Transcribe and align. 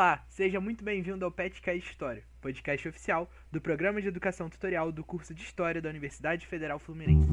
Olá, 0.00 0.24
seja 0.30 0.58
muito 0.58 0.82
bem-vindo 0.82 1.26
ao 1.26 1.30
Petcast 1.30 1.86
História, 1.86 2.22
podcast 2.40 2.88
oficial 2.88 3.30
do 3.52 3.60
Programa 3.60 4.00
de 4.00 4.08
Educação 4.08 4.48
Tutorial 4.48 4.90
do 4.90 5.04
curso 5.04 5.34
de 5.34 5.42
História 5.42 5.82
da 5.82 5.90
Universidade 5.90 6.46
Federal 6.46 6.78
Fluminense. 6.78 7.28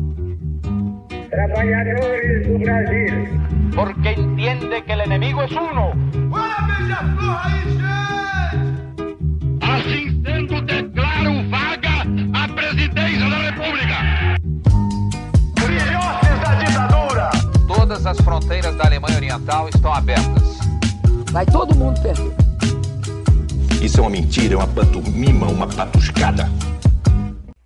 Trabalhadores 1.29 2.45
do 2.45 2.59
Brasil. 2.59 3.09
porque 3.73 4.19
entiende 4.19 4.81
que 4.81 4.91
el 4.91 4.99
enemigo 4.99 5.43
es 5.43 5.51
uno. 5.53 5.93
Assim 9.61 10.21
sendo, 10.25 10.61
declaro 10.63 11.49
vaga 11.49 12.03
a 12.33 12.53
presidência 12.53 13.29
da 13.29 13.49
República. 13.49 13.95
Filhotes 15.57 16.39
da 16.43 16.55
ditadura. 16.65 17.29
Todas 17.65 18.05
as 18.05 18.19
fronteiras 18.19 18.75
da 18.75 18.87
Alemanha 18.87 19.15
Oriental 19.15 19.69
estão 19.69 19.93
abertas. 19.93 20.57
Vai 21.31 21.45
todo 21.45 21.73
mundo 21.73 22.01
perder. 22.01 22.46
Isso 23.81 23.99
é 23.99 24.01
uma 24.01 24.09
mentira, 24.09 24.55
é 24.55 24.57
uma 24.57 24.67
pantomima, 24.67 25.47
uma 25.47 25.67
patuscada. 25.67 26.45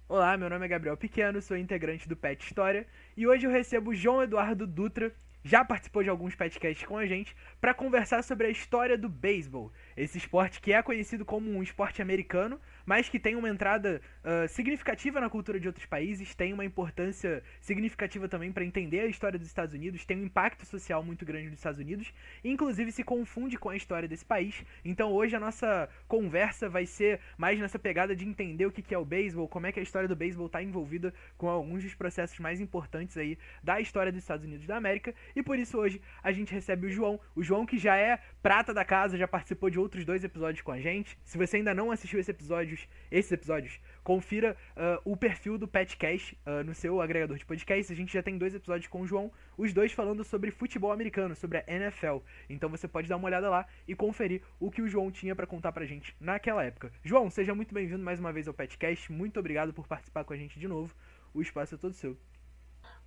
Olá, 0.09 0.35
meu 0.35 0.49
nome 0.49 0.65
é 0.65 0.67
Gabriel 0.67 0.97
Pequeno, 0.97 1.41
sou 1.41 1.55
integrante 1.55 2.07
do 2.07 2.17
Pet 2.17 2.43
História 2.43 2.85
e 3.15 3.25
hoje 3.25 3.47
eu 3.47 3.51
recebo 3.51 3.95
João 3.95 4.21
Eduardo 4.21 4.67
Dutra, 4.67 5.13
já 5.41 5.63
participou 5.63 6.03
de 6.03 6.09
alguns 6.09 6.35
petcasts 6.35 6.85
com 6.85 6.97
a 6.97 7.05
gente, 7.05 7.33
para 7.61 7.73
conversar 7.73 8.23
sobre 8.23 8.47
a 8.47 8.49
história 8.49 8.97
do 8.97 9.07
beisebol. 9.07 9.71
Esse 9.95 10.17
esporte 10.17 10.59
que 10.59 10.73
é 10.73 10.83
conhecido 10.83 11.23
como 11.23 11.49
um 11.49 11.63
esporte 11.63 12.01
americano, 12.01 12.59
mas 12.85 13.09
que 13.09 13.19
tem 13.19 13.35
uma 13.35 13.49
entrada 13.49 14.01
ah, 14.23 14.47
significativa 14.47 15.19
na 15.19 15.29
cultura 15.29 15.59
de 15.59 15.67
outros 15.67 15.85
países, 15.85 16.35
tem 16.35 16.53
uma 16.53 16.65
importância 16.65 17.43
significativa 17.59 18.27
também 18.27 18.51
para 18.51 18.63
entender 18.63 19.01
a 19.01 19.07
história 19.07 19.37
dos 19.37 19.47
Estados 19.47 19.73
Unidos, 19.73 20.05
tem 20.05 20.17
um 20.17 20.25
impacto 20.25 20.65
social 20.65 21.03
muito 21.03 21.25
grande 21.25 21.49
nos 21.49 21.59
Estados 21.59 21.79
Unidos, 21.79 22.13
inclusive 22.43 22.91
se 22.91 23.03
confunde 23.03 23.57
com 23.57 23.69
a 23.69 23.75
história 23.75 24.07
desse 24.07 24.25
país. 24.25 24.63
Então 24.85 25.11
hoje 25.11 25.35
a 25.35 25.39
nossa 25.39 25.89
conversa 26.07 26.69
vai 26.69 26.85
ser 26.85 27.19
mais 27.37 27.59
nessa 27.59 27.79
pegada 27.79 28.15
de 28.15 28.25
entender 28.25 28.65
o 28.65 28.71
que 28.71 28.93
é 28.93 28.97
o 28.97 29.05
beisebol, 29.05 29.47
como 29.47 29.67
é 29.67 29.71
que 29.71 29.79
a 29.79 29.83
história 29.83 30.07
do 30.07 30.15
beisebol 30.15 30.47
está 30.47 30.61
envolvida 30.61 31.13
com 31.37 31.49
alguns 31.49 31.83
dos 31.83 31.95
processos 31.95 32.39
mais 32.39 32.59
importantes 32.59 33.17
aí 33.17 33.37
da 33.63 33.79
história 33.79 34.11
dos 34.11 34.21
Estados 34.21 34.45
Unidos 34.45 34.65
da 34.67 34.77
América. 34.77 35.13
E 35.35 35.41
por 35.41 35.57
isso 35.57 35.77
hoje 35.77 36.01
a 36.23 36.31
gente 36.31 36.53
recebe 36.53 36.87
o 36.87 36.89
João, 36.89 37.19
o 37.35 37.43
João 37.43 37.65
que 37.65 37.77
já 37.77 37.95
é 37.95 38.19
prata 38.41 38.73
da 38.73 38.83
casa, 38.83 39.17
já 39.17 39.27
participou 39.27 39.69
de 39.69 39.79
outros 39.79 40.05
dois 40.05 40.23
episódios 40.23 40.61
com 40.61 40.71
a 40.71 40.79
gente. 40.79 41.17
Se 41.23 41.37
você 41.37 41.57
ainda 41.57 41.73
não 41.73 41.91
assistiu 41.91 42.19
esse 42.19 42.31
episódios, 42.71 42.87
esses 43.11 43.31
episódios, 43.31 43.79
confira 44.03 44.55
ah, 44.75 44.99
o 45.03 45.15
perfil 45.15 45.57
do 45.57 45.67
Petcast 45.67 46.37
ah, 46.45 46.63
no 46.63 46.73
seu 46.73 47.01
agregador 47.01 47.37
de 47.37 47.45
podcast. 47.45 47.91
A 47.91 47.95
gente 47.95 48.13
já 48.13 48.23
tem 48.23 48.37
dois 48.37 48.55
episódios 48.55 48.87
com 48.87 49.01
o 49.01 49.07
João, 49.07 49.31
os 49.57 49.73
dois 49.73 49.91
falando 49.91 50.23
sobre 50.23 50.51
futebol 50.51 50.91
americano, 50.91 51.35
sobre 51.35 51.59
a 51.59 51.63
NFL. 51.67 52.17
Então 52.49 52.69
você 52.69 52.87
pode 52.87 53.07
dar 53.07 53.17
uma 53.17 53.27
olhada 53.27 53.49
lá 53.49 53.65
e 53.87 53.95
conferir 53.95 54.41
o 54.59 54.71
que 54.71 54.81
o 54.81 54.87
João 54.87 55.11
tinha 55.11 55.35
pra 55.35 55.45
contar 55.45 55.71
pra 55.71 55.85
gente 55.85 56.15
naquela 56.19 56.63
época. 56.63 56.91
João, 57.03 57.29
seja 57.29 57.53
muito 57.53 57.73
bem-vindo 57.73 58.03
mais 58.03 58.19
uma 58.19 58.31
vez 58.31 58.47
ao 58.47 58.53
Petcast. 58.53 59.11
Muito 59.11 59.39
obrigado 59.39 59.73
por 59.73 59.87
participar 59.87 60.23
com 60.23 60.33
a 60.33 60.37
gente 60.37 60.59
de 60.59 60.67
novo. 60.67 60.93
O 61.33 61.41
espaço 61.41 61.75
é 61.75 61.77
todo 61.77 61.93
seu. 61.93 62.17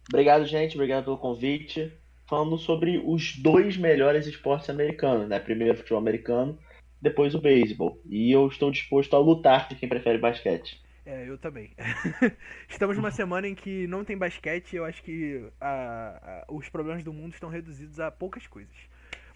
Obrigado, 0.08 0.44
gente. 0.44 0.76
Obrigado 0.76 1.04
pelo 1.04 1.18
convite. 1.18 1.92
Falando 2.26 2.56
sobre 2.56 3.02
os 3.04 3.36
dois 3.36 3.76
melhores 3.76 4.26
esportes 4.26 4.70
americanos, 4.70 5.28
né? 5.28 5.38
Primeiro 5.38 5.76
futebol 5.76 5.98
americano, 5.98 6.58
depois 7.04 7.34
o 7.34 7.40
beisebol. 7.40 8.00
E 8.06 8.32
eu 8.32 8.48
estou 8.48 8.70
disposto 8.70 9.14
a 9.14 9.18
lutar 9.18 9.68
por 9.68 9.76
quem 9.76 9.88
prefere 9.88 10.18
basquete. 10.18 10.82
É, 11.04 11.28
eu 11.28 11.36
também. 11.36 11.70
Estamos 12.66 12.96
numa 12.96 13.10
semana 13.10 13.46
em 13.46 13.54
que 13.54 13.86
não 13.86 14.02
tem 14.04 14.16
basquete 14.16 14.72
e 14.72 14.76
eu 14.76 14.86
acho 14.86 15.02
que 15.02 15.44
a- 15.60 16.44
a- 16.48 16.52
os 16.52 16.68
problemas 16.70 17.04
do 17.04 17.12
mundo 17.12 17.34
estão 17.34 17.50
reduzidos 17.50 18.00
a 18.00 18.10
poucas 18.10 18.46
coisas. 18.46 18.74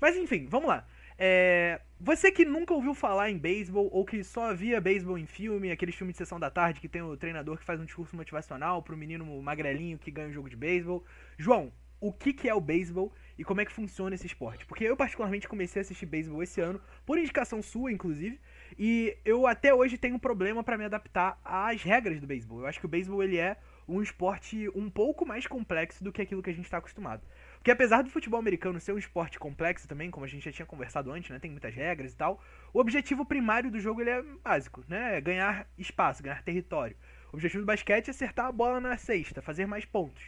Mas 0.01 0.17
enfim, 0.17 0.47
vamos 0.49 0.69
lá. 0.69 0.87
É, 1.19 1.81
você 2.01 2.31
que 2.33 2.45
nunca 2.45 2.73
ouviu 2.73 2.95
falar 2.95 3.29
em 3.31 3.37
beisebol 3.37 3.89
ou 3.93 4.05
que 4.05 4.25
só 4.25 4.55
via 4.55 4.81
beisebol 4.81 5.19
em 5.19 5.27
filme, 5.27 5.71
aqueles 5.71 5.95
filmes 5.95 6.15
de 6.15 6.19
sessão 6.19 6.41
da 6.41 6.49
tarde 6.49 6.81
que 6.81 6.89
tem 6.89 7.03
o 7.03 7.17
treinador 7.17 7.59
que 7.59 7.65
faz 7.65 7.79
um 7.79 7.85
discurso 7.85 8.17
motivacional 8.17 8.83
pro 8.83 8.97
menino 8.97 9.27
magrelinho 9.43 9.99
que 9.99 10.11
ganha 10.11 10.29
um 10.29 10.33
jogo 10.33 10.49
de 10.49 10.57
beisebol. 10.57 11.05
João, 11.37 11.71
o 12.01 12.13
que, 12.13 12.33
que 12.33 12.49
é 12.49 12.55
o 12.55 12.61
beisebol 12.61 13.13
e 13.39 13.45
como 13.45 13.61
é 13.61 13.65
que 13.65 13.73
funciona 13.73 14.15
esse 14.15 14.27
esporte? 14.27 14.67
Porque 14.67 14.85
eu 14.85 14.97
particularmente 14.97 15.47
comecei 15.47 15.81
a 15.81 15.83
assistir 15.83 16.07
beisebol 16.07 16.43
esse 16.43 16.61
ano, 16.61 16.81
por 17.07 17.17
indicação 17.17 17.63
sua, 17.63 17.93
inclusive, 17.93 18.41
e 18.77 19.17
eu 19.25 19.47
até 19.47 19.73
hoje 19.73 19.97
tenho 19.97 20.17
um 20.17 20.19
problema 20.19 20.65
pra 20.65 20.77
me 20.77 20.85
adaptar 20.85 21.41
às 21.45 21.83
regras 21.83 22.21
do 22.21 22.27
beisebol. 22.27 22.61
Eu 22.61 22.67
acho 22.67 22.81
que 22.81 22.87
o 22.87 22.89
beisebol 22.89 23.23
ele 23.23 23.39
é 23.39 23.57
um 23.87 24.03
esporte 24.03 24.69
um 24.75 24.91
pouco 24.91 25.25
mais 25.25 25.47
complexo 25.47 26.05
do 26.05 26.13
que 26.13 26.21
aquilo 26.21 26.43
que 26.43 26.51
a 26.51 26.53
gente 26.53 26.67
está 26.67 26.77
acostumado. 26.77 27.23
Porque 27.57 27.71
apesar 27.71 28.03
do 28.03 28.11
futebol 28.11 28.39
americano 28.39 28.79
ser 28.79 28.93
um 28.93 28.99
esporte 28.99 29.39
complexo 29.39 29.89
também, 29.89 30.11
como 30.11 30.27
a 30.27 30.29
gente 30.29 30.45
já 30.45 30.53
tinha 30.53 30.67
conversado 30.67 31.11
antes, 31.11 31.31
né, 31.31 31.39
tem 31.39 31.51
muitas 31.51 31.75
regras 31.75 32.13
e 32.13 32.17
tal, 32.17 32.43
o 32.73 32.81
objetivo 32.81 33.25
primário 33.25 33.71
do 33.71 33.81
jogo 33.81 34.01
ele 34.01 34.11
é 34.11 34.23
básico, 34.45 34.85
né, 34.89 35.17
é 35.17 35.21
ganhar 35.21 35.67
espaço, 35.79 36.23
ganhar 36.23 36.43
território. 36.43 36.97
O 37.33 37.37
objetivo 37.37 37.63
do 37.63 37.67
basquete 37.67 38.09
é 38.09 38.11
acertar 38.11 38.47
a 38.47 38.53
bola 38.53 38.81
na 38.81 38.97
cesta, 38.97 39.41
fazer 39.43 39.67
mais 39.67 39.85
pontos. 39.85 40.23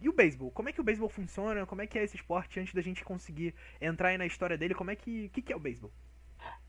E, 0.00 0.08
o 0.08 0.12
beisebol? 0.12 0.50
Como 0.50 0.68
é 0.68 0.72
que 0.72 0.80
o 0.80 0.84
beisebol 0.84 1.08
funciona? 1.08 1.66
Como 1.66 1.82
é 1.82 1.86
que 1.86 1.98
é 1.98 2.04
esse 2.04 2.16
esporte 2.16 2.60
antes 2.60 2.74
da 2.74 2.82
gente 2.82 3.04
conseguir 3.04 3.54
entrar 3.80 4.08
aí 4.08 4.18
na 4.18 4.26
história 4.26 4.56
dele? 4.56 4.74
Como 4.74 4.90
é 4.90 4.96
que, 4.96 5.28
que, 5.30 5.42
que 5.42 5.52
é 5.52 5.56
o 5.56 5.60
beisebol? 5.60 5.90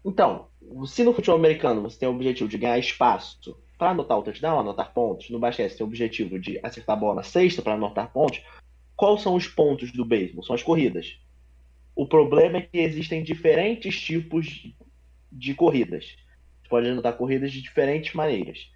Então, 0.04 0.48
se 0.86 1.04
no 1.04 1.14
futebol 1.14 1.38
americano 1.38 1.82
você 1.82 2.00
tem 2.00 2.08
o 2.08 2.14
objetivo 2.14 2.50
de 2.50 2.58
ganhar 2.58 2.78
espaço 2.78 3.58
para 3.78 3.90
anotar 3.90 4.18
o 4.18 4.24
touchdown, 4.24 4.60
anotar 4.60 4.94
pontos, 4.94 5.30
no 5.30 5.40
basquete 5.40 5.72
você 5.72 5.78
tem 5.78 5.86
o 5.86 5.90
objetivo 5.90 6.40
de 6.40 6.60
acertar 6.64 6.96
a 6.96 7.00
bola 7.00 7.16
na 7.16 7.24
cesta 7.24 7.62
para 7.62 7.74
anotar 7.74 8.12
pontos, 8.12 8.42
quais 8.96 9.22
são 9.22 9.36
os 9.36 9.48
pontos 9.48 9.92
do 9.92 10.06
beisebol? 10.06 10.44
São 10.44 10.56
as 10.56 10.64
corridas. 10.64 11.20
O 11.96 12.08
problema 12.08 12.58
é 12.58 12.62
que 12.62 12.78
existem 12.78 13.24
diferentes 13.24 14.00
tipos 14.00 14.72
de 15.32 15.54
corridas. 15.56 16.16
Você 16.62 16.70
pode 16.70 16.88
anotar 16.88 17.14
corridas 17.14 17.52
de 17.52 17.62
diferentes 17.62 18.14
maneiras. 18.14 18.72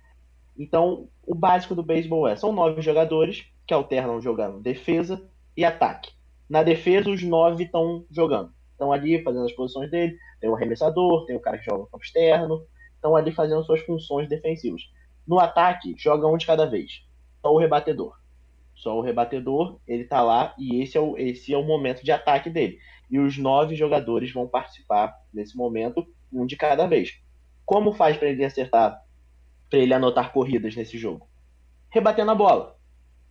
Então, 0.57 1.07
o 1.25 1.35
básico 1.35 1.75
do 1.75 1.83
beisebol 1.83 2.27
é: 2.27 2.35
são 2.35 2.51
nove 2.51 2.81
jogadores 2.81 3.45
que 3.69 3.73
alternam 3.75 4.19
jogando 4.19 4.59
defesa 4.59 5.23
e 5.55 5.63
ataque. 5.63 6.11
Na 6.49 6.63
defesa, 6.63 7.07
os 7.07 7.21
nove 7.21 7.65
estão 7.65 8.03
jogando. 8.09 8.51
Estão 8.71 8.91
ali 8.91 9.21
fazendo 9.21 9.45
as 9.45 9.51
posições 9.51 9.91
dele. 9.91 10.17
Tem 10.41 10.49
o 10.49 10.55
arremessador, 10.55 11.27
tem 11.27 11.35
o 11.35 11.39
cara 11.39 11.59
que 11.59 11.65
joga 11.65 11.83
no 11.83 11.87
campo 11.87 12.03
externo. 12.03 12.65
Estão 12.95 13.15
ali 13.15 13.31
fazendo 13.31 13.63
suas 13.63 13.81
funções 13.81 14.27
defensivas. 14.27 14.81
No 15.27 15.39
ataque, 15.39 15.93
joga 15.99 16.25
um 16.25 16.35
de 16.35 16.47
cada 16.47 16.65
vez. 16.65 17.05
Só 17.43 17.53
o 17.53 17.59
rebatedor. 17.59 18.17
Só 18.73 18.97
o 18.97 19.01
rebatedor, 19.01 19.79
ele 19.87 20.05
tá 20.05 20.23
lá 20.23 20.55
e 20.57 20.81
esse 20.81 20.97
é 20.97 20.99
o, 20.99 21.15
esse 21.15 21.53
é 21.53 21.57
o 21.57 21.63
momento 21.63 22.03
de 22.03 22.11
ataque 22.11 22.49
dele. 22.49 22.79
E 23.07 23.19
os 23.19 23.37
nove 23.37 23.75
jogadores 23.75 24.33
vão 24.33 24.47
participar 24.47 25.15
nesse 25.31 25.55
momento, 25.55 26.07
um 26.33 26.43
de 26.43 26.55
cada 26.55 26.87
vez. 26.87 27.21
Como 27.63 27.93
faz 27.93 28.17
para 28.17 28.29
ele 28.29 28.43
acertar, 28.43 28.99
para 29.69 29.77
ele 29.77 29.93
anotar 29.93 30.33
corridas 30.33 30.75
nesse 30.75 30.97
jogo? 30.97 31.29
Rebatendo 31.91 32.31
a 32.31 32.35
bola. 32.35 32.78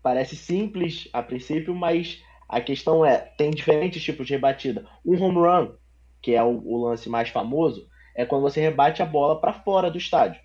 Parece 0.03 0.36
simples 0.36 1.09
a 1.12 1.22
princípio, 1.22 1.75
mas 1.75 2.22
a 2.48 2.60
questão 2.60 3.04
é, 3.04 3.19
tem 3.36 3.50
diferentes 3.50 4.03
tipos 4.03 4.26
de 4.26 4.34
rebatida. 4.34 4.88
Um 5.04 5.20
home 5.22 5.36
run, 5.38 5.75
que 6.22 6.34
é 6.34 6.42
o, 6.42 6.48
o 6.64 6.84
lance 6.84 7.09
mais 7.09 7.28
famoso, 7.28 7.86
é 8.16 8.25
quando 8.25 8.42
você 8.42 8.60
rebate 8.60 9.03
a 9.03 9.06
bola 9.06 9.41
para 9.41 9.53
fora 9.53 9.91
do 9.91 9.98
estádio. 9.98 10.41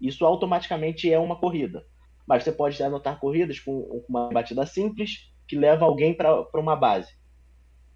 Isso 0.00 0.24
automaticamente 0.26 1.12
é 1.12 1.18
uma 1.18 1.38
corrida. 1.38 1.84
Mas 2.26 2.44
você 2.44 2.52
pode 2.52 2.82
anotar 2.82 3.20
corridas 3.20 3.60
com 3.60 4.04
uma 4.08 4.30
batida 4.30 4.66
simples 4.66 5.32
que 5.48 5.56
leva 5.56 5.84
alguém 5.84 6.14
para 6.14 6.46
uma 6.54 6.76
base. 6.76 7.10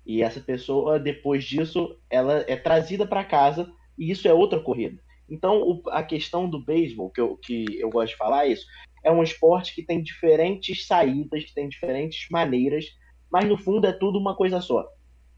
E 0.06 0.22
essa 0.22 0.40
pessoa, 0.40 0.98
depois 0.98 1.44
disso, 1.44 1.98
ela 2.10 2.44
é 2.48 2.56
trazida 2.56 3.06
para 3.06 3.24
casa 3.24 3.70
e 3.98 4.10
isso 4.10 4.28
é 4.28 4.34
outra 4.34 4.60
corrida. 4.60 5.00
Então, 5.28 5.62
o- 5.62 5.82
a 5.90 6.02
questão 6.02 6.48
do 6.48 6.62
beisebol, 6.62 7.10
que 7.10 7.20
eu, 7.20 7.36
que 7.38 7.78
eu 7.80 7.90
gosto 7.90 8.10
de 8.12 8.16
falar, 8.18 8.46
é 8.46 8.52
isso. 8.52 8.66
É 9.04 9.12
um 9.12 9.22
esporte 9.22 9.74
que 9.74 9.82
tem 9.82 10.02
diferentes 10.02 10.86
saídas, 10.86 11.44
que 11.44 11.54
tem 11.54 11.68
diferentes 11.68 12.26
maneiras, 12.30 12.86
mas 13.30 13.46
no 13.46 13.58
fundo 13.58 13.86
é 13.86 13.92
tudo 13.92 14.18
uma 14.18 14.34
coisa 14.34 14.60
só. 14.60 14.88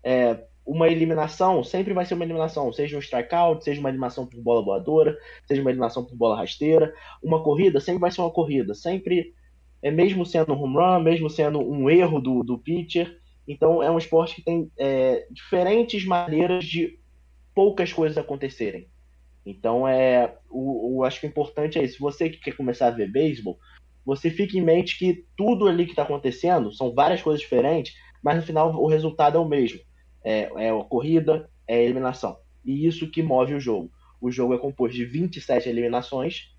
É, 0.04 0.41
uma 0.65 0.88
eliminação 0.88 1.62
sempre 1.62 1.94
vai 1.94 2.05
ser 2.05 2.15
uma 2.15 2.25
eliminação, 2.25 2.72
seja 2.72 2.97
um 2.97 3.00
strikeout, 3.00 3.62
seja 3.62 3.78
uma 3.78 3.88
eliminação 3.88 4.26
por 4.26 4.41
bola 4.41 4.64
voadora, 4.64 5.17
seja 5.46 5.61
uma 5.61 5.70
eliminação 5.70 6.05
por 6.05 6.17
bola 6.17 6.37
rasteira. 6.37 6.93
Uma 7.23 7.43
corrida 7.43 7.81
sempre 7.81 8.00
vai 8.00 8.11
ser 8.11 8.20
uma 8.20 8.31
corrida, 8.31 8.75
sempre, 8.75 9.32
é 9.81 9.91
mesmo 9.91 10.26
sendo 10.26 10.52
um 10.52 10.62
home 10.62 10.76
run, 10.76 11.00
mesmo 11.00 11.31
sendo 11.31 11.61
um 11.61 11.88
erro 11.88 12.20
do, 12.20 12.43
do 12.43 12.58
pitcher. 12.58 13.19
Então 13.46 13.82
é 13.82 13.91
um 13.91 13.99
esporte 13.99 14.37
que 14.37 14.43
tem 14.43 14.70
é, 14.79 15.26
diferentes 15.31 16.05
maneiras 16.05 16.64
de 16.64 16.99
poucas 17.55 17.93
coisas 17.93 18.19
acontecerem. 18.19 18.88
Então 19.46 19.87
é, 19.87 20.34
o, 20.50 20.96
o 20.96 21.04
acho 21.04 21.20
que 21.20 21.26
o 21.26 21.31
importante 21.31 21.78
é 21.78 21.84
isso. 21.84 22.00
Você 22.00 22.28
que 22.28 22.38
quer 22.38 22.56
começar 22.56 22.88
a 22.88 22.90
ver 22.90 23.10
beisebol, 23.10 23.56
você 24.04 24.28
fica 24.28 24.58
em 24.58 24.62
mente 24.62 24.98
que 24.98 25.25
tudo 25.37 25.69
ali 25.69 25.84
que 25.84 25.93
está 25.93 26.02
acontecendo 26.02 26.72
são 26.75 26.93
várias 26.93 27.22
coisas 27.22 27.40
diferentes, 27.40 27.96
mas 28.22 28.37
no 28.37 28.43
final 28.43 28.75
o 28.75 28.88
resultado 28.88 29.38
é 29.38 29.40
o 29.40 29.48
mesmo. 29.48 29.81
É, 30.25 30.50
é 30.56 30.70
a 30.70 30.84
corrida, 30.84 31.48
é 31.69 31.76
a 31.76 31.82
eliminação. 31.82 32.37
E 32.64 32.87
isso 32.87 33.08
que 33.08 33.22
move 33.22 33.54
o 33.54 33.60
jogo. 33.60 33.90
O 34.20 34.31
jogo 34.31 34.54
é 34.54 34.58
composto 34.58 34.96
de 34.96 35.04
27 35.04 35.69
eliminações. 35.69 36.52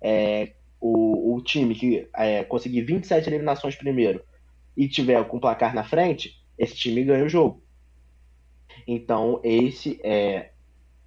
É, 0.00 0.54
o, 0.80 1.36
o 1.36 1.42
time 1.42 1.74
que 1.74 2.08
é, 2.16 2.42
conseguir 2.42 2.82
27 2.82 3.28
eliminações 3.28 3.76
primeiro 3.76 4.22
e 4.76 4.88
tiver 4.88 5.24
com 5.26 5.36
o 5.36 5.40
placar 5.40 5.74
na 5.74 5.84
frente, 5.84 6.42
esse 6.58 6.74
time 6.74 7.04
ganha 7.04 7.24
o 7.24 7.28
jogo. 7.28 7.62
Então, 8.86 9.40
esse 9.42 10.00
é 10.04 10.50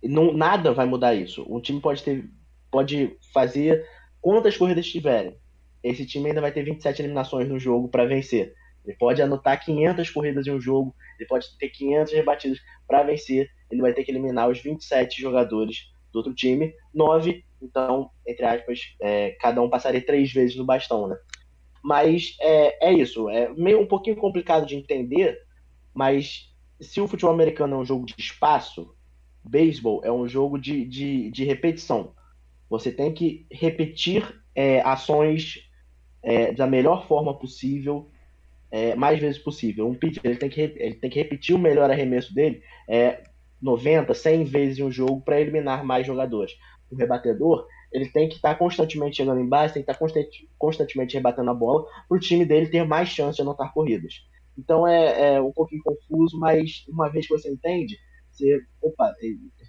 Não, 0.03 0.33
nada 0.33 0.73
vai 0.73 0.85
mudar 0.85 1.13
isso. 1.13 1.45
Um 1.49 1.59
time 1.59 1.81
pode 1.81 2.03
ter, 2.03 2.29
pode 2.71 3.17
fazer 3.33 3.85
quantas 4.21 4.57
corridas 4.57 4.87
tiverem. 4.87 5.37
Esse 5.83 6.05
time 6.05 6.29
ainda 6.29 6.41
vai 6.41 6.51
ter 6.51 6.63
27 6.63 7.01
eliminações 7.01 7.47
no 7.47 7.59
jogo 7.59 7.87
para 7.87 8.05
vencer. 8.05 8.53
Ele 8.85 8.95
pode 8.97 9.21
anotar 9.21 9.63
500 9.63 10.09
corridas 10.09 10.47
em 10.47 10.51
um 10.51 10.59
jogo, 10.59 10.95
ele 11.17 11.27
pode 11.27 11.45
ter 11.57 11.69
500 11.69 12.13
rebatidas 12.13 12.59
para 12.87 13.03
vencer. 13.03 13.49
Ele 13.69 13.81
vai 13.81 13.93
ter 13.93 14.03
que 14.03 14.11
eliminar 14.11 14.49
os 14.49 14.59
27 14.59 15.21
jogadores 15.21 15.91
do 16.11 16.17
outro 16.17 16.33
time, 16.33 16.73
9, 16.93 17.43
então, 17.61 18.09
entre 18.25 18.45
aspas, 18.45 18.95
é, 19.01 19.31
cada 19.39 19.61
um 19.61 19.69
passaria 19.69 20.03
três 20.03 20.31
vezes 20.31 20.55
no 20.55 20.65
bastão, 20.65 21.07
né? 21.07 21.17
Mas 21.83 22.35
é, 22.41 22.89
é 22.89 22.93
isso, 22.93 23.29
é 23.29 23.49
meio 23.53 23.79
um 23.79 23.85
pouquinho 23.85 24.15
complicado 24.15 24.65
de 24.65 24.75
entender, 24.75 25.37
mas 25.93 26.53
se 26.81 26.99
o 26.99 27.07
futebol 27.07 27.33
americano 27.33 27.75
é 27.75 27.77
um 27.77 27.85
jogo 27.85 28.05
de 28.05 28.15
espaço, 28.17 28.95
beisebol 29.43 30.01
é 30.03 30.11
um 30.11 30.27
jogo 30.27 30.57
de, 30.57 30.85
de, 30.85 31.31
de 31.31 31.43
repetição. 31.43 32.13
Você 32.69 32.91
tem 32.91 33.13
que 33.13 33.45
repetir 33.51 34.23
é, 34.53 34.81
ações 34.81 35.69
é, 36.21 36.51
da 36.51 36.67
melhor 36.67 37.07
forma 37.07 37.37
possível, 37.37 38.09
é, 38.71 38.95
mais 38.95 39.19
vezes 39.19 39.39
possível. 39.39 39.87
Um 39.87 39.95
pitcher 39.95 40.21
ele 40.23 40.37
tem, 40.37 40.49
que, 40.49 40.61
ele 40.61 40.95
tem 40.95 41.09
que 41.09 41.19
repetir 41.19 41.55
o 41.55 41.59
melhor 41.59 41.89
arremesso 41.89 42.33
dele 42.33 42.61
é, 42.87 43.23
90, 43.61 44.13
100 44.13 44.43
vezes 44.45 44.79
em 44.79 44.83
um 44.83 44.91
jogo 44.91 45.21
para 45.21 45.39
eliminar 45.39 45.83
mais 45.83 46.05
jogadores. 46.05 46.53
O 46.91 46.95
rebatedor 46.95 47.67
ele 47.91 48.07
tem 48.07 48.29
que 48.29 48.35
estar 48.35 48.53
tá 48.53 48.55
constantemente 48.55 49.17
chegando 49.17 49.41
em 49.41 49.49
tem 49.49 49.69
que 49.73 49.79
estar 49.79 49.93
tá 49.93 49.99
constante, 49.99 50.49
constantemente 50.57 51.15
rebatendo 51.15 51.49
a 51.49 51.53
bola 51.53 51.85
para 52.07 52.17
o 52.17 52.19
time 52.19 52.45
dele 52.45 52.67
ter 52.67 52.85
mais 52.85 53.09
chance 53.09 53.37
de 53.37 53.41
anotar 53.41 53.73
corridas. 53.73 54.25
Então 54.57 54.87
é, 54.87 55.35
é, 55.35 55.41
um 55.41 55.51
pouquinho 55.51 55.81
confuso, 55.83 56.37
mas 56.37 56.85
uma 56.87 57.09
vez 57.09 57.27
que 57.27 57.33
você 57.33 57.49
entende, 57.49 57.97
você, 58.39 58.61
opa, 58.81 59.13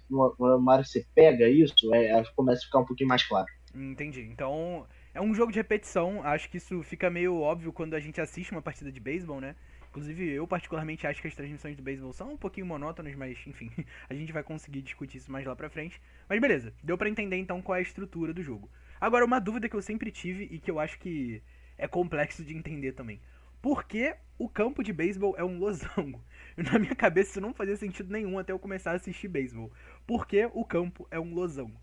uma, 0.09 0.57
uma 0.57 0.73
hora 0.73 0.83
você 0.83 1.05
pega 1.13 1.47
isso, 1.47 1.73
é, 1.93 2.23
começa 2.35 2.61
a 2.61 2.65
ficar 2.65 2.79
um 2.79 2.85
pouquinho 2.85 3.09
mais 3.09 3.27
claro. 3.27 3.47
Entendi. 3.73 4.21
Então 4.21 4.87
é 5.13 5.21
um 5.21 5.33
jogo 5.33 5.51
de 5.51 5.59
repetição. 5.59 6.23
Acho 6.23 6.49
que 6.49 6.57
isso 6.57 6.81
fica 6.83 7.09
meio 7.09 7.39
óbvio 7.39 7.73
quando 7.73 7.93
a 7.93 7.99
gente 7.99 8.19
assiste 8.21 8.51
uma 8.51 8.61
partida 8.61 8.91
de 8.91 8.99
beisebol, 8.99 9.41
né? 9.41 9.55
Inclusive, 9.89 10.29
eu 10.29 10.47
particularmente 10.47 11.05
acho 11.05 11.21
que 11.21 11.27
as 11.27 11.35
transmissões 11.35 11.75
do 11.75 11.83
beisebol 11.83 12.13
são 12.13 12.31
um 12.31 12.37
pouquinho 12.37 12.65
monótonas, 12.65 13.13
mas 13.13 13.37
enfim, 13.45 13.69
a 14.09 14.13
gente 14.13 14.31
vai 14.31 14.41
conseguir 14.41 14.81
discutir 14.81 15.17
isso 15.17 15.31
mais 15.31 15.45
lá 15.45 15.53
pra 15.53 15.69
frente. 15.69 16.01
Mas 16.29 16.39
beleza, 16.39 16.73
deu 16.81 16.97
para 16.97 17.09
entender 17.09 17.35
então 17.35 17.61
qual 17.61 17.75
é 17.75 17.79
a 17.79 17.81
estrutura 17.81 18.33
do 18.33 18.41
jogo. 18.41 18.69
Agora, 19.01 19.25
uma 19.25 19.39
dúvida 19.39 19.67
que 19.67 19.75
eu 19.75 19.81
sempre 19.81 20.09
tive 20.09 20.47
e 20.49 20.59
que 20.59 20.71
eu 20.71 20.79
acho 20.79 20.97
que 20.97 21.43
é 21.77 21.87
complexo 21.87 22.43
de 22.43 22.55
entender 22.55 22.93
também. 22.93 23.19
Por 23.61 23.83
que 23.83 24.15
o 24.39 24.47
campo 24.47 24.81
de 24.81 24.93
beisebol 24.93 25.35
é 25.37 25.43
um 25.43 25.59
losango? 25.59 26.23
Na 26.71 26.79
minha 26.79 26.95
cabeça 26.95 27.31
isso 27.31 27.41
não 27.41 27.53
fazia 27.53 27.75
sentido 27.75 28.11
nenhum 28.11 28.37
até 28.37 28.51
eu 28.51 28.59
começar 28.59 28.91
a 28.91 28.95
assistir 28.95 29.27
beisebol. 29.27 29.71
Por 30.05 30.27
que 30.27 30.49
o 30.53 30.65
campo 30.65 31.07
é 31.09 31.19
um 31.19 31.33
losango? 31.33 31.79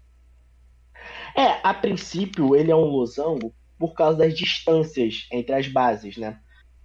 É, 1.37 1.61
a 1.63 1.73
princípio 1.73 2.57
ele 2.57 2.71
é 2.71 2.77
um 2.77 2.85
losango 2.85 3.55
por 3.79 3.95
causa 3.95 4.19
das 4.19 4.37
distâncias 4.37 5.29
entre 5.31 5.55
as 5.55 5.69
bases, 5.69 6.17
né? 6.17 6.41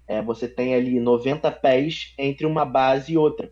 É, 0.07 0.21
você 0.21 0.47
tem 0.47 0.75
ali 0.75 0.99
90 0.99 1.51
pés 1.51 2.13
entre 2.17 2.45
uma 2.45 2.65
base 2.65 3.13
e 3.13 3.17
outra. 3.17 3.51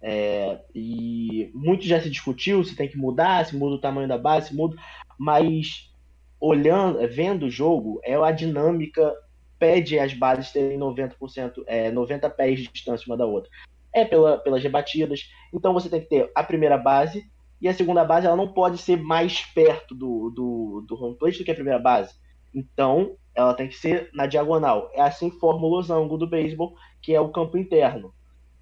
É, 0.00 0.60
e 0.74 1.50
muito 1.54 1.84
já 1.84 2.00
se 2.00 2.10
discutiu 2.10 2.62
se 2.62 2.76
tem 2.76 2.88
que 2.88 2.96
mudar, 2.96 3.44
se 3.46 3.56
muda 3.56 3.76
o 3.76 3.80
tamanho 3.80 4.06
da 4.06 4.18
base, 4.18 4.48
se 4.48 4.54
muda, 4.54 4.76
mas 5.18 5.90
olhando, 6.38 6.98
vendo 7.08 7.46
o 7.46 7.50
jogo, 7.50 8.00
é 8.04 8.14
a 8.14 8.30
dinâmica 8.30 9.14
pede 9.58 9.98
as 9.98 10.12
bases 10.14 10.52
terem 10.52 10.78
90%, 10.78 11.64
é, 11.66 11.90
90 11.90 12.30
pés 12.30 12.60
de 12.60 12.68
distância 12.68 13.06
uma 13.06 13.16
da 13.16 13.26
outra. 13.26 13.50
É 13.92 14.04
pela, 14.04 14.38
pelas 14.38 14.62
rebatidas. 14.62 15.30
Então 15.52 15.72
você 15.72 15.88
tem 15.88 16.00
que 16.00 16.08
ter 16.08 16.30
a 16.34 16.42
primeira 16.42 16.76
base 16.76 17.30
e 17.60 17.68
a 17.68 17.74
segunda 17.74 18.04
base 18.04 18.26
ela 18.26 18.36
não 18.36 18.52
pode 18.52 18.78
ser 18.78 19.00
mais 19.00 19.40
perto 19.54 19.94
do, 19.94 20.30
do, 20.30 20.84
do 20.86 21.02
home 21.02 21.16
plate 21.16 21.38
do 21.38 21.44
que 21.44 21.50
a 21.50 21.54
primeira 21.54 21.78
base. 21.78 22.14
Então 22.54 23.16
ela 23.34 23.54
tem 23.54 23.68
que 23.68 23.76
ser 23.76 24.10
na 24.12 24.26
diagonal. 24.26 24.90
É 24.94 25.00
assim 25.00 25.30
que 25.30 25.38
forma 25.38 25.66
o 25.66 25.70
losango 25.70 26.16
do 26.16 26.28
beisebol, 26.28 26.76
que 27.02 27.14
é 27.14 27.20
o 27.20 27.30
campo 27.30 27.58
interno. 27.58 28.14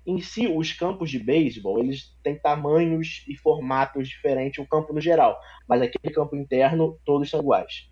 Em 0.05 0.21
si, 0.21 0.49
os 0.49 0.73
campos 0.73 1.11
de 1.11 1.19
beisebol, 1.19 1.79
eles 1.79 2.17
têm 2.23 2.37
tamanhos 2.37 3.25
e 3.29 3.37
formatos 3.37 4.09
diferentes, 4.09 4.65
o 4.65 4.69
campo 4.69 4.93
no 4.93 5.01
geral. 5.01 5.39
Mas 5.69 5.83
aquele 5.83 6.13
campo 6.13 6.35
interno, 6.35 6.99
todos 7.05 7.31
são 7.31 7.41
iguais. 7.41 7.89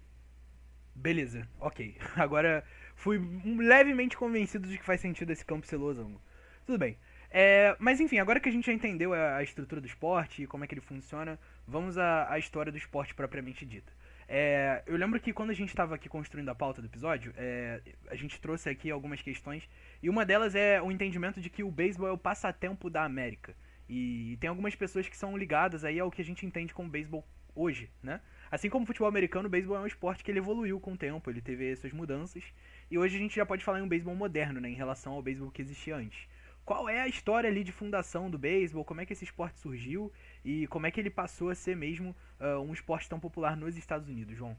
Beleza, 0.94 1.46
ok. 1.60 1.96
Agora 2.16 2.64
fui 3.00 3.18
levemente 3.44 4.16
convencido 4.16 4.68
de 4.68 4.76
que 4.78 4.84
faz 4.84 5.00
sentido 5.00 5.32
esse 5.32 5.44
campo 5.44 5.66
ser 5.66 5.76
losango. 5.76 6.20
Tudo 6.66 6.78
bem. 6.78 6.96
É, 7.30 7.74
mas 7.78 8.00
enfim, 8.00 8.18
agora 8.18 8.40
que 8.40 8.48
a 8.48 8.52
gente 8.52 8.66
já 8.66 8.72
entendeu 8.72 9.14
a, 9.14 9.42
estrutura 9.42 9.80
do 9.80 9.86
esporte 9.86 10.42
e 10.42 10.46
como 10.46 10.64
é 10.64 10.66
que 10.66 10.74
ele 10.74 10.80
funciona, 10.80 11.38
vamos 11.66 11.96
à, 11.96 12.30
à 12.30 12.38
história 12.38 12.70
do 12.70 12.76
esporte 12.76 13.14
propriamente 13.14 13.64
dita. 13.64 13.92
É, 14.28 14.82
eu 14.86 14.96
lembro 14.96 15.18
que 15.18 15.32
quando 15.32 15.50
a 15.50 15.54
gente 15.54 15.70
estava 15.70 15.94
aqui 15.94 16.08
construindo 16.08 16.48
a 16.50 16.54
pauta 16.54 16.82
do 16.82 16.86
episódio, 16.86 17.32
é, 17.36 17.80
a 18.08 18.14
gente 18.14 18.40
trouxe 18.40 18.68
aqui 18.68 18.90
algumas 18.90 19.22
questões, 19.22 19.68
e 20.02 20.10
uma 20.10 20.24
delas 20.24 20.54
é 20.54 20.80
o 20.82 20.90
entendimento 20.90 21.40
de 21.40 21.48
que 21.48 21.62
o 21.62 21.70
beisebol 21.70 22.08
é 22.08 22.12
o 22.12 22.18
passatempo 22.18 22.90
da 22.90 23.04
América. 23.04 23.56
E, 23.88 24.32
e 24.32 24.36
tem 24.36 24.48
algumas 24.48 24.74
pessoas 24.74 25.08
que 25.08 25.16
são 25.16 25.36
ligadas 25.36 25.84
aí 25.84 25.98
ao 25.98 26.10
que 26.10 26.20
a 26.20 26.24
gente 26.24 26.44
entende 26.44 26.74
como 26.74 26.88
beisebol 26.88 27.24
hoje, 27.54 27.90
né? 28.02 28.20
Assim 28.50 28.68
como 28.68 28.82
o 28.82 28.86
futebol 28.86 29.08
americano, 29.08 29.46
o 29.46 29.50
beisebol 29.50 29.76
é 29.76 29.80
um 29.80 29.86
esporte 29.86 30.24
que 30.24 30.30
ele 30.30 30.38
evoluiu 30.38 30.80
com 30.80 30.92
o 30.92 30.96
tempo, 30.96 31.30
ele 31.30 31.40
teve 31.40 31.74
suas 31.76 31.92
mudanças, 31.92 32.42
e 32.90 32.98
hoje 32.98 33.16
a 33.16 33.20
gente 33.20 33.36
já 33.36 33.46
pode 33.46 33.64
falar 33.64 33.78
em 33.78 33.82
um 33.82 33.88
beisebol 33.88 34.14
moderno, 34.14 34.60
né, 34.60 34.68
em 34.68 34.74
relação 34.74 35.12
ao 35.12 35.22
beisebol 35.22 35.50
que 35.50 35.62
existia 35.62 35.96
antes. 35.96 36.26
Qual 36.64 36.88
é 36.88 37.00
a 37.00 37.08
história 37.08 37.48
ali 37.48 37.64
de 37.64 37.72
fundação 37.72 38.30
do 38.30 38.38
beisebol? 38.38 38.84
Como 38.84 39.00
é 39.00 39.06
que 39.06 39.12
esse 39.12 39.24
esporte 39.24 39.58
surgiu 39.58 40.12
e 40.44 40.66
como 40.66 40.86
é 40.86 40.90
que 40.90 41.00
ele 41.00 41.10
passou 41.10 41.50
a 41.50 41.54
ser 41.54 41.76
mesmo 41.76 42.14
uh, 42.40 42.60
um 42.60 42.72
esporte 42.72 43.08
tão 43.08 43.18
popular 43.18 43.56
nos 43.56 43.76
Estados 43.76 44.08
Unidos, 44.08 44.36
João? 44.36 44.56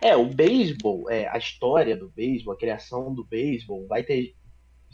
É, 0.00 0.16
o 0.16 0.26
beisebol, 0.26 1.10
é, 1.10 1.28
a 1.28 1.36
história 1.36 1.96
do 1.96 2.08
beisebol, 2.08 2.54
a 2.54 2.58
criação 2.58 3.14
do 3.14 3.24
beisebol, 3.24 3.86
vai 3.86 4.02
ter. 4.02 4.34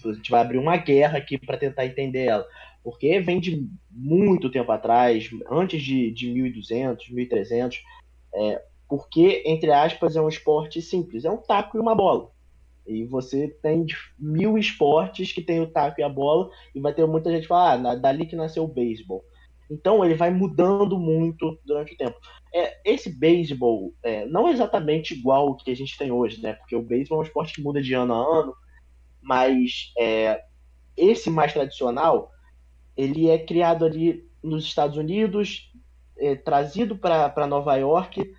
A 0.05 0.13
gente 0.13 0.31
vai 0.31 0.41
abrir 0.41 0.59
uma 0.59 0.77
guerra 0.77 1.19
aqui 1.19 1.37
para 1.37 1.59
tentar 1.59 1.85
entender 1.85 2.25
ela. 2.25 2.47
Porque 2.83 3.21
vem 3.21 3.39
de 3.39 3.69
muito 3.91 4.51
tempo 4.51 4.73
atrás, 4.73 5.29
antes 5.51 5.83
de, 5.83 6.11
de 6.11 6.31
1200, 6.33 7.11
1300, 7.11 7.83
é, 8.35 8.65
porque, 8.91 9.45
entre 9.47 9.71
aspas, 9.71 10.17
é 10.17 10.21
um 10.21 10.29
esporte 10.29 10.83
simples. 10.83 11.25
É 11.25 11.31
um 11.31 11.37
taco 11.37 11.79
e 11.79 11.81
uma 11.81 11.95
bola. 11.95 12.29
E 12.85 13.05
você 13.05 13.47
tem 13.63 13.87
mil 14.19 14.59
esportes 14.59 15.33
que 15.33 15.41
tem 15.41 15.61
o 15.61 15.71
taco 15.71 16.01
e 16.01 16.03
a 16.03 16.09
bola, 16.09 16.51
e 16.75 16.81
vai 16.81 16.93
ter 16.93 17.07
muita 17.07 17.31
gente 17.31 17.47
falar, 17.47 17.87
ah, 17.87 17.95
dali 17.95 18.27
que 18.27 18.35
nasceu 18.35 18.65
o 18.65 18.69
beisebol. 18.69 19.25
Então 19.71 20.05
ele 20.05 20.17
vai 20.17 20.31
mudando 20.33 20.99
muito 20.99 21.57
durante 21.64 21.95
o 21.95 21.97
tempo. 21.97 22.17
É, 22.53 22.81
esse 22.85 23.09
beisebol 23.09 23.95
é, 24.03 24.26
não 24.26 24.49
é 24.49 24.50
exatamente 24.50 25.14
igual 25.14 25.47
ao 25.47 25.57
que 25.57 25.71
a 25.71 25.76
gente 25.76 25.97
tem 25.97 26.11
hoje, 26.11 26.43
né? 26.43 26.55
Porque 26.55 26.75
o 26.75 26.83
beisebol 26.83 27.19
é 27.19 27.21
um 27.21 27.25
esporte 27.25 27.55
que 27.55 27.62
muda 27.62 27.81
de 27.81 27.95
ano 27.95 28.12
a 28.12 28.41
ano, 28.41 28.57
mas 29.23 29.93
é, 29.97 30.43
esse 30.97 31.31
mais 31.31 31.53
tradicional, 31.53 32.33
ele 32.97 33.31
é 33.31 33.38
criado 33.38 33.85
ali 33.85 34.29
nos 34.43 34.64
Estados 34.64 34.97
Unidos, 34.97 35.73
é, 36.19 36.35
trazido 36.35 36.97
para 36.97 37.47
Nova 37.47 37.76
York, 37.76 38.35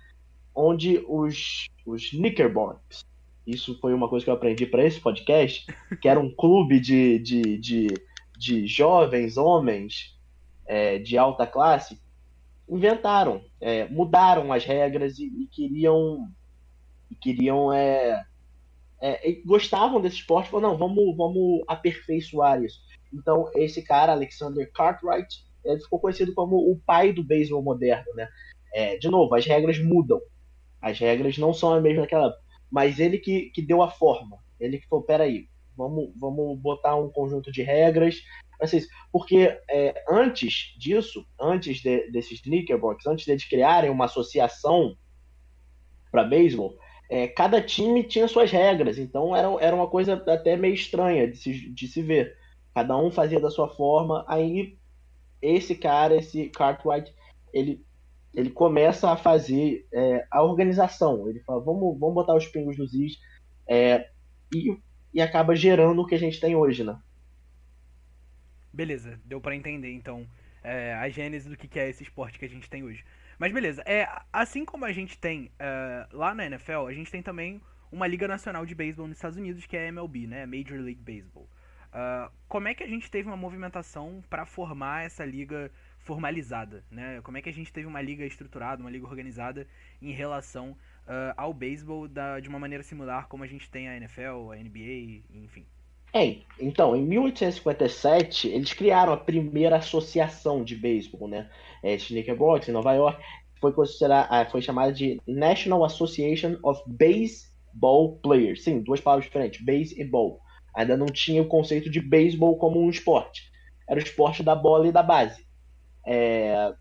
onde 0.54 1.04
os, 1.08 1.66
os 1.86 2.10
Knickerbockers, 2.10 3.04
isso 3.46 3.78
foi 3.80 3.92
uma 3.92 4.08
coisa 4.08 4.24
que 4.24 4.30
eu 4.30 4.34
aprendi 4.34 4.66
para 4.66 4.84
esse 4.84 5.00
podcast, 5.00 5.66
que 6.00 6.08
era 6.08 6.20
um 6.20 6.30
clube 6.30 6.78
de, 6.80 7.18
de, 7.18 7.58
de, 7.58 7.88
de 8.38 8.66
jovens 8.66 9.36
homens 9.36 10.18
é, 10.66 10.98
de 10.98 11.18
alta 11.18 11.46
classe, 11.46 12.00
inventaram, 12.68 13.42
é, 13.60 13.88
mudaram 13.88 14.52
as 14.52 14.64
regras 14.64 15.18
e, 15.18 15.26
e 15.26 15.46
queriam, 15.46 16.28
e 17.10 17.14
queriam 17.16 17.72
é, 17.72 18.24
é, 19.00 19.32
gostavam 19.44 20.00
desse 20.00 20.16
esporte, 20.16 20.48
falaram, 20.48 20.70
não, 20.70 20.78
vamos, 20.78 21.16
vamos 21.16 21.62
aperfeiçoar 21.66 22.62
isso. 22.62 22.80
Então, 23.12 23.50
esse 23.54 23.82
cara, 23.82 24.12
Alexander 24.12 24.70
Cartwright, 24.72 25.44
ele 25.64 25.80
ficou 25.80 25.98
conhecido 25.98 26.32
como 26.32 26.56
o 26.56 26.80
pai 26.86 27.12
do 27.12 27.22
beisebol 27.22 27.62
moderno, 27.62 28.14
né? 28.14 28.28
É, 28.72 28.96
de 28.96 29.08
novo, 29.08 29.34
as 29.34 29.44
regras 29.44 29.78
mudam. 29.78 30.20
As 30.82 30.98
regras 30.98 31.38
não 31.38 31.54
são 31.54 31.72
as 31.72 31.82
mesmas 31.82 32.02
naquela 32.02 32.26
época. 32.26 32.42
Mas 32.70 32.98
ele 32.98 33.18
que, 33.18 33.50
que 33.50 33.62
deu 33.62 33.82
a 33.82 33.90
forma. 33.90 34.38
Ele 34.58 34.78
que 34.78 34.88
falou, 34.88 35.04
peraí, 35.04 35.48
vamos, 35.76 36.12
vamos 36.18 36.58
botar 36.58 36.96
um 36.96 37.08
conjunto 37.08 37.50
de 37.50 37.62
regras 37.62 38.22
porque 39.10 39.58
é, 39.68 40.04
antes 40.08 40.74
disso, 40.78 41.26
antes 41.40 41.78
de, 41.80 42.10
desses 42.10 42.40
Knickerbockers, 42.40 43.06
antes 43.06 43.26
deles 43.26 43.44
criarem 43.44 43.90
uma 43.90 44.04
associação 44.04 44.96
para 46.10 46.24
beisebol, 46.24 46.76
é, 47.10 47.26
cada 47.28 47.60
time 47.60 48.04
tinha 48.04 48.28
suas 48.28 48.50
regras, 48.50 48.98
então 48.98 49.34
era, 49.36 49.48
era 49.60 49.76
uma 49.76 49.88
coisa 49.88 50.14
até 50.14 50.56
meio 50.56 50.74
estranha 50.74 51.28
de 51.28 51.36
se, 51.36 51.70
de 51.70 51.88
se 51.88 52.02
ver. 52.02 52.36
Cada 52.74 52.96
um 52.96 53.10
fazia 53.10 53.40
da 53.40 53.50
sua 53.50 53.68
forma, 53.68 54.24
aí 54.28 54.78
esse 55.40 55.74
cara, 55.74 56.16
esse 56.16 56.48
Cartwright, 56.48 57.12
ele, 57.52 57.84
ele 58.34 58.50
começa 58.50 59.10
a 59.10 59.16
fazer 59.16 59.86
é, 59.92 60.26
a 60.30 60.42
organização. 60.42 61.28
Ele 61.28 61.40
fala, 61.40 61.60
vamos, 61.60 61.98
vamos 61.98 62.14
botar 62.14 62.34
os 62.34 62.46
pingos 62.46 62.78
nos 62.78 62.94
is, 62.94 63.18
é, 63.68 64.08
e, 64.54 64.76
e 65.12 65.20
acaba 65.20 65.54
gerando 65.54 66.00
o 66.00 66.06
que 66.06 66.14
a 66.14 66.18
gente 66.18 66.40
tem 66.40 66.56
hoje, 66.56 66.84
né? 66.84 66.98
Beleza, 68.72 69.20
deu 69.24 69.40
para 69.40 69.54
entender 69.54 69.92
então 69.92 70.26
é, 70.62 70.94
a 70.94 71.08
gênese 71.08 71.48
do 71.48 71.56
que 71.56 71.78
é 71.78 71.90
esse 71.90 72.02
esporte 72.02 72.38
que 72.38 72.44
a 72.44 72.48
gente 72.48 72.70
tem 72.70 72.82
hoje. 72.82 73.04
Mas 73.38 73.52
beleza, 73.52 73.82
é, 73.84 74.08
assim 74.32 74.64
como 74.64 74.84
a 74.84 74.92
gente 74.92 75.18
tem 75.18 75.50
é, 75.58 76.06
lá 76.12 76.34
na 76.34 76.46
NFL, 76.46 76.86
a 76.86 76.92
gente 76.92 77.10
tem 77.10 77.22
também 77.22 77.60
uma 77.90 78.06
liga 78.06 78.26
nacional 78.26 78.64
de 78.64 78.74
beisebol 78.74 79.06
nos 79.06 79.18
Estados 79.18 79.36
Unidos, 79.36 79.66
que 79.66 79.76
é 79.76 79.84
a 79.84 79.88
MLB, 79.88 80.26
né? 80.26 80.46
Major 80.46 80.78
League 80.80 81.02
Baseball. 81.02 81.46
Uh, 81.92 82.32
como 82.48 82.68
é 82.68 82.74
que 82.74 82.82
a 82.82 82.88
gente 82.88 83.10
teve 83.10 83.28
uma 83.28 83.36
movimentação 83.36 84.24
para 84.30 84.46
formar 84.46 85.04
essa 85.04 85.26
liga 85.26 85.70
formalizada, 86.02 86.84
né? 86.90 87.20
Como 87.22 87.36
é 87.36 87.42
que 87.42 87.48
a 87.48 87.52
gente 87.52 87.72
teve 87.72 87.86
uma 87.86 88.02
liga 88.02 88.24
estruturada, 88.24 88.82
uma 88.82 88.90
liga 88.90 89.06
organizada 89.06 89.66
em 90.00 90.12
relação 90.12 90.70
uh, 91.06 91.32
ao 91.36 91.54
beisebol 91.54 92.08
da, 92.08 92.40
de 92.40 92.48
uma 92.48 92.58
maneira 92.58 92.82
similar 92.82 93.28
como 93.28 93.44
a 93.44 93.46
gente 93.46 93.70
tem 93.70 93.88
a 93.88 93.96
NFL, 93.96 94.52
a 94.52 94.56
NBA, 94.56 95.22
enfim. 95.34 95.64
É, 96.14 96.36
então, 96.60 96.94
em 96.94 97.02
1857, 97.02 98.48
eles 98.48 98.74
criaram 98.74 99.14
a 99.14 99.16
primeira 99.16 99.76
associação 99.76 100.62
de 100.62 100.76
beisebol, 100.76 101.26
né? 101.26 101.48
É, 101.82 101.96
Box, 102.34 102.68
em 102.68 102.72
Nova 102.72 102.92
York, 102.92 103.22
foi, 103.58 103.72
considerada, 103.72 104.50
foi 104.50 104.60
chamada 104.60 104.92
de 104.92 105.18
National 105.26 105.84
Association 105.84 106.58
of 106.62 106.82
Baseball 106.86 108.18
Players. 108.18 108.62
Sim, 108.62 108.82
duas 108.82 109.00
palavras 109.00 109.24
diferentes, 109.24 109.64
base 109.64 109.98
e 109.98 110.04
ball. 110.04 110.40
Ainda 110.74 110.96
não 110.96 111.06
tinha 111.06 111.40
o 111.40 111.48
conceito 111.48 111.88
de 111.88 112.00
beisebol 112.00 112.58
como 112.58 112.78
um 112.78 112.90
esporte. 112.90 113.50
Era 113.88 113.98
o 113.98 114.02
esporte 114.02 114.42
da 114.42 114.54
bola 114.54 114.88
e 114.88 114.92
da 114.92 115.02
base. 115.02 115.46
É, 116.06 116.74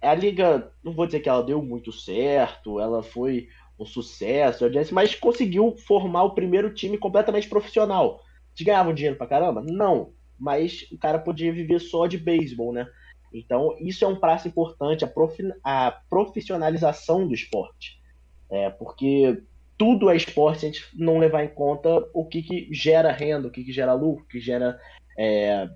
a 0.00 0.14
liga, 0.14 0.70
não 0.82 0.92
vou 0.92 1.06
dizer 1.06 1.20
que 1.20 1.28
ela 1.28 1.42
deu 1.42 1.62
muito 1.62 1.92
certo, 1.92 2.80
ela 2.80 3.02
foi 3.02 3.48
um 3.78 3.84
sucesso, 3.84 4.64
mas 4.92 5.14
conseguiu 5.14 5.74
formar 5.76 6.24
o 6.24 6.34
primeiro 6.34 6.72
time 6.72 6.96
completamente 6.96 7.48
profissional. 7.48 8.20
Eles 8.54 8.66
ganhavam 8.66 8.94
dinheiro 8.94 9.16
pra 9.16 9.26
caramba? 9.26 9.62
Não, 9.62 10.12
mas 10.38 10.86
o 10.92 10.98
cara 10.98 11.18
podia 11.18 11.52
viver 11.52 11.80
só 11.80 12.06
de 12.06 12.18
beisebol, 12.18 12.72
né? 12.72 12.86
Então, 13.32 13.76
isso 13.80 14.04
é 14.04 14.08
um 14.08 14.18
passo 14.20 14.46
importante, 14.46 15.04
a, 15.04 15.08
a 15.64 15.90
profissionalização 16.08 17.26
do 17.26 17.34
esporte. 17.34 18.00
É, 18.48 18.70
porque 18.70 19.42
tudo 19.76 20.08
é 20.08 20.16
esporte 20.16 20.60
se 20.60 20.66
a 20.66 20.68
gente 20.68 20.84
não 20.94 21.18
levar 21.18 21.42
em 21.42 21.48
conta 21.48 21.90
o 22.14 22.24
que, 22.24 22.42
que 22.42 22.68
gera 22.72 23.10
renda, 23.10 23.48
o 23.48 23.50
que, 23.50 23.64
que 23.64 23.72
gera 23.72 23.92
lucro, 23.92 24.24
o 24.24 24.28
que 24.28 24.38
gera 24.38 24.78
é, 25.18 25.68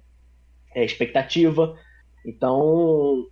é, 0.75 0.85
expectativa. 0.85 1.77
Então, 2.25 3.27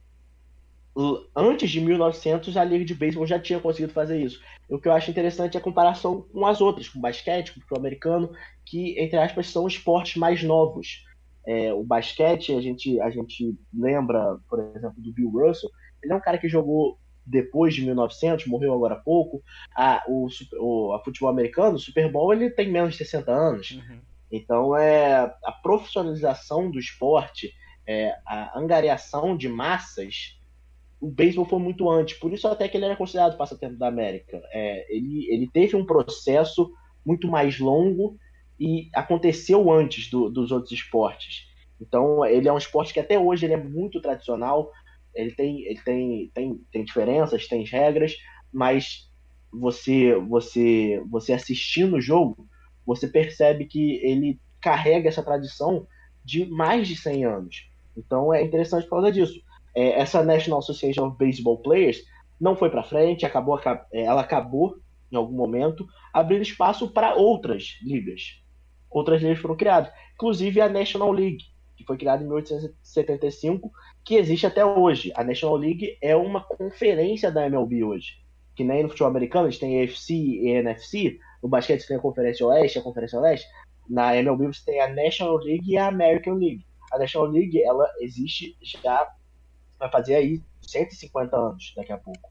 antes 1.34 1.70
de 1.70 1.80
1900, 1.80 2.56
a 2.56 2.64
Liga 2.64 2.84
de 2.84 2.94
Beisebol 2.94 3.26
já 3.26 3.38
tinha 3.38 3.60
conseguido 3.60 3.92
fazer 3.92 4.20
isso. 4.20 4.40
O 4.68 4.78
que 4.78 4.88
eu 4.88 4.92
acho 4.92 5.10
interessante 5.10 5.56
é 5.56 5.60
a 5.60 5.62
comparação 5.62 6.22
com 6.22 6.46
as 6.46 6.60
outras, 6.60 6.88
com 6.88 6.98
o 6.98 7.02
basquete, 7.02 7.52
com 7.52 7.58
o 7.58 7.62
futebol 7.62 7.78
americano, 7.78 8.32
que, 8.64 8.98
entre 8.98 9.18
aspas, 9.18 9.48
são 9.48 9.66
esportes 9.66 10.16
mais 10.16 10.42
novos. 10.42 11.04
É, 11.46 11.72
o 11.72 11.84
basquete, 11.84 12.52
a 12.52 12.60
gente, 12.60 13.00
a 13.00 13.10
gente 13.10 13.56
lembra, 13.72 14.38
por 14.48 14.58
exemplo, 14.58 15.00
do 15.00 15.12
Bill 15.12 15.30
Russell, 15.30 15.70
ele 16.02 16.12
é 16.12 16.16
um 16.16 16.20
cara 16.20 16.38
que 16.38 16.48
jogou 16.48 16.98
depois 17.24 17.74
de 17.74 17.82
1900, 17.82 18.46
morreu 18.46 18.72
agora 18.72 18.94
há 18.94 18.98
pouco. 18.98 19.42
A, 19.76 20.02
o, 20.08 20.28
o 20.60 20.92
a 20.94 21.02
futebol 21.02 21.28
americano, 21.28 21.76
o 21.76 21.80
Super 21.80 22.10
Bowl, 22.10 22.32
ele 22.32 22.50
tem 22.50 22.70
menos 22.70 22.92
de 22.92 22.98
60 22.98 23.32
anos. 23.32 23.70
Uhum. 23.72 24.00
Então, 24.30 24.76
é, 24.76 25.32
a 25.44 25.52
profissionalização 25.52 26.70
do 26.70 26.78
esporte, 26.78 27.52
é, 27.86 28.16
a 28.26 28.58
angariação 28.58 29.36
de 29.36 29.48
massas, 29.48 30.38
o 31.00 31.08
beisebol 31.08 31.44
foi 31.44 31.58
muito 31.58 31.88
antes. 31.88 32.18
Por 32.18 32.32
isso 32.32 32.48
até 32.48 32.68
que 32.68 32.76
ele 32.76 32.86
era 32.86 32.96
considerado 32.96 33.36
passatempo 33.36 33.76
da 33.76 33.88
América. 33.88 34.42
É, 34.52 34.94
ele, 34.94 35.26
ele 35.30 35.48
teve 35.48 35.76
um 35.76 35.86
processo 35.86 36.72
muito 37.04 37.28
mais 37.28 37.58
longo 37.58 38.18
e 38.58 38.88
aconteceu 38.94 39.70
antes 39.70 40.10
do, 40.10 40.28
dos 40.30 40.50
outros 40.50 40.72
esportes. 40.72 41.46
Então, 41.80 42.24
ele 42.24 42.48
é 42.48 42.52
um 42.52 42.58
esporte 42.58 42.92
que 42.92 43.00
até 43.00 43.18
hoje 43.18 43.46
ele 43.46 43.54
é 43.54 43.62
muito 43.62 44.00
tradicional. 44.00 44.72
Ele 45.14 45.30
tem, 45.32 45.62
ele 45.66 45.80
tem, 45.82 46.30
tem, 46.34 46.60
tem 46.72 46.84
diferenças, 46.84 47.46
tem 47.46 47.64
regras, 47.64 48.16
mas 48.52 49.08
você, 49.52 50.14
você, 50.14 51.02
você 51.08 51.32
assistindo 51.32 51.96
o 51.96 52.00
jogo, 52.00 52.48
você 52.84 53.06
percebe 53.06 53.66
que 53.66 53.96
ele 54.02 54.40
carrega 54.60 55.08
essa 55.08 55.22
tradição 55.22 55.86
de 56.24 56.44
mais 56.46 56.88
de 56.88 56.96
100 56.96 57.24
anos. 57.24 57.70
Então 57.96 58.32
é 58.32 58.42
interessante 58.42 58.84
por 58.84 58.96
causa 58.96 59.12
disso. 59.12 59.40
É, 59.74 60.00
essa 60.00 60.22
National 60.22 60.60
Association 60.60 61.06
of 61.06 61.16
Baseball 61.18 61.58
Players 61.58 62.02
não 62.40 62.56
foi 62.56 62.70
para 62.70 62.82
frente, 62.82 63.24
acabou, 63.24 63.58
é, 63.92 64.02
ela 64.02 64.20
acabou 64.20 64.76
em 65.10 65.16
algum 65.16 65.34
momento, 65.34 65.86
abrindo 66.12 66.42
espaço 66.42 66.90
para 66.92 67.14
outras 67.14 67.78
ligas. 67.82 68.42
Outras 68.90 69.22
ligas 69.22 69.38
foram 69.38 69.56
criadas, 69.56 69.92
inclusive 70.14 70.60
a 70.60 70.68
National 70.68 71.12
League, 71.12 71.44
que 71.76 71.84
foi 71.84 71.96
criada 71.96 72.22
em 72.22 72.26
1875, 72.26 73.70
que 74.04 74.16
existe 74.16 74.46
até 74.46 74.64
hoje. 74.64 75.12
A 75.14 75.22
National 75.22 75.56
League 75.56 75.98
é 76.02 76.16
uma 76.16 76.40
conferência 76.42 77.30
da 77.30 77.46
MLB 77.46 77.84
hoje. 77.84 78.24
Que 78.54 78.64
nem 78.64 78.82
no 78.82 78.88
futebol 78.88 79.10
americano, 79.10 79.46
a 79.46 79.50
gente 79.50 79.60
tem 79.60 79.82
AFC 79.82 80.14
e 80.14 80.48
NFC, 80.48 81.18
no 81.42 81.48
basquete 81.48 81.80
você 81.80 81.88
tem 81.88 81.96
a 81.98 82.00
Conferência 82.00 82.46
Oeste 82.46 82.78
a 82.78 82.82
Conferência 82.82 83.20
Leste, 83.20 83.46
na 83.88 84.16
MLB 84.16 84.46
você 84.46 84.64
tem 84.64 84.80
a 84.80 84.88
National 84.88 85.36
League 85.36 85.70
e 85.70 85.76
a 85.76 85.88
American 85.88 86.34
League. 86.34 86.64
A 86.92 86.98
National 86.98 87.28
League, 87.28 87.62
ela 87.62 87.88
existe 88.00 88.56
já, 88.62 89.12
vai 89.78 89.90
fazer 89.90 90.14
aí 90.14 90.42
150 90.62 91.36
anos 91.36 91.72
daqui 91.76 91.92
a 91.92 91.98
pouco. 91.98 92.30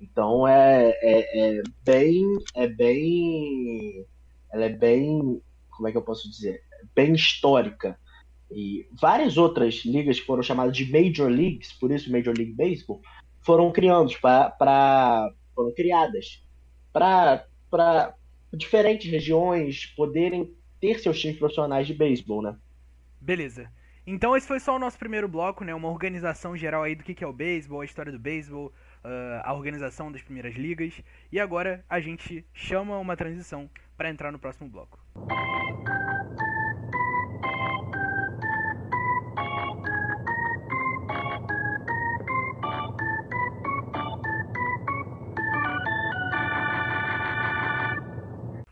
Então 0.00 0.46
é, 0.46 0.90
é, 1.02 1.58
é 1.58 1.62
bem, 1.84 2.24
é 2.54 2.68
bem, 2.68 4.06
ela 4.52 4.66
é 4.66 4.68
bem, 4.68 5.42
como 5.70 5.88
é 5.88 5.90
que 5.90 5.96
eu 5.96 6.02
posso 6.02 6.30
dizer, 6.30 6.62
bem 6.94 7.12
histórica. 7.14 7.98
E 8.50 8.88
várias 8.92 9.36
outras 9.36 9.84
ligas 9.84 10.20
que 10.20 10.26
foram 10.26 10.42
chamadas 10.42 10.76
de 10.76 10.90
Major 10.90 11.28
Leagues, 11.28 11.72
por 11.72 11.90
isso 11.90 12.10
Major 12.10 12.34
League 12.36 12.54
Baseball, 12.54 13.02
foram 13.40 13.70
criados 13.72 14.16
para 14.16 15.32
foram 15.54 15.74
criadas 15.74 16.44
para 16.92 18.14
diferentes 18.52 19.10
regiões 19.10 19.86
poderem 19.96 20.54
ter 20.80 21.00
seus 21.00 21.18
times 21.20 21.38
profissionais 21.38 21.86
de 21.86 21.94
beisebol, 21.94 22.42
né? 22.42 22.56
Beleza. 23.20 23.70
Então 24.10 24.34
esse 24.34 24.48
foi 24.48 24.58
só 24.58 24.74
o 24.74 24.78
nosso 24.78 24.98
primeiro 24.98 25.28
bloco, 25.28 25.62
né? 25.62 25.74
Uma 25.74 25.90
organização 25.90 26.56
geral 26.56 26.82
aí 26.82 26.94
do 26.94 27.04
que 27.04 27.22
é 27.22 27.26
o 27.26 27.32
beisebol, 27.32 27.82
a 27.82 27.84
história 27.84 28.10
do 28.10 28.18
beisebol, 28.18 28.72
a 29.44 29.52
organização 29.52 30.10
das 30.10 30.22
primeiras 30.22 30.54
ligas. 30.54 31.02
E 31.30 31.38
agora 31.38 31.84
a 31.90 32.00
gente 32.00 32.42
chama 32.54 32.96
uma 32.96 33.14
transição 33.18 33.68
para 33.98 34.08
entrar 34.08 34.32
no 34.32 34.38
próximo 34.38 34.66
bloco. 34.66 34.98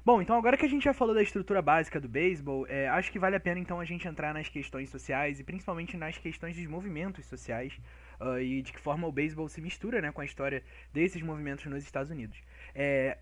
Bom, 0.06 0.22
então 0.22 0.38
agora 0.38 0.56
que 0.56 0.64
a 0.64 0.68
gente 0.68 0.84
já 0.84 0.94
falou 0.94 1.12
da 1.12 1.20
estrutura 1.20 1.60
básica 1.60 2.00
do 2.00 2.08
beisebol, 2.08 2.64
é, 2.68 2.86
acho 2.90 3.10
que 3.10 3.18
vale 3.18 3.34
a 3.34 3.40
pena 3.40 3.58
então 3.58 3.80
a 3.80 3.84
gente 3.84 4.06
entrar 4.06 4.32
nas 4.32 4.48
questões 4.48 4.88
sociais 4.88 5.40
e 5.40 5.42
principalmente 5.42 5.96
nas 5.96 6.16
questões 6.16 6.54
dos 6.54 6.64
movimentos 6.68 7.26
sociais 7.26 7.76
uh, 8.20 8.38
e 8.38 8.62
de 8.62 8.72
que 8.72 8.78
forma 8.78 9.08
o 9.08 9.10
beisebol 9.10 9.48
se 9.48 9.60
mistura 9.60 10.00
né, 10.00 10.12
com 10.12 10.20
a 10.20 10.24
história 10.24 10.62
desses 10.94 11.20
movimentos 11.22 11.66
nos 11.66 11.82
Estados 11.82 12.08
Unidos. 12.08 12.40
É, 12.72 13.18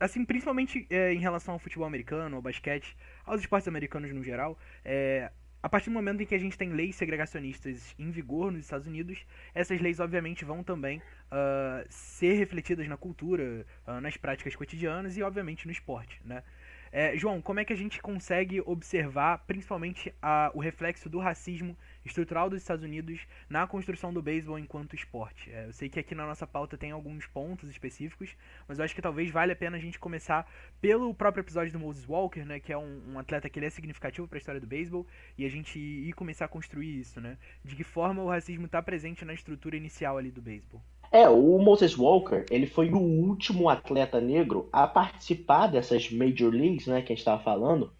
assim, 0.00 0.24
principalmente 0.24 0.84
é, 0.90 1.14
em 1.14 1.20
relação 1.20 1.54
ao 1.54 1.60
futebol 1.60 1.86
americano, 1.86 2.34
ao 2.34 2.42
basquete, 2.42 2.96
aos 3.24 3.40
esportes 3.40 3.68
americanos 3.68 4.12
no 4.12 4.24
geral, 4.24 4.58
é, 4.84 5.30
a 5.66 5.68
partir 5.68 5.90
do 5.90 5.94
momento 5.94 6.22
em 6.22 6.26
que 6.26 6.34
a 6.36 6.38
gente 6.38 6.56
tem 6.56 6.70
leis 6.70 6.94
segregacionistas 6.94 7.92
em 7.98 8.08
vigor 8.08 8.52
nos 8.52 8.60
Estados 8.60 8.86
Unidos, 8.86 9.26
essas 9.52 9.80
leis 9.80 9.98
obviamente 9.98 10.44
vão 10.44 10.62
também 10.62 10.98
uh, 10.98 11.84
ser 11.88 12.34
refletidas 12.34 12.86
na 12.86 12.96
cultura, 12.96 13.66
uh, 13.84 14.00
nas 14.00 14.16
práticas 14.16 14.54
cotidianas 14.54 15.16
e 15.16 15.24
obviamente 15.24 15.66
no 15.66 15.72
esporte, 15.72 16.20
né? 16.24 16.44
É, 16.92 17.18
João, 17.18 17.42
como 17.42 17.58
é 17.58 17.64
que 17.64 17.72
a 17.72 17.76
gente 17.76 18.00
consegue 18.00 18.62
observar 18.64 19.38
principalmente 19.38 20.14
a, 20.22 20.52
o 20.54 20.60
reflexo 20.60 21.08
do 21.08 21.18
racismo 21.18 21.76
estrutural 22.06 22.48
dos 22.48 22.62
Estados 22.62 22.84
Unidos 22.84 23.26
na 23.48 23.66
construção 23.66 24.12
do 24.12 24.22
beisebol 24.22 24.58
enquanto 24.58 24.94
esporte? 24.94 25.50
É, 25.50 25.66
eu 25.66 25.72
sei 25.72 25.88
que 25.88 25.98
aqui 25.98 26.14
na 26.14 26.26
nossa 26.26 26.46
pauta 26.46 26.78
tem 26.78 26.90
alguns 26.90 27.26
pontos 27.26 27.68
específicos, 27.68 28.36
mas 28.66 28.78
eu 28.78 28.84
acho 28.84 28.94
que 28.94 29.02
talvez 29.02 29.30
valha 29.30 29.52
a 29.52 29.56
pena 29.56 29.76
a 29.76 29.80
gente 29.80 29.98
começar 29.98 30.50
pelo 30.80 31.12
próprio 31.12 31.42
episódio 31.42 31.72
do 31.72 31.78
Moses 31.78 32.08
Walker, 32.08 32.44
né, 32.44 32.60
que 32.60 32.72
é 32.72 32.78
um, 32.78 33.02
um 33.12 33.18
atleta 33.18 33.50
que 33.50 33.60
é 33.60 33.70
significativo 33.70 34.28
para 34.28 34.36
a 34.36 34.40
história 34.40 34.60
do 34.60 34.66
beisebol, 34.66 35.06
e 35.36 35.44
a 35.44 35.48
gente 35.48 35.78
ir 35.78 36.12
começar 36.12 36.44
a 36.44 36.48
construir 36.48 37.00
isso, 37.00 37.20
né? 37.20 37.36
De 37.64 37.74
que 37.74 37.82
forma 37.82 38.22
o 38.22 38.28
racismo 38.28 38.66
está 38.66 38.80
presente 38.80 39.24
na 39.24 39.34
estrutura 39.34 39.76
inicial 39.76 40.18
ali 40.18 40.30
do 40.30 40.40
beisebol? 40.40 40.80
É, 41.10 41.28
o 41.28 41.58
Moses 41.58 41.96
Walker, 41.96 42.44
ele 42.50 42.66
foi 42.66 42.90
o 42.90 42.98
último 42.98 43.68
atleta 43.68 44.20
negro 44.20 44.68
a 44.72 44.86
participar 44.86 45.68
dessas 45.68 46.10
Major 46.10 46.52
Leagues, 46.52 46.86
né, 46.86 47.00
que 47.00 47.12
a 47.12 47.16
gente 47.16 47.18
estava 47.18 47.42
falando, 47.42 47.92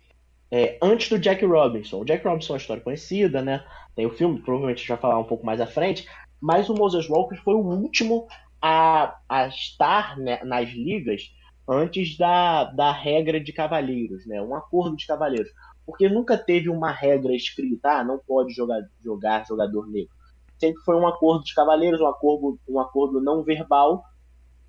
é, 0.50 0.78
antes 0.80 1.08
do 1.08 1.18
Jack 1.18 1.44
Robinson. 1.44 2.00
O 2.00 2.04
Jack 2.04 2.26
Robinson 2.26 2.52
é 2.52 2.54
uma 2.54 2.60
história 2.60 2.82
conhecida, 2.82 3.42
né? 3.42 3.64
Tem 3.94 4.06
o 4.06 4.10
filme, 4.10 4.40
provavelmente 4.40 4.86
vai 4.86 4.96
falar 4.96 5.18
um 5.18 5.24
pouco 5.24 5.44
mais 5.44 5.60
à 5.60 5.66
frente, 5.66 6.08
mas 6.40 6.68
o 6.68 6.74
Moses 6.74 7.08
Walker 7.08 7.36
foi 7.36 7.54
o 7.54 7.66
último 7.66 8.26
a, 8.60 9.16
a 9.28 9.48
estar 9.48 10.16
né, 10.18 10.40
nas 10.44 10.68
ligas 10.70 11.32
antes 11.68 12.16
da, 12.16 12.64
da 12.64 12.92
regra 12.92 13.40
de 13.40 13.52
cavalheiros, 13.52 14.26
né? 14.26 14.40
Um 14.40 14.54
acordo 14.54 14.96
de 14.96 15.06
cavalheiros. 15.06 15.50
Porque 15.84 16.08
nunca 16.08 16.36
teve 16.36 16.68
uma 16.68 16.90
regra 16.90 17.34
escrita, 17.34 17.98
ah, 17.98 18.04
não 18.04 18.18
pode 18.18 18.52
jogar, 18.52 18.82
jogar 19.02 19.46
jogador 19.46 19.88
negro. 19.88 20.10
sempre 20.58 20.82
foi 20.82 20.96
um 20.96 21.06
acordo 21.06 21.42
dos 21.42 21.52
cavaleiros, 21.52 22.00
um 22.00 22.06
acordo, 22.06 22.58
um 22.68 22.80
acordo 22.80 23.20
não 23.20 23.42
verbal 23.42 24.04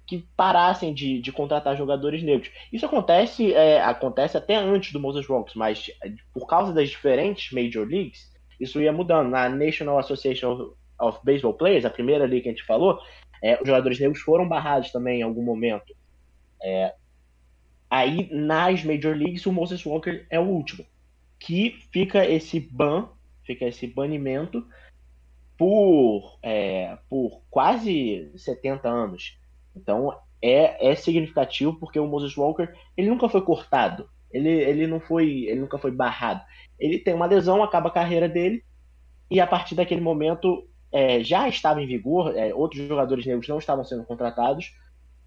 que 0.07 0.25
parassem 0.37 0.93
de, 0.93 1.21
de 1.21 1.31
contratar 1.33 1.75
jogadores 1.75 2.23
negros. 2.23 2.49
Isso 2.71 2.85
acontece, 2.85 3.53
é, 3.53 3.81
acontece 3.81 4.37
até 4.37 4.55
antes 4.55 4.93
do 4.93 5.01
Moses 5.01 5.27
Rocks, 5.27 5.53
mas 5.53 5.91
é, 6.01 6.13
por 6.33 6.47
causa 6.47 6.71
das 6.71 6.89
diferentes 6.89 7.51
Major 7.51 7.85
Leagues, 7.85 8.33
isso 8.57 8.81
ia 8.81 8.93
mudando. 8.93 9.29
Na 9.29 9.49
National 9.49 9.99
Association 9.99 10.73
of 10.97 11.19
Baseball 11.23 11.53
Players, 11.53 11.83
a 11.83 11.89
primeira 11.89 12.25
liga 12.25 12.43
que 12.43 12.49
a 12.49 12.51
gente 12.53 12.65
falou, 12.65 12.99
é, 13.43 13.61
os 13.61 13.67
jogadores 13.67 13.99
negros 13.99 14.21
foram 14.21 14.47
barrados 14.47 14.91
também 14.91 15.19
em 15.19 15.23
algum 15.23 15.43
momento. 15.43 15.93
É, 16.63 16.95
aí, 17.89 18.29
nas 18.31 18.83
Major 18.85 19.15
Leagues, 19.15 19.45
o 19.45 19.51
Moses 19.51 19.85
Walker 19.85 20.25
é 20.29 20.39
o 20.39 20.47
último. 20.47 20.85
Que 21.37 21.77
fica 21.91 22.25
esse 22.25 22.61
ban, 22.61 23.09
fica 23.43 23.65
esse 23.65 23.85
banimento 23.85 24.65
por, 25.57 26.39
é, 26.41 26.97
por 27.09 27.41
quase 27.49 28.31
70 28.37 28.87
anos. 28.87 29.37
Então 29.77 30.17
é, 30.41 30.91
é 30.91 30.95
significativo 30.95 31.73
porque 31.79 31.99
o 31.99 32.07
Moses 32.07 32.35
Walker 32.35 32.69
ele 32.95 33.09
nunca 33.09 33.29
foi 33.29 33.41
cortado, 33.41 34.09
ele, 34.31 34.49
ele 34.49 34.87
não 34.87 34.99
foi 34.99 35.45
ele 35.45 35.61
nunca 35.61 35.77
foi 35.77 35.91
barrado. 35.91 36.41
Ele 36.79 36.99
tem 36.99 37.13
uma 37.13 37.25
lesão, 37.25 37.63
acaba 37.63 37.89
a 37.89 37.93
carreira 37.93 38.27
dele 38.27 38.63
e 39.29 39.39
a 39.39 39.47
partir 39.47 39.75
daquele 39.75 40.01
momento 40.01 40.67
é, 40.91 41.23
já 41.23 41.47
estava 41.47 41.81
em 41.81 41.87
vigor, 41.87 42.35
é, 42.35 42.53
outros 42.53 42.87
jogadores 42.87 43.25
negros 43.25 43.47
não 43.47 43.57
estavam 43.59 43.83
sendo 43.83 44.03
contratados, 44.03 44.73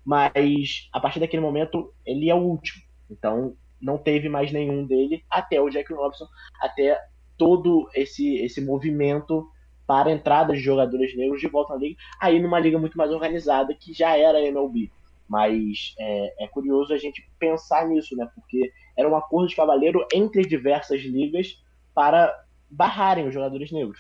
mas 0.05 0.89
a 0.93 1.01
partir 1.01 1.21
daquele 1.21 1.43
momento 1.43 1.93
ele 2.05 2.29
é 2.29 2.35
o 2.35 2.39
último. 2.39 2.83
Então 3.11 3.55
não 3.81 3.97
teve 3.97 4.29
mais 4.29 4.53
nenhum 4.53 4.85
dele 4.85 5.25
até 5.31 5.61
o 5.61 5.71
Jack 5.71 5.93
Robinson, 5.93 6.27
até 6.61 6.99
todo 7.37 7.89
esse 7.95 8.37
esse 8.37 8.61
movimento 8.61 9.49
para 9.91 10.09
a 10.09 10.13
entrada 10.13 10.53
de 10.53 10.61
jogadores 10.61 11.17
negros 11.17 11.41
de 11.41 11.49
volta 11.49 11.75
na 11.75 11.81
liga, 11.81 11.97
aí 12.21 12.39
numa 12.39 12.61
liga 12.61 12.79
muito 12.79 12.97
mais 12.97 13.11
organizada 13.11 13.75
que 13.75 13.93
já 13.93 14.17
era 14.17 14.39
a 14.39 14.41
MLB. 14.41 14.89
Mas 15.29 15.97
é, 15.99 16.45
é, 16.45 16.47
curioso 16.47 16.95
a 16.95 16.97
gente 16.97 17.29
pensar 17.41 17.89
nisso, 17.89 18.17
né? 18.17 18.31
Porque 18.33 18.71
era 18.97 19.09
um 19.09 19.17
acordo 19.17 19.49
de 19.49 19.57
cavaleiro 19.57 20.07
entre 20.15 20.43
diversas 20.43 21.01
ligas 21.01 21.61
para 21.93 22.33
barrarem 22.71 23.27
os 23.27 23.35
jogadores 23.35 23.73
negros. 23.73 23.99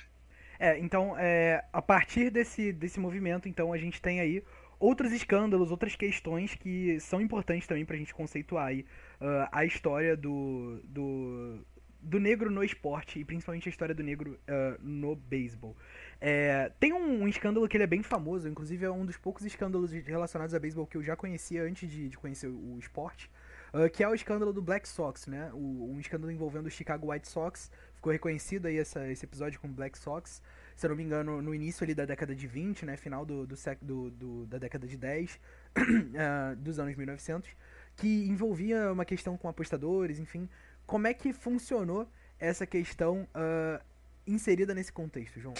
É, 0.60 0.78
então, 0.78 1.18
é, 1.18 1.64
a 1.72 1.82
partir 1.82 2.30
desse, 2.30 2.72
desse 2.72 3.00
movimento, 3.00 3.48
então, 3.48 3.72
a 3.72 3.76
gente 3.76 4.00
tem 4.00 4.20
aí 4.20 4.44
outros 4.78 5.12
escândalos, 5.12 5.72
outras 5.72 5.96
questões 5.96 6.54
que 6.54 7.00
são 7.00 7.20
importantes 7.20 7.66
também 7.66 7.84
para 7.84 7.96
a 7.96 7.98
gente 7.98 8.14
conceituar 8.14 8.66
aí, 8.68 8.86
uh, 9.20 9.48
a 9.50 9.64
história 9.64 10.16
do, 10.16 10.80
do, 10.84 11.58
do 12.02 12.18
negro 12.18 12.50
no 12.50 12.64
esporte 12.64 13.18
e 13.18 13.24
principalmente 13.24 13.68
a 13.68 13.70
história 13.70 13.94
do 13.94 14.02
negro 14.02 14.38
uh, 14.48 14.78
no 14.82 15.14
beisebol. 15.14 15.76
É, 16.20 16.70
tem 16.78 16.92
um, 16.92 17.22
um, 17.22 17.28
escândalo 17.28 17.66
que 17.68 17.76
ele 17.76 17.84
é 17.84 17.86
bem 17.86 18.02
famoso, 18.02 18.48
inclusive 18.48 18.84
é 18.84 18.90
um 18.90 19.04
dos 19.04 19.16
poucos 19.16 19.44
escândalos 19.44 19.92
relacionados 19.92 20.54
a 20.54 20.58
beisebol 20.58 20.86
que 20.86 20.96
eu 20.96 21.02
já 21.02 21.16
conhecia 21.16 21.62
antes 21.62 21.90
de, 21.90 22.08
de 22.08 22.16
conhecer 22.16 22.48
o, 22.48 22.74
o 22.74 22.78
esporte, 22.78 23.30
uh, 23.74 23.88
que 23.90 24.02
é 24.02 24.08
o 24.08 24.14
escândalo 24.14 24.52
do 24.52 24.62
Black 24.62 24.88
Sox, 24.88 25.26
né? 25.26 25.50
O, 25.52 25.92
um 25.92 26.00
escândalo 26.00 26.30
envolvendo 26.32 26.66
o 26.66 26.70
Chicago 26.70 27.10
White 27.12 27.28
Sox. 27.28 27.70
Ficou 27.94 28.12
reconhecido 28.12 28.66
aí 28.66 28.78
essa, 28.78 29.06
esse 29.10 29.24
episódio 29.24 29.60
com 29.60 29.68
o 29.68 29.70
Black 29.70 29.98
Sox. 29.98 30.42
Se 30.76 30.86
eu 30.86 30.90
não 30.90 30.96
me 30.96 31.02
engano, 31.02 31.42
no 31.42 31.54
início 31.54 31.84
ali 31.84 31.94
da 31.94 32.06
década 32.06 32.34
de 32.34 32.46
20, 32.46 32.86
né? 32.86 32.96
Final 32.96 33.26
do, 33.26 33.46
do, 33.46 33.54
do, 33.82 34.10
do 34.10 34.46
da 34.46 34.56
década 34.58 34.86
de 34.86 34.96
10, 34.96 35.38
uh, 35.76 36.56
dos 36.56 36.78
anos 36.78 36.96
1900, 36.96 37.50
que 37.96 38.26
envolvia 38.26 38.90
uma 38.90 39.04
questão 39.04 39.36
com 39.36 39.48
apostadores, 39.48 40.18
enfim, 40.18 40.48
como 40.90 41.06
é 41.06 41.14
que 41.14 41.32
funcionou 41.32 42.04
essa 42.36 42.66
questão 42.66 43.22
uh, 43.22 43.80
inserida 44.26 44.74
nesse 44.74 44.92
contexto, 44.92 45.38
João? 45.38 45.54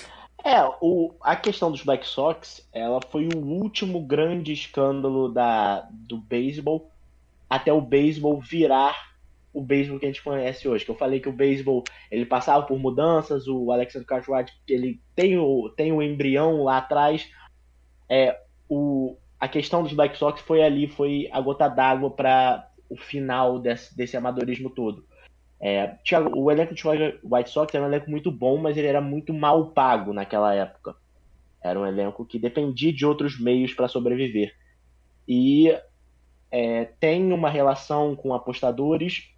É, 0.45 0.61
o, 0.81 1.15
a 1.21 1.37
questão 1.37 1.71
dos 1.71 1.85
Black 1.85 2.05
Sox, 2.05 2.69
ela 2.73 3.01
foi 3.11 3.29
o 3.29 3.39
último 3.39 4.05
grande 4.05 4.53
escândalo 4.53 5.29
da, 5.29 5.89
do 5.93 6.19
beisebol 6.19 6.91
até 7.49 7.73
o 7.73 7.81
beisebol 7.81 8.41
virar 8.41 9.11
o 9.52 9.63
beisebol 9.63 10.00
que 10.00 10.07
a 10.07 10.09
gente 10.09 10.23
conhece 10.23 10.67
hoje. 10.67 10.85
Que 10.85 10.91
eu 10.91 10.97
falei 10.97 11.21
que 11.21 11.28
o 11.28 11.33
beisebol 11.33 11.85
ele 12.11 12.26
passava 12.26 12.67
por 12.67 12.76
mudanças, 12.76 13.47
o 13.47 13.71
Alexander 13.71 14.09
Cartwright 14.09 14.52
ele 14.69 15.00
tem 15.15 15.39
o, 15.39 15.69
tem 15.71 15.93
o 15.93 16.02
embrião 16.02 16.65
lá 16.65 16.78
atrás. 16.78 17.31
É, 18.09 18.37
o, 18.69 19.17
a 19.39 19.47
questão 19.47 19.85
dos 19.85 19.93
Black 19.93 20.19
Sox 20.19 20.41
foi 20.41 20.61
ali, 20.61 20.89
foi 20.89 21.28
a 21.31 21.41
gota 21.41 21.69
d'água 21.69 22.11
para 22.11 22.69
o 22.89 22.97
final 22.97 23.61
desse, 23.61 23.97
desse 23.97 24.17
amadorismo 24.17 24.69
todo. 24.69 25.09
É, 25.61 25.95
o 26.35 26.51
elenco 26.51 26.75
de 26.75 26.83
White 27.23 27.51
Sox 27.51 27.75
era 27.75 27.85
um 27.85 27.89
elenco 27.89 28.11
muito 28.11 28.31
bom, 28.31 28.57
mas 28.57 28.77
ele 28.77 28.87
era 28.87 29.01
muito 29.01 29.35
mal 29.35 29.67
pago 29.67 30.13
naquela 30.13 30.55
época. 30.55 30.97
Era 31.63 31.79
um 31.79 31.87
elenco 31.87 32.25
que 32.25 32.39
dependia 32.39 32.93
de 32.93 33.05
outros 33.05 33.39
meios 33.39 33.75
para 33.75 33.87
sobreviver. 33.87 34.55
E 35.29 35.77
é, 36.51 36.87
tem 36.99 37.33
uma 37.33 37.51
relação 37.51 38.17
com 38.17 38.33
apostadores 38.33 39.31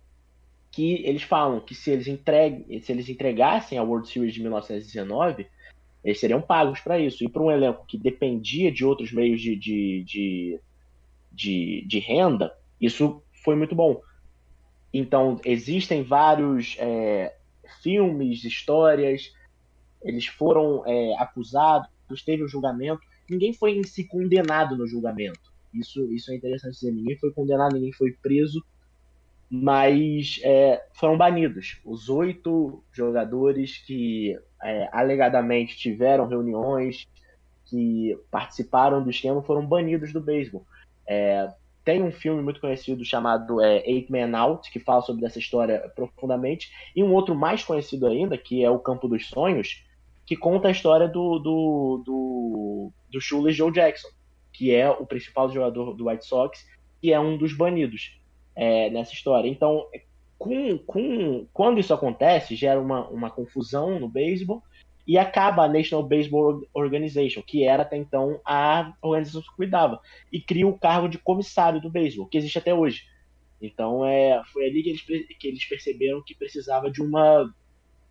que 0.71 1.05
eles 1.05 1.23
falam 1.23 1.61
que 1.61 1.75
se 1.75 1.91
eles, 1.91 2.07
entregue, 2.07 2.81
se 2.81 2.93
eles 2.93 3.09
entregassem 3.09 3.77
a 3.77 3.83
World 3.83 4.09
Series 4.09 4.33
de 4.33 4.41
1919, 4.41 5.47
eles 6.03 6.19
seriam 6.19 6.41
pagos 6.41 6.81
para 6.81 6.99
isso. 6.99 7.25
E 7.25 7.29
para 7.29 7.43
um 7.43 7.51
elenco 7.51 7.85
que 7.87 7.99
dependia 7.99 8.71
de 8.71 8.85
outros 8.85 9.13
meios 9.13 9.41
de, 9.41 9.57
de, 9.57 10.05
de, 10.05 10.61
de, 11.31 11.85
de 11.87 11.99
renda, 11.99 12.57
isso 12.81 13.23
foi 13.45 13.55
muito 13.55 13.75
bom. 13.75 14.01
Então, 14.93 15.41
existem 15.45 16.03
vários 16.03 16.77
é, 16.79 17.35
filmes, 17.83 18.45
histórias, 18.45 19.33
eles 20.03 20.27
foram 20.27 20.83
é, 20.87 21.15
acusados, 21.19 21.89
teve 22.25 22.43
o 22.43 22.47
um 22.47 22.49
julgamento, 22.49 23.01
ninguém 23.29 23.55
foi 23.55 23.73
em 23.73 23.85
si 23.85 24.05
condenado 24.05 24.77
no 24.77 24.87
julgamento. 24.87 25.53
Isso, 25.73 26.13
isso 26.13 26.31
é 26.31 26.37
interessante 26.37 26.75
dizer, 26.75 26.93
ninguém 26.93 27.17
foi 27.17 27.33
condenado, 27.33 27.75
ninguém 27.75 27.93
foi 27.93 28.13
preso, 28.13 28.63
mas 29.51 30.41
é, 30.43 30.85
foram 30.95 31.17
banidos. 31.17 31.81
Os 31.85 32.09
oito 32.09 32.83
jogadores 32.93 33.79
que 33.79 34.39
é, 34.63 34.89
alegadamente 34.93 35.77
tiveram 35.77 36.27
reuniões, 36.27 37.09
que 37.67 38.19
participaram 38.31 39.03
do 39.03 39.11
esquema, 39.11 39.43
foram 39.43 39.67
banidos 39.67 40.13
do 40.13 40.21
beisebol. 40.21 40.67
É, 41.07 41.51
tem 41.85 42.03
um 42.03 42.13
filme 42.13 42.43
muito 42.43 42.61
conhecido 42.61 43.05
chamado 43.05 43.61
é, 43.61 43.79
Eight 43.89 44.11
Man 44.11 44.37
Out, 44.37 44.71
que 44.71 44.79
fala 44.79 45.03
sobre 45.03 45.25
essa 45.27 45.39
história 45.39 45.91
profundamente, 45.95 46.71
e 46.95 47.03
um 47.03 47.13
outro 47.13 47.35
mais 47.35 47.65
conhecido 47.65 48.07
ainda, 48.07 48.39
que 48.39 48.65
é 48.65 48.71
O 48.71 48.79
Campo 48.79 49.09
dos 49.09 49.29
Sonhos, 49.29 49.85
que 50.25 50.37
conta 50.37 50.69
a 50.69 50.71
história 50.71 51.09
do, 51.09 51.39
do, 51.39 52.03
do, 52.05 52.93
do 53.11 53.21
Shula 53.21 53.51
Joe 53.51 53.73
Jackson, 53.73 54.09
que 54.53 54.75
é 54.75 54.89
o 54.89 55.07
principal 55.07 55.51
jogador 55.51 55.95
do 55.95 56.09
White 56.09 56.27
Sox, 56.27 56.65
e 57.03 57.13
é 57.13 57.19
um 57.19 57.37
dos 57.37 57.53
banidos 57.57 58.21
é, 58.55 58.89
nessa 58.91 59.13
história. 59.13 59.49
Então, 59.49 59.87
com, 60.39 60.79
com, 60.79 61.47
quando 61.53 61.81
isso 61.81 61.93
acontece, 61.93 62.55
gera 62.55 62.81
uma, 62.81 63.09
uma 63.09 63.31
confusão 63.31 63.99
no 63.99 64.09
beisebol, 64.09 64.63
e 65.07 65.19
acaba 65.19 65.65
a 65.65 65.69
National 65.69 66.07
Baseball 66.07 66.63
Organization, 66.73 67.43
que 67.43 67.65
era 67.65 67.83
até 67.83 67.97
então 67.97 68.41
a 68.45 68.93
organização 69.03 69.43
que 69.43 69.57
cuidava, 69.57 70.01
e 70.31 70.41
cria 70.41 70.67
o 70.67 70.79
cargo 70.79 71.09
de 71.09 71.19
comissário 71.19 71.81
do 71.81 71.91
beisebol, 71.91 72.27
que 72.27 72.39
existe 72.39 72.59
até 72.59 72.73
hoje. 72.73 73.05
Então 73.61 74.05
é, 74.05 74.43
foi 74.53 74.67
ali 74.67 74.83
que 74.83 74.91
eles, 74.91 75.03
que 75.39 75.49
eles 75.49 75.65
perceberam 75.65 76.23
que 76.23 76.35
precisava 76.35 76.91
de 76.91 77.03
uma 77.03 77.53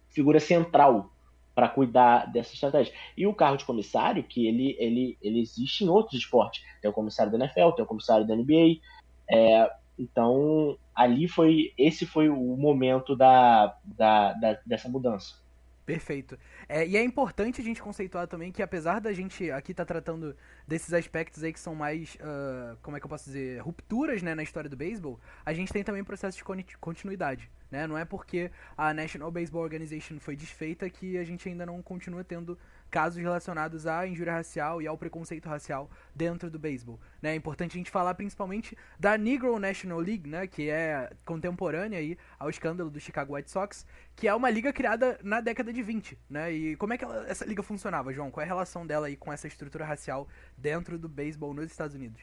figura 0.10 0.40
central 0.40 1.12
para 1.54 1.68
cuidar 1.68 2.32
dessa 2.32 2.54
estratégia. 2.54 2.94
E 3.16 3.28
o 3.28 3.34
cargo 3.34 3.58
de 3.58 3.66
comissário, 3.66 4.24
que 4.24 4.48
ele, 4.48 4.76
ele, 4.80 5.18
ele 5.22 5.42
existe 5.42 5.84
em 5.84 5.90
outros 5.90 6.20
esportes. 6.20 6.64
Tem 6.82 6.90
o 6.90 6.94
comissário 6.94 7.32
da 7.32 7.38
NFL, 7.38 7.72
tem 7.72 7.84
o 7.84 7.88
comissário 7.88 8.26
da 8.26 8.36
NBA. 8.36 8.80
É, 9.30 9.70
então, 10.00 10.78
ali 10.96 11.28
foi. 11.28 11.74
Esse 11.78 12.06
foi 12.06 12.30
o 12.30 12.56
momento 12.58 13.16
da, 13.16 13.78
da, 13.84 14.34
da 14.34 14.60
dessa 14.66 14.88
mudança. 14.88 15.41
Perfeito. 15.92 16.38
É, 16.70 16.88
e 16.88 16.96
é 16.96 17.04
importante 17.04 17.60
a 17.60 17.64
gente 17.64 17.82
conceituar 17.82 18.28
também 18.28 18.52
que 18.52 18.62
apesar 18.62 19.00
da 19.00 19.12
gente 19.12 19.52
aqui 19.52 19.72
estar 19.72 19.86
tá 19.86 19.94
tratando 19.94 20.36
desses 20.68 20.94
aspectos 20.94 21.44
aí 21.44 21.52
que 21.52 21.60
são 21.60 21.76
mais, 21.76 22.16
uh, 22.16 22.78
como 22.82 22.96
é 22.96 23.00
que 23.00 23.06
eu 23.06 23.10
posso 23.10 23.26
dizer, 23.26 23.62
rupturas 23.62 24.22
né, 24.22 24.34
na 24.34 24.44
história 24.44 24.70
do 24.70 24.78
beisebol, 24.78 25.20
a 25.46 25.54
gente 25.54 25.74
tem 25.74 25.84
também 25.84 26.04
processo 26.04 26.38
de 26.38 26.44
continuidade. 26.80 27.50
Né? 27.72 27.88
Não 27.88 27.98
é 27.98 28.04
porque 28.04 28.52
a 28.78 28.94
National 28.94 29.32
Baseball 29.32 29.64
Organization 29.64 30.20
foi 30.20 30.36
desfeita 30.36 30.90
que 30.90 31.18
a 31.18 31.24
gente 31.24 31.48
ainda 31.48 31.66
não 31.66 31.82
continua 31.82 32.24
tendo 32.24 32.60
casos 32.92 33.22
relacionados 33.22 33.88
à 33.88 34.06
injúria 34.06 34.34
racial 34.34 34.82
e 34.82 34.88
ao 34.88 34.98
preconceito 34.98 35.48
racial 35.48 35.90
dentro 36.14 36.52
do 36.52 36.60
beisebol. 36.60 37.00
Né? 37.22 37.32
É 37.32 37.36
importante 37.36 37.72
a 37.72 37.78
gente 37.78 37.90
falar 37.90 38.14
principalmente 38.14 38.78
da 39.00 39.18
Negro 39.18 39.58
National 39.58 40.00
League, 40.00 40.30
né? 40.30 40.46
que 40.46 40.70
é 40.70 41.10
contemporânea 41.26 42.00
aí 42.00 42.18
ao 42.38 42.50
escândalo 42.50 42.90
do 42.90 43.00
Chicago 43.00 43.36
White 43.36 43.50
Sox, 43.50 43.86
que 44.16 44.28
é 44.28 44.36
uma 44.36 44.50
liga 44.50 44.74
criada 44.74 45.18
na 45.24 45.40
década 45.40 45.72
de 45.72 45.82
20. 45.82 46.18
Né? 46.30 46.52
E 46.52 46.76
como 46.76 46.94
é 46.94 46.98
que 46.98 47.06
ela, 47.06 47.26
essa 47.30 47.46
liga 47.46 47.64
funcionava, 47.64 48.12
João? 48.12 48.30
Qual 48.30 48.42
é 48.42 48.46
a 48.46 48.48
relação 48.48 48.86
dela 48.86 49.08
aí 49.08 49.16
com 49.16 49.32
essa 49.32 49.48
estrutura 49.48 49.86
racial 49.86 50.28
dentro 50.58 51.00
do 51.00 51.08
beisebol 51.08 51.54
nos 51.54 51.72
Estados 51.72 51.96
Unidos? 51.96 52.22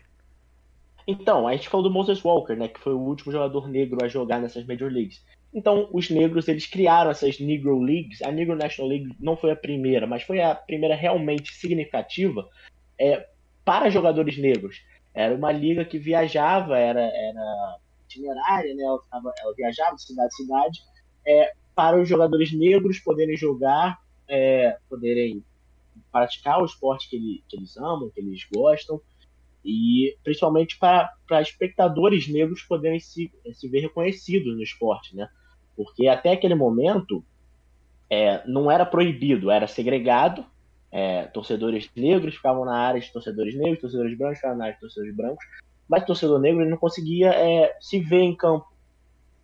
Então, 1.10 1.48
a 1.48 1.52
gente 1.52 1.70
falou 1.70 1.88
do 1.88 1.90
Moses 1.90 2.22
Walker, 2.22 2.54
né, 2.54 2.68
que 2.68 2.78
foi 2.78 2.92
o 2.92 2.98
último 2.98 3.32
jogador 3.32 3.66
negro 3.66 4.04
a 4.04 4.08
jogar 4.08 4.38
nessas 4.40 4.66
Major 4.66 4.92
Leagues. 4.92 5.24
Então, 5.52 5.88
os 5.92 6.10
negros, 6.10 6.46
eles 6.46 6.66
criaram 6.66 7.10
essas 7.10 7.38
Negro 7.40 7.80
Leagues. 7.80 8.20
A 8.22 8.30
Negro 8.30 8.54
National 8.54 8.90
League 8.90 9.16
não 9.18 9.36
foi 9.36 9.50
a 9.50 9.56
primeira, 9.56 10.06
mas 10.06 10.22
foi 10.22 10.40
a 10.42 10.54
primeira 10.54 10.94
realmente 10.94 11.54
significativa 11.54 12.48
é, 13.00 13.26
para 13.64 13.90
jogadores 13.90 14.36
negros. 14.38 14.82
Era 15.14 15.34
uma 15.34 15.50
liga 15.50 15.84
que 15.84 15.98
viajava, 15.98 16.78
era, 16.78 17.00
era 17.00 17.76
itinerária, 18.04 18.74
né? 18.74 18.82
ela, 18.82 19.00
ela 19.40 19.54
viajava 19.56 19.96
de 19.96 20.02
cidade 20.02 20.28
em 20.34 20.36
cidade, 20.36 20.80
é, 21.26 21.52
para 21.74 22.00
os 22.00 22.08
jogadores 22.08 22.52
negros 22.52 22.98
poderem 22.98 23.36
jogar, 23.36 23.98
é, 24.28 24.76
poderem 24.88 25.42
praticar 26.12 26.60
o 26.60 26.64
esporte 26.66 27.08
que, 27.08 27.16
ele- 27.16 27.42
que 27.48 27.56
eles 27.56 27.76
amam, 27.76 28.10
que 28.10 28.20
eles 28.20 28.46
gostam, 28.54 29.00
e 29.68 30.16
principalmente 30.24 30.78
para, 30.78 31.12
espectadores 31.42 32.26
negros 32.26 32.62
poderem 32.62 32.98
se, 32.98 33.30
se 33.52 33.68
ver 33.68 33.80
reconhecidos 33.80 34.56
no 34.56 34.62
esporte, 34.62 35.14
né? 35.14 35.28
Porque 35.76 36.08
até 36.08 36.32
aquele 36.32 36.54
momento 36.54 37.22
é, 38.08 38.42
não 38.48 38.70
era 38.70 38.86
proibido, 38.86 39.50
era 39.50 39.66
segregado. 39.66 40.42
é, 40.90 41.24
torcedores 41.24 41.90
negros 41.94 42.36
ficavam 42.36 42.64
na 42.64 42.78
área 42.78 42.98
de 42.98 43.12
torcedores 43.12 43.54
negros, 43.54 43.80
torcedores 43.80 44.16
brancos 44.16 44.38
ficavam 44.38 44.56
na 44.56 44.64
área 44.64 44.74
de 44.74 44.80
torcedores 44.80 45.14
brancos, 45.14 45.44
mas 45.86 46.06
torcedor 46.06 46.40
negro 46.40 46.62
ele 46.62 46.70
não 46.70 46.78
conseguia 46.78 47.28
é, 47.28 47.76
se 47.78 48.00
ver 48.00 48.22
em 48.22 48.34
campo. 48.34 48.66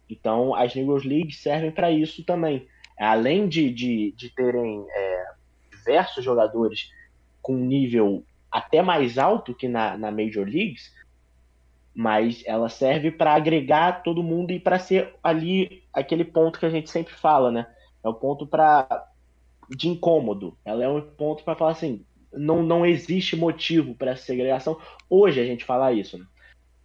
Então 0.09 0.55
as 0.55 0.75
Negros 0.75 1.05
Leagues 1.05 1.43
servem 1.43 1.71
para 1.71 1.91
isso 1.91 2.25
também. 2.25 2.67
Além 2.99 3.47
de, 3.47 3.71
de, 3.71 4.15
de 4.17 4.31
terem 4.31 4.87
é, 4.89 5.25
diversos 5.71 6.25
jogadores 6.25 6.91
com 7.43 7.57
nível 7.57 8.25
até 8.55 8.81
mais 8.83 9.19
alto 9.19 9.53
que 9.53 9.67
na, 9.67 9.99
na 9.99 10.13
Major 10.13 10.47
Leagues, 10.47 10.95
mas 11.93 12.45
ela 12.47 12.69
serve 12.69 13.11
para 13.11 13.35
agregar 13.35 14.05
todo 14.05 14.23
mundo 14.23 14.53
e 14.53 14.61
para 14.61 14.79
ser 14.79 15.13
ali 15.21 15.83
aquele 15.93 16.25
ponto 16.25 16.61
que 16.61 16.67
a 16.67 16.71
gente 16.71 16.89
sempre 16.89 17.13
fala, 17.13 17.51
né? 17.51 17.67
É 18.05 18.09
o 18.09 18.15
ponto 18.15 18.47
para 18.47 19.09
de 19.69 19.89
incômodo. 19.89 20.57
Ela 20.65 20.85
é 20.85 20.89
um 20.89 21.01
ponto 21.01 21.43
para 21.43 21.57
falar 21.57 21.73
assim, 21.73 22.07
não, 22.33 22.63
não 22.63 22.87
existe 22.87 23.35
motivo 23.35 23.97
para 23.97 24.13
essa 24.13 24.23
segregação. 24.23 24.79
Hoje 25.11 25.41
a 25.41 25.45
gente 25.45 25.65
fala 25.65 25.93
isso, 25.93 26.17
né? 26.17 26.25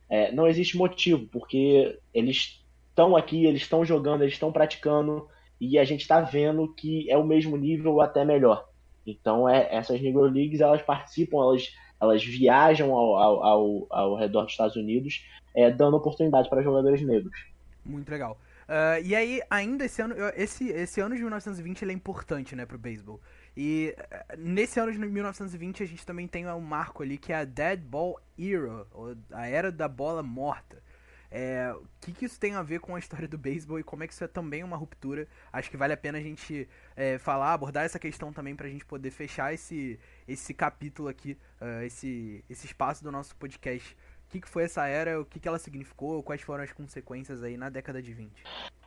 É, 0.10 0.32
não 0.32 0.48
existe 0.48 0.76
motivo, 0.76 1.28
porque 1.28 2.00
eles 2.12 2.66
estão 2.90 3.16
aqui, 3.16 3.46
eles 3.46 3.62
estão 3.62 3.86
jogando, 3.86 4.24
eles 4.24 4.34
estão 4.34 4.52
praticando, 4.52 5.28
e 5.62 5.78
a 5.78 5.84
gente 5.84 6.02
está 6.02 6.20
vendo 6.20 6.74
que 6.74 7.08
é 7.12 7.16
o 7.18 7.24
mesmo 7.24 7.56
nível 7.56 7.94
ou 7.94 8.02
até 8.02 8.26
melhor. 8.26 8.68
Então, 9.06 9.48
é, 9.48 9.68
essas 9.74 10.02
Negro 10.02 10.24
Leagues, 10.24 10.62
elas 10.62 10.82
participam, 10.82 11.38
elas, 11.38 11.74
elas 12.00 12.24
viajam 12.24 12.94
ao, 12.94 13.16
ao, 13.16 13.44
ao, 13.44 13.88
ao 13.90 14.16
redor 14.16 14.44
dos 14.44 14.52
Estados 14.52 14.76
Unidos, 14.76 15.26
é, 15.56 15.72
dando 15.72 15.98
oportunidade 15.98 16.50
para 16.50 16.62
jogadores 16.62 17.02
negros. 17.02 17.48
Muito 17.86 18.10
legal. 18.10 18.38
Ah, 18.72 19.00
e 19.00 19.16
aí, 19.16 19.42
ainda 19.50 19.84
esse 19.84 20.00
ano, 20.00 20.14
esse, 20.36 20.70
esse 20.70 21.02
ano 21.02 21.16
de 21.16 21.22
1920 21.22 21.82
ele 21.82 21.92
é 21.92 21.96
importante, 21.96 22.56
né, 22.56 22.68
pro 22.68 22.78
beisebol. 22.78 23.20
E 23.58 23.96
eh, 23.98 24.38
nesse 24.38 24.80
ano 24.80 24.92
de 24.92 25.00
1920 25.00 25.82
a 25.82 25.86
gente 25.88 26.06
também 26.06 26.28
tem 26.28 26.48
um 26.48 26.62
marco 26.62 27.02
ali 27.02 27.18
que 27.18 27.34
é 27.34 27.38
a 27.38 27.46
Dead 27.46 27.80
Ball 27.80 28.22
Era, 28.38 28.86
a 29.32 29.48
Era 29.48 29.72
da 29.72 29.88
Bola 29.88 30.22
Morta. 30.22 30.84
É, 31.32 31.72
o 31.76 31.86
que, 32.02 32.12
que 32.12 32.26
isso 32.26 32.40
tem 32.40 32.56
a 32.56 32.64
ver 32.64 32.80
com 32.80 32.96
a 32.96 33.00
história 33.00 33.28
do 33.28 33.38
beisebol 33.38 33.80
e 33.80 33.84
como 33.84 34.04
é 34.04 34.08
que 34.08 34.14
isso 34.14 34.24
é 34.24 34.28
também 34.28 34.64
uma 34.64 34.76
ruptura? 34.76 35.28
Acho 35.54 35.70
que 35.70 35.78
vale 35.78 35.94
a 35.94 35.98
pena 35.98 36.18
a 36.18 36.22
gente 36.22 36.68
é, 36.96 37.18
falar, 37.20 37.54
abordar 37.54 37.86
essa 37.86 38.00
questão 38.00 38.34
também 38.34 38.56
pra 38.56 38.68
gente 38.68 38.84
poder 38.84 39.12
fechar 39.12 39.54
esse, 39.54 40.00
esse 40.28 40.54
capítulo 40.54 41.08
aqui, 41.08 41.38
ah, 41.62 41.84
esse, 41.86 42.44
esse 42.50 42.66
espaço 42.66 43.04
do 43.04 43.12
nosso 43.12 43.36
podcast. 43.36 43.96
O 44.28 44.32
que, 44.32 44.42
que 44.42 44.50
foi 44.50 44.64
essa 44.64 44.86
era, 44.88 45.20
o 45.20 45.26
que, 45.26 45.40
que 45.40 45.48
ela 45.48 45.58
significou, 45.58 46.22
quais 46.22 46.42
foram 46.42 46.64
as 46.64 46.72
consequências 46.72 47.44
aí 47.44 47.58
na 47.58 47.70
década 47.70 48.02
de 48.02 48.14
20? 48.14 48.32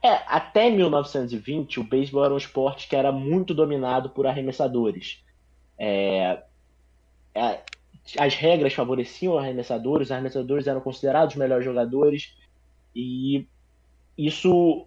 É, 0.02 0.22
até 0.26 0.70
1920, 0.70 1.80
o 1.80 1.84
beisebol 1.84 2.24
era 2.24 2.34
um 2.34 2.36
esporte 2.36 2.88
que 2.88 2.96
era 2.96 3.12
muito 3.12 3.54
dominado 3.54 4.10
por 4.10 4.26
arremessadores. 4.26 5.24
É, 5.78 6.42
é, 7.34 7.60
as 8.18 8.34
regras 8.34 8.72
favoreciam 8.72 9.38
arremessadores, 9.38 10.08
os 10.08 10.12
arremessadores 10.12 10.66
eram 10.66 10.80
considerados 10.80 11.34
os 11.34 11.38
melhores 11.38 11.64
jogadores, 11.64 12.34
e 12.94 13.46
isso, 14.16 14.86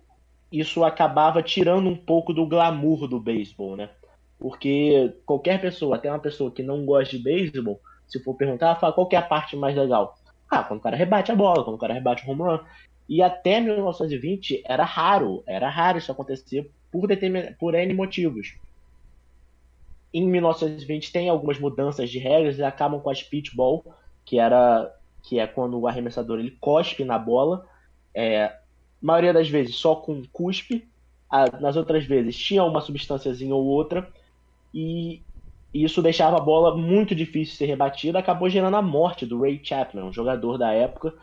isso 0.52 0.84
acabava 0.84 1.42
tirando 1.42 1.90
um 1.90 1.96
pouco 1.96 2.34
do 2.34 2.46
glamour 2.46 3.08
do 3.08 3.20
beisebol, 3.20 3.76
né? 3.76 3.90
Porque 4.38 5.14
qualquer 5.26 5.60
pessoa, 5.62 5.96
até 5.96 6.10
uma 6.10 6.20
pessoa 6.20 6.52
que 6.52 6.62
não 6.62 6.86
gosta 6.86 7.18
de 7.18 7.24
beisebol, 7.24 7.80
se 8.08 8.22
for 8.24 8.36
perguntar, 8.36 8.76
fala 8.76 8.94
qual 8.94 9.10
é 9.12 9.16
a 9.16 9.22
parte 9.22 9.56
mais 9.56 9.76
legal. 9.76 10.18
Ah, 10.50 10.64
quando 10.64 10.80
o 10.80 10.84
cara 10.84 10.96
rebate 10.96 11.32
a 11.32 11.36
bola, 11.36 11.64
quando 11.64 11.76
o 11.76 11.80
cara 11.80 11.94
rebate 11.94 12.28
o 12.28 12.32
home 12.32 12.42
run. 12.42 12.60
E 13.08 13.22
até 13.22 13.60
1920 13.60 14.64
era 14.66 14.84
raro, 14.84 15.44
era 15.46 15.70
raro 15.70 15.98
isso 15.98 16.12
acontecer 16.12 16.70
por, 16.92 17.08
determin... 17.08 17.54
por 17.60 17.74
N 17.74 17.94
motivos. 17.94 18.58
Em 20.16 20.28
1920 20.30 21.12
tem 21.12 21.30
algumas 21.30 21.60
mudanças 21.60 22.10
de 22.10 22.20
regras 22.20 22.58
e 22.60 22.64
acabam 22.64 23.02
com 23.02 23.10
a 23.12 23.16
speedball, 23.16 23.84
que 24.26 24.40
era 24.40 24.92
que 25.24 25.40
é 25.40 25.48
quando 25.48 25.80
o 25.80 25.88
arremessador 25.88 26.40
ele 26.40 26.58
cospe 26.62 27.04
na 27.06 27.20
bola, 27.20 27.68
é, 28.16 28.56
maioria 29.02 29.34
das 29.34 29.50
vezes 29.50 29.76
só 29.78 29.96
com 29.98 30.24
cuspe, 30.32 30.88
a- 31.30 31.60
nas 31.60 31.76
outras 31.78 32.06
vezes 32.06 32.38
tinha 32.38 32.64
uma 32.64 32.82
substânciazinha 32.82 33.56
ou 33.56 33.66
outra 33.66 34.12
e 34.74 35.26
isso 35.74 36.02
deixava 36.02 36.38
a 36.38 36.40
bola 36.40 36.76
muito 36.78 37.16
difícil 37.16 37.54
de 37.54 37.58
ser 37.60 37.66
rebatida, 37.68 38.20
acabou 38.20 38.50
gerando 38.50 38.78
a 38.78 38.82
morte 38.82 39.26
do 39.26 39.42
Ray 39.42 39.62
Chapman, 39.64 40.06
um 40.06 40.14
jogador 40.14 40.58
da 40.58 40.72
época, 40.74 41.14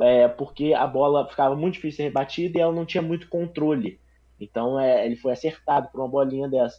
é, 0.00 0.28
porque 0.28 0.74
a 0.74 0.86
bola 0.86 1.28
ficava 1.28 1.56
muito 1.56 1.74
difícil 1.74 1.90
de 1.92 1.96
ser 1.98 2.02
rebatida 2.04 2.58
e 2.58 2.60
ela 2.62 2.72
não 2.72 2.86
tinha 2.86 3.02
muito 3.02 3.28
controle. 3.28 4.00
Então 4.40 4.78
é, 4.80 5.06
ele 5.06 5.16
foi 5.16 5.32
acertado 5.32 5.90
por 5.90 6.00
uma 6.00 6.08
bolinha 6.10 6.48
dessa. 6.48 6.78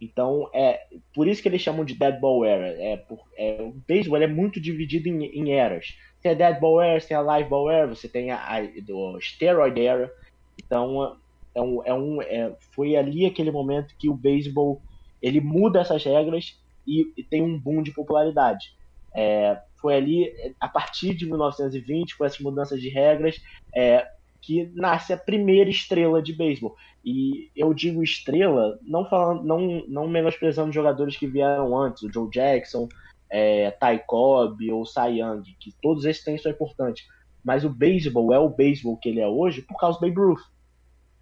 Então 0.00 0.48
é 0.54 0.86
por 1.14 1.28
isso 1.28 1.42
que 1.42 1.48
eles 1.48 1.60
chamam 1.60 1.84
de 1.84 1.94
Dead 1.94 2.18
Ball 2.18 2.44
Era. 2.44 2.68
É, 2.82 2.96
por, 2.96 3.20
é, 3.36 3.60
o 3.60 3.72
beisebol 3.86 4.20
é 4.20 4.26
muito 4.26 4.60
dividido 4.60 5.08
em, 5.08 5.24
em 5.26 5.52
eras. 5.52 5.96
Tem 6.22 6.32
a 6.32 6.34
Dead 6.34 6.58
Ball 6.58 6.80
Era, 6.80 7.00
tem 7.00 7.16
a 7.16 7.20
Live 7.20 7.48
Ball 7.48 7.70
Era, 7.70 7.86
você 7.86 8.08
tem 8.08 8.30
a, 8.30 8.38
a 8.38 8.62
do 8.82 9.20
Steroid 9.20 9.78
Era. 9.80 10.12
Então 10.58 11.16
é 11.54 11.60
um, 11.60 11.84
é 11.84 11.94
um, 11.94 12.22
é, 12.22 12.54
foi 12.72 12.96
ali 12.96 13.26
aquele 13.26 13.50
momento 13.50 13.94
que 13.98 14.08
o 14.08 14.14
beisebol 14.14 14.80
ele 15.20 15.40
muda 15.40 15.80
essas 15.80 16.02
regras 16.04 16.58
e, 16.86 17.12
e 17.16 17.22
tem 17.22 17.42
um 17.42 17.58
boom 17.58 17.82
de 17.82 17.92
popularidade. 17.92 18.74
É, 19.14 19.60
foi 19.80 19.96
ali, 19.96 20.54
a 20.60 20.68
partir 20.68 21.14
de 21.14 21.26
1920, 21.26 22.16
com 22.16 22.24
essas 22.24 22.38
mudanças 22.38 22.80
de 22.80 22.88
regras, 22.88 23.42
é, 23.74 24.06
que 24.40 24.70
nasce 24.74 25.12
a 25.12 25.16
primeira 25.16 25.70
estrela 25.70 26.22
de 26.22 26.32
beisebol. 26.32 26.76
E 27.04 27.50
eu 27.56 27.72
digo 27.72 28.02
estrela, 28.02 28.78
não 28.82 29.04
falando, 29.08 29.42
não, 29.44 29.84
não 29.88 30.08
menosprezando 30.08 30.72
jogadores 30.72 31.16
que 31.16 31.26
vieram 31.26 31.76
antes, 31.76 32.02
o 32.02 32.12
Joe 32.12 32.30
Jackson, 32.30 32.88
é, 33.30 33.70
Ty 33.70 34.02
Cobb 34.06 34.70
ou 34.70 34.84
Cy 34.84 35.18
Young, 35.20 35.42
que 35.58 35.72
todos 35.80 36.04
esses 36.04 36.24
têm 36.24 36.36
sua 36.36 36.50
importância. 36.50 37.04
Mas 37.42 37.64
o 37.64 37.70
beisebol 37.70 38.34
é 38.34 38.38
o 38.38 38.50
beisebol 38.50 38.96
que 38.98 39.08
ele 39.08 39.20
é 39.20 39.26
hoje 39.28 39.62
por 39.62 39.78
causa 39.78 39.98
do 39.98 40.06
Babe 40.06 40.20
Ruth. 40.20 40.42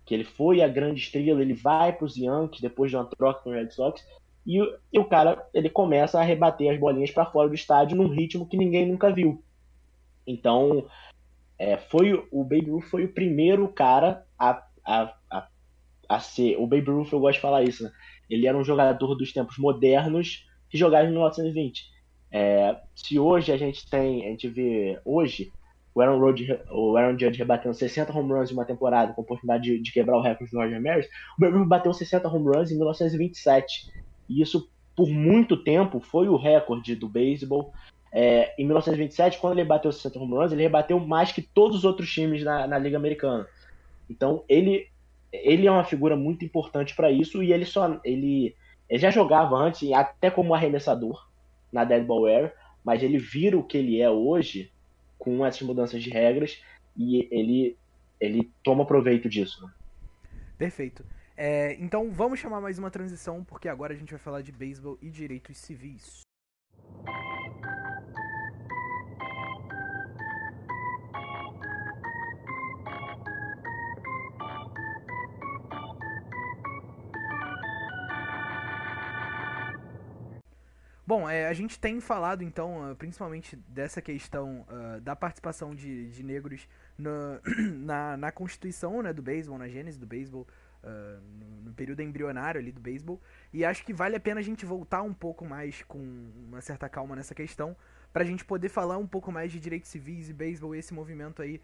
Que 0.05 0.15
ele 0.15 0.25
foi 0.25 0.63
a 0.63 0.69
grande 0.69 1.01
estrela, 1.01 1.41
ele 1.43 1.55
vai 1.55 1.93
para 1.93 2.07
os 2.07 2.17
Yankees 2.17 2.61
depois 2.61 2.91
de 2.91 2.97
uma 2.97 3.05
troca 3.05 3.41
com 3.43 3.51
o 3.51 3.53
Red 3.53 3.71
Sox, 3.71 4.05
e, 4.47 4.61
o- 4.61 4.79
e 4.93 4.99
o 4.99 5.05
cara 5.05 5.47
ele 5.53 5.69
começa 5.69 6.19
a 6.19 6.23
rebater 6.25 6.73
as 6.73 6.81
bolinhas 6.81 7.11
para 7.11 7.27
fora 7.27 7.49
do 7.49 7.55
estádio 7.55 7.97
num 7.97 8.09
ritmo 8.09 8.47
que 8.47 8.57
ninguém 8.57 8.87
nunca 8.89 9.13
viu. 9.13 9.43
Então, 10.27 10.87
é, 11.59 11.77
foi 11.77 12.13
o- 12.31 12.45
Babe 12.45 12.71
Ruth 12.71 12.85
foi 12.85 13.05
o 13.05 13.13
primeiro 13.13 13.69
cara 13.69 14.25
a, 14.39 14.63
a, 14.85 15.15
a, 15.31 15.49
a 16.09 16.21
ser. 16.21 16.57
O 16.59 16.67
Babe 16.67 16.91
Ruth, 16.91 17.13
eu 17.13 17.21
gosto 17.21 17.37
de 17.37 17.41
falar 17.43 17.63
isso, 17.65 17.83
né? 17.85 17.91
Ele 18.31 18.47
era 18.47 18.57
um 18.57 18.65
jogador 18.65 19.15
dos 19.15 19.33
tempos 19.33 19.59
modernos 19.59 20.47
que 20.71 20.79
jogava 20.79 21.07
em 21.07 21.11
1920. 21.11 21.85
É, 22.31 22.77
se 22.95 23.19
hoje 23.19 23.51
a 23.53 23.57
gente 23.57 23.89
tem, 23.89 24.27
a 24.27 24.31
gente 24.31 24.49
vê 24.49 25.01
hoje 25.05 25.51
o 25.95 26.01
Aaron, 26.01 26.19
Rodge, 26.21 26.47
o 26.71 26.97
Aaron 26.97 27.19
Judge 27.19 27.39
rebatendo 27.39 27.75
60 27.75 28.17
home 28.17 28.33
runs 28.33 28.51
em 28.51 28.55
uma 28.55 28.65
temporada 28.67 29.13
com 29.13 29.21
a 29.21 29.25
oportunidade 29.25 29.65
de, 29.65 29.83
de 29.83 29.93
quebrar 29.93 30.17
o 30.19 30.23
recorde 30.23 30.53
do 30.53 30.59
Roger 30.59 30.81
Maris, 30.81 31.07
o 31.07 31.41
Babe 31.41 31.57
Ruth 31.59 31.69
bateu 31.69 31.93
60 31.93 32.29
home 32.29 32.55
runs 32.55 32.71
em 32.71 32.77
1927. 32.77 33.91
E 34.29 34.43
isso, 34.43 34.71
por 34.95 35.09
muito 35.09 35.57
tempo, 35.65 35.99
foi 35.99 36.29
o 36.29 36.37
recorde 36.37 36.95
do 36.95 37.09
beisebol. 37.09 37.73
É, 38.13 38.55
em 38.59 38.65
1927, 38.65 39.39
quando 39.39 39.59
ele 39.59 39.69
bateu 39.69 39.93
60 39.93 40.19
home 40.19 40.35
runs, 40.35 40.53
ele 40.53 40.63
rebateu 40.63 40.99
mais 40.99 41.33
que 41.33 41.43
todos 41.43 41.79
os 41.79 41.85
outros 41.85 42.11
times 42.11 42.43
na, 42.43 42.67
na 42.67 42.79
Liga 42.79 42.97
Americana. 42.97 43.47
Então, 44.09 44.45
ele, 44.49 44.89
ele 45.33 45.67
é 45.67 45.71
uma 45.71 45.85
figura 45.85 46.17
muito 46.17 46.45
importante 46.45 46.95
para 46.95 47.11
isso 47.11 47.43
e 47.43 47.53
ele 47.53 47.65
só 47.65 48.01
ele, 48.05 48.55
ele 48.89 48.99
já 48.99 49.11
jogava 49.11 49.57
antes, 49.57 49.91
até 49.93 50.31
como 50.31 50.55
arremessador 50.55 51.29
na 51.71 51.85
Dead 51.85 52.05
Ball 52.05 52.27
Era, 52.27 52.55
mas 52.83 53.03
ele 53.03 53.19
vira 53.19 53.59
o 53.59 53.63
que 53.63 53.77
ele 53.77 54.01
é 54.01 54.09
hoje 54.09 54.73
com 55.19 55.45
essas 55.45 55.63
mudanças 55.63 56.03
de 56.03 56.11
regras 56.11 56.63
e 56.97 57.29
ele, 57.31 57.77
ele 58.19 58.51
toma 58.65 58.87
proveito 58.87 59.29
disso. 59.29 59.65
né? 59.65 59.73
Perfeito. 60.57 61.05
É, 61.37 61.77
então 61.79 62.11
vamos 62.11 62.41
chamar 62.41 62.61
mais 62.61 62.79
uma 62.79 62.91
transição, 62.91 63.45
porque 63.45 63.69
agora 63.69 63.93
a 63.93 63.97
gente 63.97 64.11
vai 64.11 64.19
falar 64.19 64.43
de 64.43 64.51
beisebol 64.51 64.99
e 65.01 65.09
direitos 65.09 65.57
civis. 65.59 66.28
Bom, 81.09 81.27
é, 81.27 81.49
a 81.49 81.55
gente 81.55 81.81
tem 81.81 82.03
falado 82.03 82.45
então, 82.45 82.93
uh, 82.93 82.95
principalmente 82.95 83.57
dessa 83.67 84.03
questão 84.03 84.67
uh, 84.69 85.01
da 85.01 85.17
participação 85.17 85.75
de, 85.75 86.11
de 86.11 86.23
negros 86.23 86.69
no, 86.99 87.41
na, 87.81 88.15
na 88.19 88.31
constituição 88.31 89.01
né, 89.01 89.11
do 89.11 89.23
beisebol, 89.23 89.57
na 89.57 89.69
gênese 89.69 89.99
do 89.99 90.07
beisebol, 90.07 90.47
uh, 90.85 91.21
no, 91.41 91.63
no, 91.63 91.73
período 91.73 92.03
embrionário 92.03 92.61
ali 92.61 92.71
do 92.71 92.79
beisebol, 92.79 93.19
e 93.55 93.65
acho 93.65 93.87
que 93.87 93.95
vale 93.95 94.17
a 94.17 94.21
pena 94.21 94.41
a 94.41 94.43
gente 94.43 94.67
voltar 94.67 95.01
um 95.01 95.15
pouco 95.15 95.47
mais 95.47 95.83
com 95.83 95.99
uma 96.47 96.61
certa 96.61 96.91
calma 96.91 97.17
nessa 97.17 97.35
questão, 97.35 97.75
para 98.13 98.23
a 98.23 98.27
gente 98.27 98.45
poder 98.45 98.69
falar 98.69 98.99
um 98.99 99.07
pouco 99.07 99.33
mais 99.33 99.51
de 99.51 99.59
direitos 99.59 99.89
civis 99.89 100.29
e 100.29 100.35
beisebol 100.35 100.75
e 100.75 100.79
esse 100.79 100.93
movimento 100.93 101.41
aí 101.41 101.59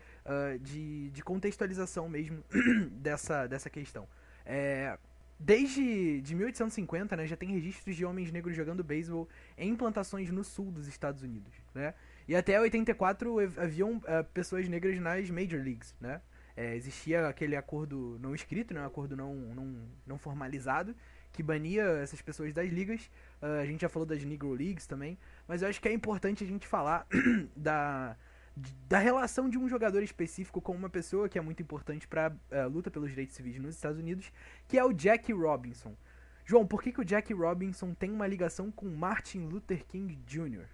de, 0.62 1.11
de 1.11 1.22
contextualização 1.22 2.09
mesmo 2.09 2.42
dessa, 2.92 3.46
dessa 3.46 3.68
questão. 3.68 4.09
É, 4.46 4.98
Desde 5.38 6.20
de 6.20 6.34
1850, 6.34 7.16
né, 7.16 7.26
já 7.26 7.36
tem 7.36 7.50
registros 7.50 7.96
de 7.96 8.04
homens 8.04 8.30
negros 8.30 8.56
jogando 8.56 8.84
beisebol 8.84 9.28
em 9.58 9.74
plantações 9.74 10.30
no 10.30 10.44
sul 10.44 10.70
dos 10.70 10.86
Estados 10.86 11.22
Unidos, 11.22 11.52
né? 11.74 11.94
E 12.26 12.34
até 12.34 12.58
84 12.58 13.38
haviam 13.60 13.96
uh, 13.96 14.24
pessoas 14.32 14.68
negras 14.68 14.98
nas 14.98 15.28
Major 15.28 15.60
Leagues, 15.62 15.94
né? 16.00 16.20
É, 16.56 16.76
existia 16.76 17.26
aquele 17.26 17.56
acordo 17.56 18.16
não 18.20 18.32
escrito, 18.32 18.72
né, 18.72 18.80
um 18.80 18.86
acordo 18.86 19.16
não, 19.16 19.34
não, 19.34 19.76
não 20.06 20.18
formalizado, 20.18 20.94
que 21.32 21.42
bania 21.42 21.82
essas 22.00 22.22
pessoas 22.22 22.54
das 22.54 22.70
ligas. 22.70 23.10
Uh, 23.42 23.60
a 23.60 23.66
gente 23.66 23.80
já 23.80 23.88
falou 23.88 24.06
das 24.06 24.22
Negro 24.24 24.52
Leagues 24.52 24.86
também, 24.86 25.18
mas 25.48 25.62
eu 25.62 25.68
acho 25.68 25.80
que 25.80 25.88
é 25.88 25.92
importante 25.92 26.44
a 26.44 26.46
gente 26.46 26.66
falar 26.66 27.06
da, 27.56 28.16
da 28.88 28.98
relação 28.98 29.48
de 29.48 29.58
um 29.58 29.68
jogador 29.68 30.02
específico 30.02 30.60
com 30.60 30.72
uma 30.72 30.88
pessoa 30.88 31.28
que 31.28 31.38
é 31.38 31.40
muito 31.40 31.62
importante 31.62 32.06
para 32.06 32.26
a 32.26 32.30
uh, 32.30 32.34
eh, 32.50 32.66
luta 32.66 32.90
pelos 32.90 33.10
direitos 33.10 33.34
civis 33.34 33.58
nos 33.58 33.74
Estados 33.74 33.98
Unidos, 33.98 34.30
que 34.68 34.78
é 34.78 34.84
o 34.84 34.92
Jack 34.92 35.32
Robinson. 35.32 35.92
João, 36.46 36.66
por 36.66 36.82
que, 36.82 36.92
que 36.92 37.00
o 37.00 37.04
Jack 37.04 37.32
Robinson 37.32 37.94
tem 37.94 38.10
uma 38.10 38.26
ligação 38.26 38.70
com 38.70 38.86
Martin 38.86 39.46
Luther 39.46 39.84
King 39.86 40.14
Jr.? 40.26 40.66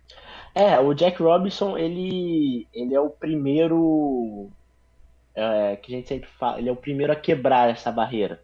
É, 0.54 0.78
o 0.80 0.92
Jack 0.92 1.22
Robinson, 1.22 1.78
ele, 1.78 2.66
ele 2.74 2.94
é 2.94 3.00
o 3.00 3.08
primeiro. 3.08 4.50
É, 5.32 5.76
que 5.76 5.94
a 5.94 5.96
gente 5.96 6.08
sempre 6.08 6.28
fala, 6.28 6.58
ele 6.58 6.68
é 6.68 6.72
o 6.72 6.76
primeiro 6.76 7.12
a 7.12 7.16
quebrar 7.16 7.70
essa 7.70 7.92
barreira. 7.92 8.42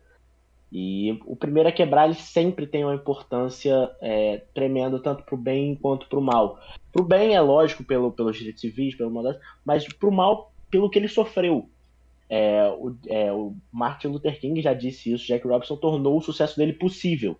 E 0.72 1.18
o 1.24 1.36
primeiro 1.36 1.68
a 1.68 1.72
quebrar 1.72 2.06
ele 2.06 2.14
sempre 2.14 2.66
tem 2.66 2.84
uma 2.84 2.94
importância 2.94 3.90
é, 4.00 4.42
tremenda, 4.52 4.98
tanto 4.98 5.22
para 5.22 5.34
o 5.34 5.38
bem 5.38 5.74
quanto 5.76 6.08
para 6.08 6.18
o 6.18 6.22
mal. 6.22 6.58
Para 6.92 7.02
o 7.02 7.04
bem, 7.04 7.34
é 7.34 7.40
lógico, 7.40 7.84
pelo, 7.84 8.10
pelos 8.10 8.36
direitos 8.36 8.60
civis, 8.60 8.94
pelo 8.94 9.10
mandato, 9.10 9.40
mas 9.64 9.86
para 9.86 10.08
o 10.08 10.12
mal, 10.12 10.52
pelo 10.70 10.90
que 10.90 10.98
ele 10.98 11.08
sofreu. 11.08 11.68
É, 12.28 12.68
o, 12.78 12.96
é, 13.06 13.32
o, 13.32 13.54
Martin 13.70 14.08
Luther 14.08 14.38
King 14.40 14.60
já 14.60 14.74
disse 14.74 15.12
isso, 15.12 15.26
Jack 15.26 15.46
Robinson 15.46 15.76
tornou 15.76 16.18
o 16.18 16.22
sucesso 16.22 16.56
dele 16.56 16.72
possível. 16.72 17.38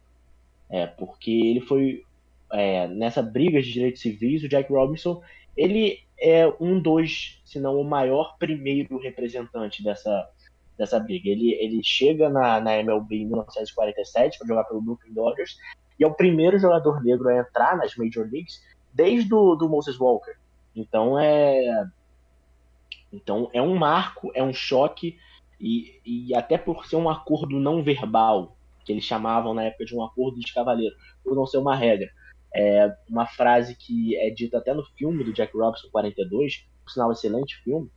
É, 0.71 0.87
porque 0.87 1.31
ele 1.31 1.61
foi 1.61 2.05
é, 2.53 2.87
nessa 2.87 3.23
briga 3.23 3.61
de 3.61 3.73
direitos 3.73 4.01
civis, 4.01 4.45
o 4.45 4.49
Jack 4.49 4.73
Robinson 4.73 5.21
ele 5.57 6.01
é 6.19 6.47
um 6.61 6.79
dos, 6.79 7.41
se 7.45 7.59
não 7.59 7.81
o 7.81 7.85
maior 7.85 8.37
primeiro 8.39 8.99
representante 8.99 9.83
dessa, 9.83 10.29
dessa 10.77 10.99
briga. 10.99 11.29
Ele, 11.29 11.53
ele 11.55 11.81
chega 11.83 12.29
na, 12.29 12.61
na 12.61 12.77
MLB 12.79 13.17
em 13.17 13.27
1947 13.27 14.39
para 14.39 14.49
jogar 14.49 14.65
pelo 14.65 14.83
Brooklyn 14.83 15.13
Dodgers 15.13 15.57
e 15.99 16.05
é 16.05 16.07
o 16.07 16.15
primeiro 16.15 16.59
jogador 16.59 17.03
negro 17.03 17.29
a 17.29 17.39
entrar 17.39 17.77
nas 17.77 17.97
Major 17.97 18.29
Leagues 18.31 18.63
desde 18.93 19.29
do, 19.29 19.55
do 19.55 19.69
Moses 19.69 19.99
Walker. 19.99 20.35
Então 20.75 21.19
é 21.19 21.87
então 23.13 23.51
é 23.53 23.63
um 23.63 23.77
marco, 23.77 24.31
é 24.35 24.43
um 24.43 24.53
choque 24.53 25.19
e, 25.61 26.01
e 26.05 26.35
até 26.35 26.59
por 26.59 26.87
ser 26.87 26.97
um 26.97 27.09
acordo 27.09 27.59
não 27.59 27.83
verbal 27.83 28.57
que 28.85 28.93
eles 28.93 29.05
chamavam 29.05 29.53
na 29.53 29.65
época 29.65 29.85
de 29.85 29.97
um 29.97 30.05
acordo 30.05 30.39
de 30.39 30.53
cavaleiro, 30.55 30.95
por 31.25 31.35
não 31.35 31.45
ser 31.45 31.59
uma 31.59 31.75
regra. 31.75 32.09
É 32.55 32.95
uma 33.09 33.27
frase 33.27 33.75
que 33.75 34.17
é 34.17 34.31
dita 34.31 34.59
até 34.59 34.73
no 34.73 34.85
filme 34.85 35.25
do 35.25 35.33
Jack 35.33 35.57
Robinson 35.57 35.89
42, 35.91 36.67
por 36.85 36.91
sinal 36.93 37.11
excelente 37.11 37.57
filme, 37.63 37.91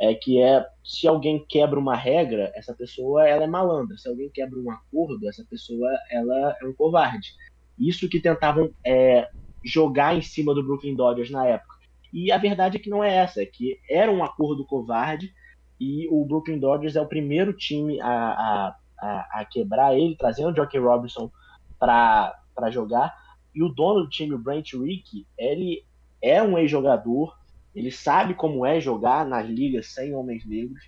é 0.00 0.14
que 0.14 0.40
é 0.40 0.66
se 0.82 1.06
alguém 1.06 1.44
quebra 1.46 1.78
uma 1.78 1.94
regra, 1.94 2.50
essa 2.54 2.74
pessoa 2.74 3.28
ela 3.28 3.44
é 3.44 3.46
malandra. 3.46 3.98
Se 3.98 4.08
alguém 4.08 4.30
quebra 4.30 4.58
um 4.58 4.70
acordo, 4.70 5.28
essa 5.28 5.44
pessoa 5.44 5.88
ela 6.10 6.56
é 6.60 6.66
um 6.66 6.72
covarde. 6.72 7.34
Isso 7.78 8.08
que 8.08 8.20
tentavam 8.20 8.70
é, 8.84 9.28
jogar 9.62 10.16
em 10.16 10.22
cima 10.22 10.54
do 10.54 10.62
Brooklyn 10.62 10.96
Dodgers 10.96 11.30
na 11.30 11.46
época. 11.46 11.76
E 12.12 12.32
a 12.32 12.38
verdade 12.38 12.78
é 12.78 12.80
que 12.80 12.88
não 12.88 13.04
é 13.04 13.14
essa, 13.14 13.42
é 13.42 13.46
que 13.46 13.78
era 13.88 14.10
um 14.10 14.24
acordo 14.24 14.64
covarde 14.64 15.32
e 15.78 16.08
o 16.10 16.24
Brooklyn 16.24 16.58
Dodgers 16.58 16.96
é 16.96 17.00
o 17.00 17.06
primeiro 17.06 17.52
time 17.52 18.00
a, 18.00 18.08
a, 18.08 18.76
a, 18.98 19.40
a 19.40 19.44
quebrar 19.44 19.94
ele, 19.94 20.16
trazendo 20.16 20.50
o 20.50 20.56
Jockey 20.56 20.78
Robinson 20.78 21.30
para 21.78 22.70
jogar. 22.70 23.14
E 23.54 23.62
o 23.62 23.68
dono 23.68 24.02
do 24.02 24.08
time, 24.08 24.34
o 24.34 24.38
Brent 24.38 24.72
Rickey, 24.72 25.26
ele 25.38 25.84
é 26.22 26.42
um 26.42 26.58
ex-jogador, 26.58 27.36
ele 27.74 27.90
sabe 27.90 28.34
como 28.34 28.66
é 28.66 28.80
jogar 28.80 29.24
nas 29.24 29.48
ligas 29.48 29.92
sem 29.92 30.14
homens 30.14 30.44
negros. 30.44 30.82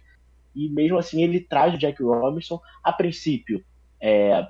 E 0.55 0.69
mesmo 0.69 0.99
assim 0.99 1.23
ele 1.23 1.41
traz 1.41 1.75
o 1.75 1.79
Jack 1.79 2.03
Robinson, 2.03 2.61
a 2.83 2.93
princípio, 2.93 3.65
é, 4.01 4.47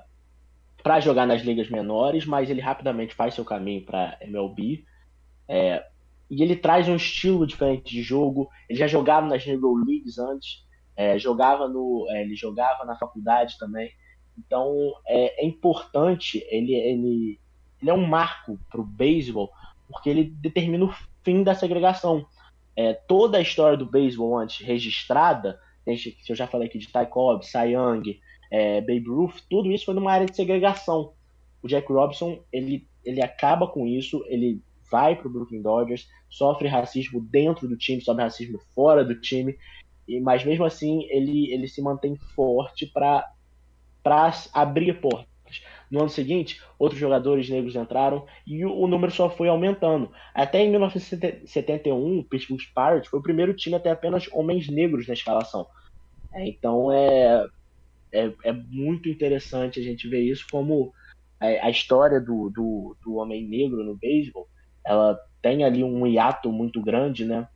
para 0.81 0.99
jogar 0.99 1.25
nas 1.25 1.41
ligas 1.41 1.69
menores, 1.69 2.25
mas 2.25 2.49
ele 2.49 2.59
rapidamente 2.59 3.15
faz 3.15 3.35
seu 3.35 3.45
caminho 3.45 3.85
para 3.85 4.17
MLB. 4.21 4.83
É, 5.47 5.85
e 6.29 6.41
ele 6.41 6.55
traz 6.55 6.89
um 6.89 6.95
estilo 6.95 7.45
diferente 7.45 7.91
de 7.91 8.01
jogo. 8.01 8.49
Ele 8.67 8.79
já 8.79 8.87
jogava 8.87 9.27
nas 9.27 9.45
Negro 9.45 9.75
Leagues 9.75 10.17
antes, 10.17 10.65
é, 10.95 11.17
jogava 11.17 11.67
no, 11.67 12.07
é, 12.09 12.21
ele 12.21 12.35
jogava 12.35 12.83
na 12.85 12.97
faculdade 12.97 13.57
também. 13.57 13.91
Então 14.37 14.93
é, 15.07 15.43
é 15.43 15.45
importante, 15.45 16.43
ele, 16.49 16.73
ele, 16.73 17.39
ele 17.81 17.91
é 17.91 17.93
um 17.93 18.05
marco 18.05 18.59
para 18.69 18.81
o 18.81 18.85
beisebol, 18.85 19.51
porque 19.87 20.09
ele 20.09 20.23
determina 20.23 20.85
o 20.85 20.93
fim 21.23 21.43
da 21.43 21.55
segregação 21.55 22.25
é, 22.75 22.93
toda 22.93 23.37
a 23.37 23.41
história 23.41 23.77
do 23.77 23.85
beisebol 23.85 24.37
antes 24.37 24.65
registrada, 24.65 25.59
desde 25.85 26.17
eu 26.27 26.35
já 26.35 26.47
falei 26.47 26.67
aqui 26.67 26.77
de 26.77 26.87
Ty 26.87 27.05
Cobb, 27.09 27.45
Cy 27.45 27.73
Young, 27.73 28.19
é, 28.51 28.81
Babe 28.81 29.07
Ruth, 29.07 29.41
tudo 29.49 29.71
isso 29.71 29.85
foi 29.85 29.93
numa 29.93 30.11
área 30.11 30.25
de 30.25 30.35
segregação. 30.35 31.13
O 31.61 31.67
Jack 31.67 31.91
Robinson, 31.91 32.43
ele, 32.51 32.87
ele 33.03 33.21
acaba 33.21 33.67
com 33.67 33.87
isso, 33.87 34.23
ele 34.27 34.61
vai 34.91 35.15
para 35.15 35.27
o 35.27 35.31
Brooklyn 35.31 35.61
Dodgers, 35.61 36.07
sofre 36.29 36.67
racismo 36.67 37.21
dentro 37.21 37.67
do 37.67 37.77
time, 37.77 38.01
sofre 38.01 38.23
racismo 38.23 38.59
fora 38.75 39.03
do 39.03 39.19
time, 39.19 39.57
e, 40.07 40.19
mas 40.19 40.43
mesmo 40.43 40.65
assim 40.65 41.07
ele, 41.09 41.51
ele 41.51 41.67
se 41.67 41.81
mantém 41.81 42.15
forte 42.35 42.85
para 42.85 43.31
abrir 44.53 44.99
portas. 44.99 45.32
No 45.93 45.99
ano 45.99 46.09
seguinte, 46.09 46.59
outros 46.79 46.99
jogadores 46.99 47.47
negros 47.47 47.75
entraram 47.75 48.25
e 48.47 48.65
o, 48.65 48.87
número 48.87 49.11
só 49.11 49.29
foi 49.29 49.47
aumentando. 49.47 50.11
Até 50.33 50.63
em 50.63 50.71
1971, 50.71 52.17
o 52.17 52.23
Pittsburgh 52.23 52.63
Pirates 52.73 53.07
foi 53.11 53.19
o 53.19 53.21
primeiro 53.23 53.53
time 53.53 53.75
a 53.75 53.79
ter 53.79 53.89
apenas 53.89 54.27
homens 54.31 54.67
negros 54.67 55.07
na 55.07 55.13
escalação. 55.13 55.67
É, 56.33 56.47
então 56.47 56.91
é, 56.91 57.45
é, 58.11 58.33
é, 58.43 58.51
muito 58.51 59.07
interessante 59.07 59.79
a 59.79 59.83
gente 59.83 60.07
ver 60.09 60.21
isso 60.21 60.47
como 60.49 60.91
é, 61.39 61.61
a 61.61 61.69
história 61.69 62.19
do, 62.19 62.49
do, 62.49 62.97
do 63.03 63.17
homem 63.17 63.47
negro 63.47 63.83
no 63.83 63.95
beisebol, 63.95 64.49
ela 64.83 65.15
tem 65.43 65.63
ali 65.63 65.83
um 65.83 66.07
hiato 66.07 66.51
muito 66.51 66.81
grande, 66.81 67.23
né? 67.23 67.47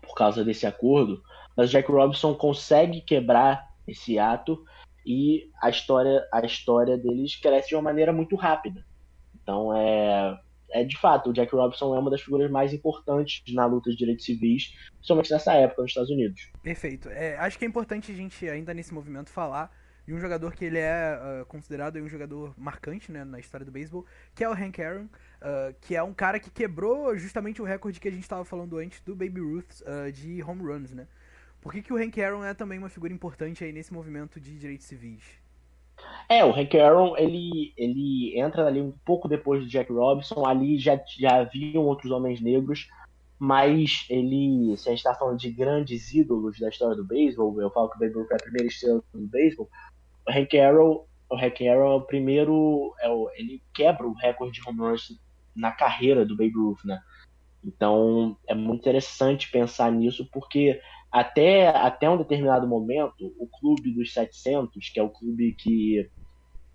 Por 0.00 0.16
causa 0.16 0.44
desse 0.44 0.66
acordo, 0.66 1.22
mas 1.56 1.70
Jack 1.70 1.88
Robinson 1.88 2.34
consegue 2.34 3.02
quebrar 3.02 3.68
esse 3.86 4.14
hiato 4.14 4.64
e 5.06 5.50
a 5.60 5.70
história, 5.70 6.26
a 6.32 6.44
história 6.44 6.96
deles 6.96 7.36
cresce 7.36 7.68
de 7.68 7.74
uma 7.74 7.82
maneira 7.82 8.12
muito 8.12 8.36
rápida. 8.36 8.84
Então 9.42 9.74
é, 9.76 10.38
é 10.70 10.84
de 10.84 10.96
fato, 10.98 11.30
o 11.30 11.32
Jack 11.32 11.54
Robinson 11.54 11.94
é 11.94 11.98
uma 11.98 12.10
das 12.10 12.20
figuras 12.20 12.50
mais 12.50 12.72
importantes 12.72 13.42
na 13.54 13.66
luta 13.66 13.90
de 13.90 13.96
direitos 13.96 14.24
civis, 14.24 14.74
principalmente 14.94 15.32
nessa 15.32 15.52
época 15.54 15.82
nos 15.82 15.90
Estados 15.90 16.10
Unidos. 16.10 16.50
Perfeito. 16.62 17.08
É, 17.08 17.36
acho 17.38 17.58
que 17.58 17.64
é 17.64 17.68
importante 17.68 18.12
a 18.12 18.14
gente 18.14 18.48
ainda 18.48 18.72
nesse 18.72 18.94
movimento 18.94 19.30
falar 19.30 19.70
de 20.06 20.12
um 20.12 20.18
jogador 20.18 20.52
que 20.54 20.64
ele 20.64 20.78
é 20.78 21.18
uh, 21.42 21.46
considerado 21.46 21.96
um 21.96 22.08
jogador 22.08 22.52
marcante 22.56 23.12
né, 23.12 23.24
na 23.24 23.38
história 23.38 23.64
do 23.64 23.70
beisebol, 23.70 24.04
que 24.34 24.42
é 24.42 24.48
o 24.48 24.52
Hank 24.52 24.82
Aaron, 24.82 25.04
uh, 25.04 25.74
que 25.80 25.94
é 25.94 26.02
um 26.02 26.12
cara 26.12 26.40
que 26.40 26.50
quebrou 26.50 27.16
justamente 27.16 27.62
o 27.62 27.64
recorde 27.64 28.00
que 28.00 28.08
a 28.08 28.10
gente 28.10 28.22
estava 28.22 28.44
falando 28.44 28.78
antes 28.78 29.00
do 29.02 29.14
Baby 29.14 29.40
Ruth 29.40 29.80
uh, 29.82 30.10
de 30.10 30.42
home 30.42 30.62
runs, 30.62 30.92
né? 30.92 31.06
Por 31.62 31.72
que, 31.72 31.80
que 31.80 31.92
o 31.92 31.96
Hank 31.96 32.20
Aaron 32.20 32.44
é 32.44 32.52
também 32.52 32.76
uma 32.76 32.88
figura 32.88 33.12
importante 33.12 33.62
aí 33.62 33.72
nesse 33.72 33.94
movimento 33.94 34.40
de 34.40 34.58
direitos 34.58 34.86
civis? 34.86 35.22
É, 36.28 36.44
o 36.44 36.50
Hank 36.50 36.76
Aaron, 36.76 37.16
ele, 37.16 37.72
ele 37.76 38.38
entra 38.38 38.66
ali 38.66 38.80
um 38.80 38.92
pouco 39.04 39.28
depois 39.28 39.62
do 39.62 39.68
Jack 39.68 39.92
Robinson, 39.92 40.44
ali 40.44 40.76
já, 40.76 41.00
já 41.18 41.40
haviam 41.40 41.84
outros 41.84 42.10
homens 42.10 42.40
negros, 42.40 42.88
mas 43.38 44.06
ele, 44.10 44.76
se 44.76 44.88
a 44.88 44.90
gente 44.92 44.98
está 44.98 45.14
falando 45.14 45.38
de 45.38 45.50
grandes 45.52 46.12
ídolos 46.12 46.58
da 46.58 46.68
história 46.68 46.96
do 46.96 47.04
beisebol, 47.04 47.60
eu 47.60 47.70
falo 47.70 47.88
que 47.90 47.96
o 47.96 48.00
Babe 48.00 48.14
Ruth 48.14 48.32
é 48.32 48.34
a 48.34 48.42
primeira 48.42 48.66
estrela 48.66 49.02
do 49.12 49.26
beisebol, 49.28 49.70
o 50.26 50.32
Hank 50.32 50.58
Aaron, 50.58 51.04
o 51.30 51.36
Hank 51.36 51.68
Aaron 51.68 51.92
é 51.92 51.94
o 51.94 52.02
primeiro, 52.02 52.94
é 53.00 53.08
o, 53.08 53.30
ele 53.34 53.62
quebra 53.72 54.06
o 54.06 54.14
recorde 54.14 54.60
de 54.60 54.68
home 54.68 54.80
runs 54.80 55.16
na 55.54 55.70
carreira 55.70 56.24
do 56.26 56.36
Babe 56.36 56.54
Ruth, 56.54 56.84
né? 56.84 57.00
Então 57.64 58.36
é 58.46 58.54
muito 58.54 58.80
interessante 58.80 59.50
pensar 59.50 59.92
nisso, 59.92 60.28
porque 60.32 60.80
até, 61.12 61.68
até 61.68 62.08
um 62.08 62.16
determinado 62.16 62.66
momento, 62.66 63.34
o 63.38 63.46
clube 63.46 63.92
dos 63.92 64.14
700, 64.14 64.88
que 64.88 64.98
é 64.98 65.02
o 65.02 65.10
clube 65.10 65.52
que 65.52 66.10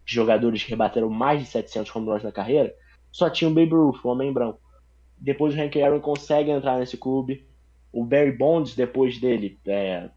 jogadores 0.06 0.64
que 0.64 0.70
rebateram 0.70 1.10
mais 1.10 1.42
de 1.42 1.48
700 1.48 1.94
home 1.94 2.08
runs 2.08 2.24
na 2.24 2.32
carreira, 2.32 2.74
só 3.12 3.30
tinha 3.32 3.50
o 3.50 3.54
Babe 3.54 3.74
Ruth, 3.74 4.06
o 4.06 4.10
homem 4.10 4.32
branco. 4.32 4.62
Depois 5.18 5.56
o 5.56 5.60
Hank 5.60 5.82
Aaron 5.82 6.00
consegue 6.00 6.52
entrar 6.52 6.78
nesse 6.78 6.98
clube. 6.98 7.48
O 7.92 8.06
Barry 8.06 8.32
Bonds, 8.32 8.76
depois 8.76 9.20
dele, 9.20 9.60
é, 9.66 10.10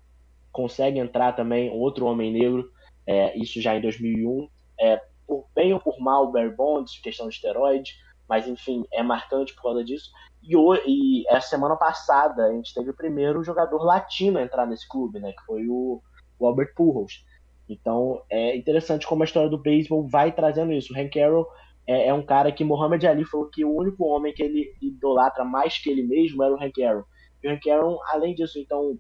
consegue 0.53 0.99
entrar 0.99 1.33
também, 1.33 1.71
outro 1.71 2.05
homem 2.05 2.31
negro, 2.31 2.71
é, 3.07 3.37
isso 3.39 3.61
já 3.61 3.75
em 3.75 3.81
2001. 3.81 4.49
É, 4.79 5.01
por 5.27 5.47
bem 5.55 5.73
ou 5.73 5.81
por 5.81 5.99
mal, 5.99 6.27
o 6.27 6.33
Barry 6.33 6.55
Bonds, 6.55 6.99
questão 6.99 7.27
de 7.27 7.37
esteroide, 7.37 7.95
mas 8.29 8.47
enfim, 8.47 8.85
é 8.93 9.03
marcante 9.03 9.55
por 9.55 9.63
causa 9.63 9.83
disso. 9.83 10.11
E, 10.43 10.55
e 10.87 11.25
essa 11.29 11.49
semana 11.49 11.77
passada 11.77 12.45
a 12.45 12.53
gente 12.53 12.75
teve 12.75 12.91
o 12.91 12.97
primeiro 12.97 13.45
jogador 13.45 13.83
latino 13.83 14.39
a 14.39 14.43
entrar 14.43 14.67
nesse 14.67 14.89
clube, 14.89 15.21
né, 15.21 15.33
que 15.33 15.45
foi 15.45 15.67
o, 15.69 16.03
o 16.39 16.47
Albert 16.47 16.75
Pujols. 16.75 17.25
Então 17.69 18.23
é 18.29 18.57
interessante 18.57 19.07
como 19.07 19.23
a 19.23 19.27
história 19.27 19.49
do 19.49 19.59
beisebol 19.59 20.07
vai 20.09 20.33
trazendo 20.33 20.73
isso. 20.73 20.93
O 20.93 20.97
Hank 20.97 21.21
Aaron 21.21 21.45
é, 21.87 22.07
é, 22.07 22.15
um 22.15 22.23
cara 22.23 22.53
que 22.53 22.65
Muhammad 22.65 23.03
Ali 23.05 23.25
falou 23.25 23.49
que 23.49 23.65
o 23.65 23.75
único 23.75 24.05
homem 24.05 24.33
que 24.33 24.43
ele 24.43 24.73
idolatra 24.81 25.45
mais 25.45 25.79
que 25.79 25.91
ele 25.91 26.03
mesmo 26.03 26.43
era 26.43 26.55
o 26.55 26.63
Hank 26.63 26.83
Aaron. 26.83 27.05
E 27.43 27.49
o 27.49 27.53
Hank 27.53 27.71
Aaron, 27.71 27.99
além 28.13 28.35
disso, 28.35 28.59
então, 28.59 28.99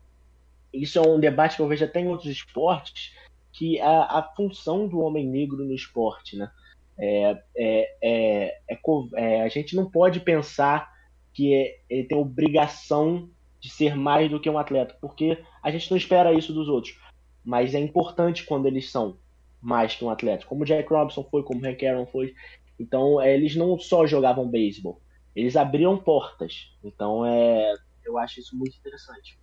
isso 0.72 0.98
é 0.98 1.02
um 1.02 1.20
debate 1.20 1.56
que 1.56 1.62
eu 1.62 1.68
vejo 1.68 1.84
até 1.84 2.00
em 2.00 2.08
outros 2.08 2.30
esportes, 2.30 3.14
que 3.52 3.80
a, 3.80 4.18
a 4.18 4.32
função 4.34 4.88
do 4.88 5.00
homem 5.00 5.26
negro 5.26 5.58
no 5.58 5.74
esporte, 5.74 6.36
né? 6.36 6.50
É, 6.98 7.42
é, 7.56 7.96
é, 8.02 8.58
é, 8.68 8.78
é 9.16 9.42
a 9.42 9.48
gente 9.48 9.74
não 9.74 9.90
pode 9.90 10.20
pensar 10.20 10.90
que 11.32 11.74
ele 11.88 12.04
tem 12.04 12.18
obrigação 12.18 13.28
de 13.60 13.70
ser 13.70 13.94
mais 13.94 14.30
do 14.30 14.40
que 14.40 14.48
um 14.48 14.58
atleta, 14.58 14.96
porque 15.00 15.42
a 15.62 15.70
gente 15.70 15.90
não 15.90 15.98
espera 15.98 16.32
isso 16.32 16.52
dos 16.52 16.68
outros. 16.68 16.98
Mas 17.44 17.74
é 17.74 17.78
importante 17.78 18.44
quando 18.44 18.66
eles 18.66 18.90
são 18.90 19.18
mais 19.60 19.94
que 19.94 20.04
um 20.04 20.10
atleta, 20.10 20.46
como 20.46 20.64
Jack 20.64 20.88
Robinson 20.88 21.24
foi, 21.24 21.42
como 21.42 21.64
Hank 21.64 21.86
Aaron 21.86 22.06
foi. 22.06 22.34
Então, 22.78 23.20
é, 23.20 23.34
eles 23.34 23.54
não 23.54 23.78
só 23.78 24.06
jogavam 24.06 24.48
beisebol, 24.48 25.02
eles 25.36 25.56
abriam 25.56 25.98
portas. 25.98 26.74
Então, 26.82 27.26
é, 27.26 27.74
eu 28.04 28.16
acho 28.18 28.40
isso 28.40 28.56
muito 28.56 28.76
interessante. 28.78 29.38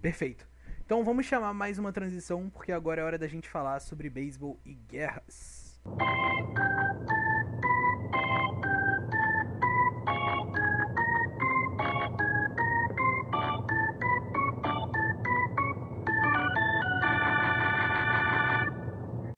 Perfeito. 0.00 0.46
Então, 0.84 1.04
vamos 1.04 1.26
chamar 1.26 1.54
mais 1.54 1.78
uma 1.78 1.92
transição, 1.92 2.50
porque 2.50 2.72
agora 2.72 3.00
é 3.00 3.04
hora 3.04 3.18
da 3.18 3.28
gente 3.28 3.48
falar 3.48 3.80
sobre 3.80 4.08
beisebol 4.10 4.58
e 4.64 4.74
guerras. 4.74 5.80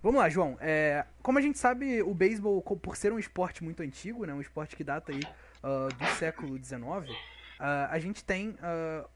Vamos 0.05 0.21
lá, 0.21 0.29
João. 0.29 0.59
É, 0.61 1.07
como 1.23 1.39
a 1.39 1.41
gente 1.41 1.59
sabe, 1.59 2.03
o 2.03 2.13
beisebol, 2.13 2.61
por 2.61 2.95
ser 2.95 3.11
um 3.11 3.19
esporte 3.19 3.65
muito 3.65 3.83
antigo, 3.83 4.27
né, 4.27 4.35
um 4.35 4.41
esporte 4.43 4.77
que 4.77 4.85
data 4.85 5.11
aí 5.11 5.21
uh, 5.63 5.89
do 5.97 6.07
século 6.19 6.63
XIX, 6.63 6.83
uh, 6.83 7.89
a 7.89 7.99
gente 7.99 8.23
tem 8.23 8.51
uh, 8.51 9.09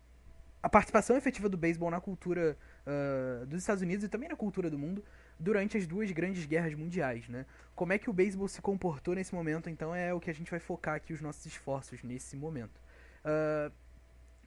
a 0.62 0.68
participação 0.70 1.14
efetiva 1.14 1.46
do 1.46 1.58
beisebol 1.58 1.90
na 1.90 2.00
cultura 2.00 2.56
dos 3.46 3.60
Estados 3.60 3.82
Unidos 3.82 4.02
e 4.02 4.08
também 4.08 4.30
na 4.30 4.34
cultura 4.34 4.70
do 4.70 4.78
mundo 4.78 5.04
durante 5.38 5.76
as 5.76 5.86
duas 5.86 6.10
grandes 6.10 6.46
guerras 6.46 6.72
mundiais, 6.72 7.28
né? 7.28 7.44
Como 7.74 7.92
é 7.92 7.98
que 7.98 8.08
o 8.08 8.14
beisebol 8.14 8.48
se 8.48 8.62
comportou 8.62 9.14
nesse 9.14 9.34
momento, 9.34 9.68
então 9.68 9.94
é 9.94 10.14
o 10.14 10.18
que 10.18 10.30
a 10.30 10.32
gente 10.32 10.50
vai 10.50 10.58
focar 10.58 10.94
aqui 10.94 11.12
os 11.12 11.20
nossos 11.20 11.44
esforços 11.44 12.02
nesse 12.02 12.34
momento. 12.34 12.80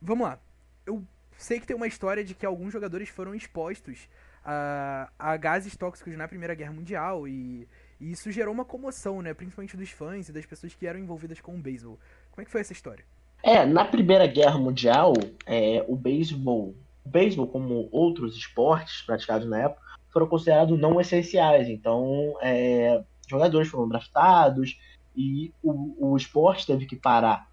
vamos 0.01 0.27
lá. 0.27 0.39
Eu 0.87 1.05
sei 1.37 1.59
que 1.59 1.67
tem 1.67 1.75
uma 1.75 1.85
história 1.85 2.23
de 2.23 2.33
que 2.33 2.47
alguns 2.47 2.73
jogadores 2.73 3.09
foram 3.09 3.35
expostos 3.35 4.09
a, 4.43 5.09
a 5.17 5.37
gases 5.37 5.75
tóxicos 5.75 6.15
na 6.17 6.27
Primeira 6.27 6.55
Guerra 6.55 6.73
Mundial 6.73 7.27
e, 7.27 7.67
e, 7.99 8.11
isso 8.11 8.31
gerou 8.31 8.53
uma 8.53 8.65
comoção, 8.65 9.21
né? 9.21 9.33
Principalmente 9.33 9.77
dos 9.77 9.89
fãs 9.89 10.29
e 10.29 10.33
das 10.33 10.45
pessoas 10.45 10.73
que 10.73 10.85
eram 10.85 10.99
envolvidas 10.99 11.39
com 11.39 11.55
o 11.55 11.61
beisebol. 11.61 11.99
Como 12.31 12.41
é 12.41 12.45
que 12.45 12.51
foi 12.51 12.61
essa 12.61 12.73
história? 12.73 13.05
É, 13.43 13.65
na 13.65 13.85
Primeira 13.85 14.27
Guerra 14.27 14.57
Mundial, 14.57 15.13
é, 15.45 15.83
o 15.87 15.95
beisebol, 15.95 16.75
o 17.03 17.09
beisebol 17.09 17.47
como 17.47 17.89
outros 17.91 18.35
esportes 18.35 19.01
praticados 19.01 19.47
na 19.47 19.63
época, 19.63 19.81
foram 20.11 20.27
considerados 20.27 20.79
não 20.79 20.99
essenciais. 20.99 21.67
Então, 21.67 22.35
é, 22.41 23.03
jogadores 23.27 23.67
foram 23.67 23.87
draftados 23.87 24.77
e 25.15 25.53
o, 25.63 26.11
o 26.11 26.17
esporte 26.17 26.67
teve 26.67 26.85
que 26.85 26.95
parar. 26.95 27.50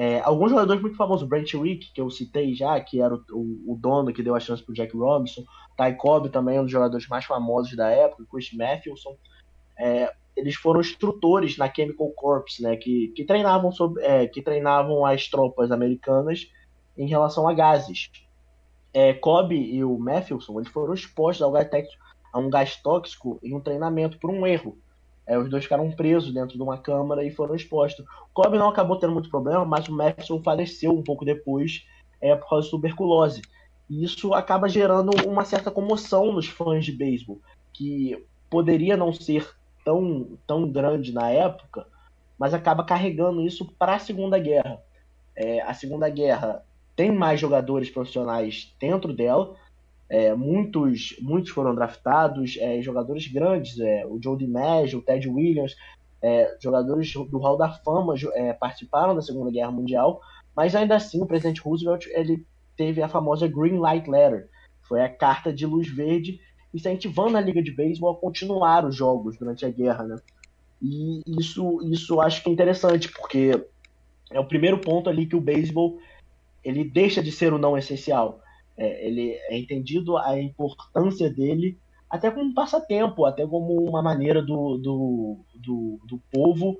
É, 0.00 0.18
alguns 0.20 0.48
jogadores 0.48 0.80
muito 0.80 0.96
famosos, 0.96 1.28
Brent 1.28 1.52
Rick, 1.52 1.92
que 1.92 2.00
eu 2.00 2.08
citei 2.08 2.54
já, 2.54 2.80
que 2.80 3.02
era 3.02 3.14
o, 3.14 3.22
o, 3.32 3.74
o 3.74 3.78
dono 3.78 4.14
que 4.14 4.22
deu 4.22 4.34
a 4.34 4.40
chance 4.40 4.62
pro 4.64 4.72
Jack 4.72 4.96
Robinson, 4.96 5.42
Ty 5.76 5.94
Cobb 5.98 6.30
também, 6.30 6.58
um 6.58 6.62
dos 6.62 6.72
jogadores 6.72 7.06
mais 7.06 7.26
famosos 7.26 7.76
da 7.76 7.90
época, 7.90 8.24
Chris 8.30 8.50
Matthewson, 8.50 9.14
é, 9.78 10.10
eles 10.34 10.54
foram 10.54 10.80
instrutores 10.80 11.58
na 11.58 11.70
Chemical 11.70 12.08
Corps, 12.16 12.46
né, 12.60 12.76
que, 12.76 13.08
que, 13.08 13.26
treinavam 13.26 13.70
sobre, 13.70 14.02
é, 14.02 14.26
que 14.26 14.40
treinavam 14.40 15.04
as 15.04 15.28
tropas 15.28 15.70
americanas 15.70 16.46
em 16.96 17.06
relação 17.06 17.46
a 17.46 17.52
gases. 17.52 18.10
É, 18.94 19.12
Cobb 19.12 19.54
e 19.54 19.84
o 19.84 19.98
Matthewson 19.98 20.60
eles 20.60 20.72
foram 20.72 20.94
expostos 20.94 21.42
ao 21.42 21.52
gás 21.52 21.68
a 22.32 22.38
um 22.38 22.48
gás 22.48 22.74
tóxico 22.76 23.38
em 23.42 23.54
um 23.54 23.60
treinamento 23.60 24.18
por 24.18 24.30
um 24.30 24.46
erro. 24.46 24.78
É, 25.30 25.38
os 25.38 25.48
dois 25.48 25.62
ficaram 25.62 25.88
presos 25.92 26.34
dentro 26.34 26.56
de 26.56 26.62
uma 26.62 26.76
câmara 26.76 27.22
e 27.22 27.30
foram 27.30 27.54
expostos. 27.54 28.04
Cobb 28.34 28.58
não 28.58 28.68
acabou 28.68 28.96
tendo 28.96 29.12
muito 29.12 29.30
problema, 29.30 29.64
mas 29.64 29.86
o 29.86 29.92
Matthewson 29.92 30.42
faleceu 30.42 30.90
um 30.90 31.04
pouco 31.04 31.24
depois 31.24 31.86
é, 32.20 32.34
por 32.34 32.48
causa 32.48 32.64
de 32.64 32.72
tuberculose. 32.72 33.40
E 33.88 34.02
isso 34.02 34.34
acaba 34.34 34.68
gerando 34.68 35.12
uma 35.28 35.44
certa 35.44 35.70
comoção 35.70 36.32
nos 36.32 36.48
fãs 36.48 36.84
de 36.84 36.90
beisebol, 36.90 37.40
que 37.72 38.20
poderia 38.50 38.96
não 38.96 39.12
ser 39.12 39.48
tão, 39.84 40.36
tão 40.48 40.68
grande 40.68 41.12
na 41.12 41.30
época, 41.30 41.86
mas 42.36 42.52
acaba 42.52 42.82
carregando 42.82 43.40
isso 43.40 43.64
para 43.78 43.94
a 43.94 44.00
Segunda 44.00 44.36
Guerra. 44.36 44.82
É, 45.36 45.62
a 45.62 45.72
Segunda 45.72 46.08
Guerra 46.08 46.64
tem 46.96 47.12
mais 47.12 47.38
jogadores 47.38 47.88
profissionais 47.88 48.74
dentro 48.80 49.12
dela, 49.12 49.54
é, 50.10 50.34
muitos, 50.34 51.16
muitos 51.22 51.52
foram 51.52 51.72
draftados, 51.72 52.56
é, 52.58 52.82
jogadores 52.82 53.28
grandes, 53.28 53.78
é, 53.78 54.04
o 54.04 54.20
Joe 54.20 54.36
DiMaggio, 54.36 54.98
o 54.98 55.02
Ted 55.02 55.28
Williams, 55.28 55.76
é, 56.20 56.56
jogadores 56.60 57.12
do 57.14 57.38
Hall 57.38 57.56
da 57.56 57.70
Fama 57.70 58.14
é, 58.34 58.52
participaram 58.52 59.14
da 59.14 59.22
Segunda 59.22 59.52
Guerra 59.52 59.70
Mundial, 59.70 60.20
mas 60.54 60.74
ainda 60.74 60.96
assim 60.96 61.22
o 61.22 61.26
presidente 61.26 61.60
Roosevelt 61.60 62.06
ele 62.08 62.44
teve 62.76 63.00
a 63.00 63.08
famosa 63.08 63.46
Green 63.46 63.78
Light 63.78 64.10
Letter, 64.10 64.48
foi 64.82 65.00
a 65.00 65.08
carta 65.08 65.52
de 65.52 65.64
luz 65.64 65.88
verde 65.88 66.40
incentivando 66.74 67.36
a 67.36 67.40
Liga 67.40 67.62
de 67.62 67.70
Beisebol 67.70 68.10
a 68.10 68.20
continuar 68.20 68.84
os 68.84 68.96
jogos 68.96 69.38
durante 69.38 69.64
a 69.64 69.70
guerra, 69.70 70.04
né? 70.04 70.16
E 70.82 71.20
isso, 71.38 71.80
isso 71.84 72.20
acho 72.20 72.42
que 72.42 72.50
é 72.50 72.52
interessante, 72.52 73.08
porque 73.12 73.64
é 74.30 74.40
o 74.40 74.46
primeiro 74.46 74.78
ponto 74.78 75.08
ali 75.08 75.26
que 75.26 75.36
o 75.36 75.40
beisebol 75.40 75.98
ele 76.64 76.84
deixa 76.84 77.22
de 77.22 77.30
ser 77.30 77.52
o 77.52 77.58
não 77.58 77.76
essencial 77.76 78.40
é, 78.80 79.06
ele 79.06 79.32
é 79.32 79.58
entendido 79.58 80.16
a 80.16 80.40
importância 80.40 81.28
dele 81.28 81.78
até 82.08 82.30
como 82.30 82.46
um 82.46 82.54
passatempo, 82.54 83.26
até 83.26 83.46
como 83.46 83.88
uma 83.88 84.02
maneira 84.02 84.42
do, 84.42 84.78
do, 84.78 85.44
do, 85.54 86.00
do 86.04 86.18
povo 86.32 86.76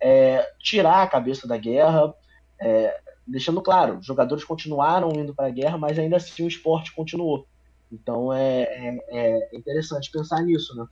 é, 0.00 0.44
tirar 0.58 1.02
a 1.02 1.06
cabeça 1.06 1.46
da 1.46 1.56
guerra, 1.56 2.12
é, 2.58 2.98
deixando 3.26 3.60
claro, 3.60 3.98
os 3.98 4.06
jogadores 4.06 4.42
continuaram 4.44 5.12
indo 5.12 5.34
para 5.34 5.46
a 5.46 5.50
guerra, 5.50 5.76
mas 5.76 5.98
ainda 5.98 6.16
assim 6.16 6.42
o 6.42 6.48
esporte 6.48 6.92
continuou. 6.94 7.46
Então 7.92 8.32
é, 8.32 8.62
é, 8.62 8.98
é 9.52 9.56
interessante 9.56 10.10
pensar 10.10 10.42
nisso, 10.42 10.74
né? 10.74 10.86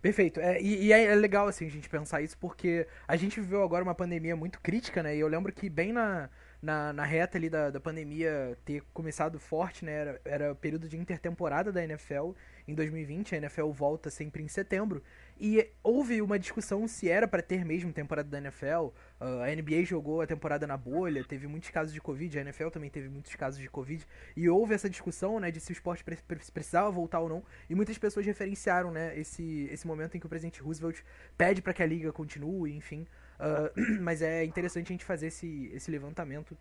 Perfeito. 0.00 0.40
É, 0.40 0.60
e, 0.60 0.86
e, 0.86 0.92
é 0.92 1.14
legal 1.14 1.46
assim 1.46 1.66
a 1.66 1.70
gente 1.70 1.88
pensar 1.88 2.22
isso 2.22 2.38
porque 2.38 2.86
a 3.06 3.16
gente 3.16 3.38
viveu 3.38 3.62
agora 3.62 3.84
uma 3.84 3.94
pandemia 3.94 4.34
muito 4.34 4.60
crítica, 4.60 5.02
né? 5.02 5.14
E 5.14 5.20
eu 5.20 5.28
lembro 5.28 5.52
que 5.52 5.68
bem 5.68 5.92
na, 5.92 6.30
na, 6.66 6.92
na 6.92 7.04
reta 7.04 7.38
ali 7.38 7.48
da, 7.48 7.70
da 7.70 7.78
pandemia 7.78 8.58
ter 8.64 8.82
começado 8.92 9.38
forte, 9.38 9.84
né? 9.84 9.92
Era, 9.92 10.20
era 10.24 10.52
o 10.52 10.56
período 10.56 10.88
de 10.88 10.96
intertemporada 10.98 11.70
da 11.70 11.82
NFL 11.84 12.32
em 12.66 12.74
2020, 12.74 13.36
a 13.36 13.38
NFL 13.38 13.70
volta 13.70 14.10
sempre 14.10 14.42
em 14.42 14.48
setembro. 14.48 15.00
E 15.38 15.70
houve 15.80 16.20
uma 16.20 16.36
discussão 16.40 16.88
se 16.88 17.08
era 17.08 17.28
para 17.28 17.40
ter 17.40 17.64
mesmo 17.64 17.92
temporada 17.92 18.28
da 18.28 18.38
NFL. 18.38 18.88
Uh, 19.20 19.42
a 19.44 19.54
NBA 19.54 19.84
jogou 19.84 20.20
a 20.20 20.26
temporada 20.26 20.66
na 20.66 20.76
bolha, 20.76 21.22
teve 21.22 21.46
muitos 21.46 21.70
casos 21.70 21.94
de 21.94 22.00
Covid, 22.00 22.36
a 22.36 22.42
NFL 22.42 22.68
também 22.70 22.90
teve 22.90 23.08
muitos 23.08 23.36
casos 23.36 23.60
de 23.60 23.70
Covid. 23.70 24.04
E 24.36 24.48
houve 24.48 24.74
essa 24.74 24.90
discussão 24.90 25.38
né, 25.38 25.52
de 25.52 25.60
se 25.60 25.70
o 25.70 25.72
esporte 25.74 26.04
precisava 26.52 26.90
voltar 26.90 27.20
ou 27.20 27.28
não. 27.28 27.44
E 27.70 27.76
muitas 27.76 27.96
pessoas 27.96 28.26
referenciaram 28.26 28.90
né, 28.90 29.16
esse, 29.16 29.68
esse 29.70 29.86
momento 29.86 30.16
em 30.16 30.20
que 30.20 30.26
o 30.26 30.28
presidente 30.28 30.60
Roosevelt 30.60 31.00
pede 31.38 31.62
para 31.62 31.72
que 31.72 31.82
a 31.82 31.86
liga 31.86 32.12
continue, 32.12 32.74
enfim. 32.74 33.06
Uh, 33.38 34.00
mas 34.00 34.22
é 34.22 34.44
interessante 34.44 34.86
a 34.86 34.92
gente 34.92 35.04
fazer 35.04 35.28
esse, 35.28 35.70
esse 35.72 35.90
levantamento 35.90 36.56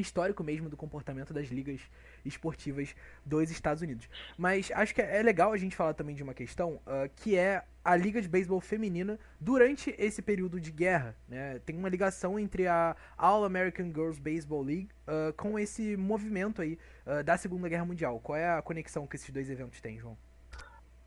histórico 0.00 0.42
mesmo 0.42 0.68
do 0.68 0.76
comportamento 0.76 1.32
das 1.32 1.48
ligas 1.48 1.80
esportivas 2.24 2.94
dos 3.24 3.50
Estados 3.50 3.82
Unidos. 3.82 4.08
Mas 4.36 4.70
acho 4.74 4.94
que 4.94 5.02
é 5.02 5.22
legal 5.22 5.52
a 5.52 5.56
gente 5.56 5.76
falar 5.76 5.94
também 5.94 6.14
de 6.14 6.22
uma 6.22 6.34
questão 6.34 6.80
uh, 6.86 7.08
que 7.16 7.36
é 7.36 7.62
a 7.84 7.94
liga 7.96 8.20
de 8.20 8.28
beisebol 8.28 8.60
feminina 8.60 9.18
durante 9.38 9.94
esse 9.98 10.22
período 10.22 10.60
de 10.60 10.70
guerra. 10.70 11.14
Né? 11.28 11.58
Tem 11.60 11.76
uma 11.76 11.88
ligação 11.88 12.38
entre 12.38 12.66
a 12.66 12.96
All 13.16 13.44
American 13.44 13.86
Girls 13.86 14.20
Baseball 14.20 14.62
League 14.62 14.88
uh, 15.06 15.32
com 15.34 15.58
esse 15.58 15.96
movimento 15.96 16.62
aí 16.62 16.78
uh, 17.06 17.22
da 17.22 17.36
Segunda 17.36 17.68
Guerra 17.68 17.84
Mundial. 17.84 18.18
Qual 18.20 18.36
é 18.36 18.48
a 18.48 18.62
conexão 18.62 19.06
que 19.06 19.16
esses 19.16 19.30
dois 19.30 19.50
eventos 19.50 19.80
têm, 19.80 19.98
João? 19.98 20.16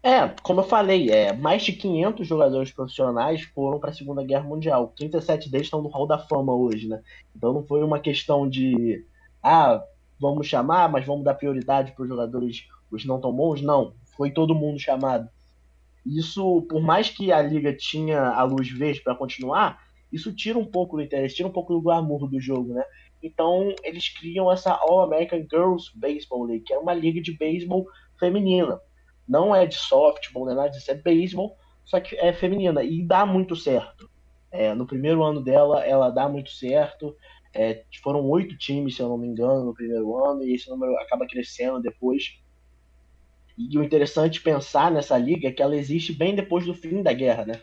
É, 0.03 0.27
como 0.41 0.61
eu 0.61 0.63
falei, 0.63 1.09
é, 1.09 1.33
mais 1.33 1.63
de 1.63 1.73
500 1.73 2.27
jogadores 2.27 2.71
profissionais 2.71 3.41
foram 3.53 3.79
para 3.79 3.89
a 3.89 3.93
Segunda 3.93 4.23
Guerra 4.23 4.43
Mundial. 4.43 4.93
37 4.95 5.49
deles 5.49 5.67
estão 5.67 5.81
no 5.81 5.89
Hall 5.89 6.07
da 6.07 6.19
Fama 6.19 6.53
hoje, 6.53 6.87
né? 6.87 7.01
Então 7.35 7.51
não 7.51 7.63
foi 7.65 7.83
uma 7.83 7.99
questão 7.99 8.47
de, 8.47 9.05
ah, 9.43 9.83
vamos 10.19 10.47
chamar, 10.47 10.89
mas 10.89 11.05
vamos 11.05 11.23
dar 11.25 11.33
prioridade 11.33 11.91
para 11.91 12.03
os 12.03 12.09
jogadores, 12.09 12.67
os 12.91 13.05
não 13.05 13.19
tão 13.19 13.33
bons. 13.33 13.61
Não, 13.61 13.93
foi 14.15 14.31
todo 14.31 14.55
mundo 14.55 14.79
chamado. 14.79 15.29
Isso, 16.05 16.61
por 16.69 16.81
mais 16.81 17.09
que 17.09 17.31
a 17.31 17.41
liga 17.41 17.73
tinha 17.75 18.29
a 18.29 18.43
luz 18.43 18.69
verde 18.69 19.01
para 19.01 19.15
continuar, 19.15 19.81
isso 20.11 20.33
tira 20.33 20.57
um 20.57 20.65
pouco 20.65 20.95
do 20.95 21.03
interesse, 21.03 21.35
tira 21.35 21.49
um 21.49 21.51
pouco 21.51 21.73
do 21.73 21.81
glamour 21.81 22.29
do 22.29 22.39
jogo, 22.39 22.73
né? 22.73 22.83
Então 23.21 23.73
eles 23.83 24.07
criam 24.09 24.49
essa 24.51 24.71
All 24.73 25.01
American 25.01 25.39
Girls 25.39 25.91
Baseball 25.95 26.45
League, 26.45 26.63
que 26.63 26.73
é 26.73 26.77
uma 26.77 26.93
liga 26.93 27.19
de 27.21 27.35
beisebol 27.35 27.85
feminina. 28.17 28.79
Não 29.27 29.55
é 29.55 29.65
de 29.65 29.75
softball, 29.75 30.45
não 30.45 30.53
é 30.53 30.55
nada 30.55 30.69
disso, 30.69 30.89
é 30.91 30.95
beisebol, 30.95 31.57
só 31.83 31.99
que 31.99 32.15
é 32.15 32.31
feminina 32.33 32.83
e 32.83 33.03
dá 33.03 33.25
muito 33.25 33.55
certo. 33.55 34.09
É, 34.51 34.73
no 34.73 34.87
primeiro 34.87 35.23
ano 35.23 35.41
dela, 35.41 35.85
ela 35.85 36.09
dá 36.09 36.29
muito 36.29 36.51
certo. 36.51 37.15
É, 37.53 37.83
foram 38.03 38.23
oito 38.29 38.57
times, 38.57 38.95
se 38.95 39.01
eu 39.01 39.09
não 39.09 39.17
me 39.17 39.27
engano, 39.27 39.65
no 39.65 39.73
primeiro 39.73 40.15
ano, 40.25 40.43
e 40.43 40.53
esse 40.53 40.69
número 40.69 40.95
acaba 40.97 41.27
crescendo 41.27 41.81
depois. 41.81 42.39
E 43.57 43.77
o 43.77 43.83
interessante 43.83 44.41
pensar 44.41 44.91
nessa 44.91 45.17
liga 45.17 45.47
é 45.47 45.51
que 45.51 45.61
ela 45.61 45.75
existe 45.75 46.13
bem 46.13 46.35
depois 46.35 46.65
do 46.65 46.73
fim 46.73 47.01
da 47.01 47.11
guerra, 47.11 47.45
né? 47.45 47.61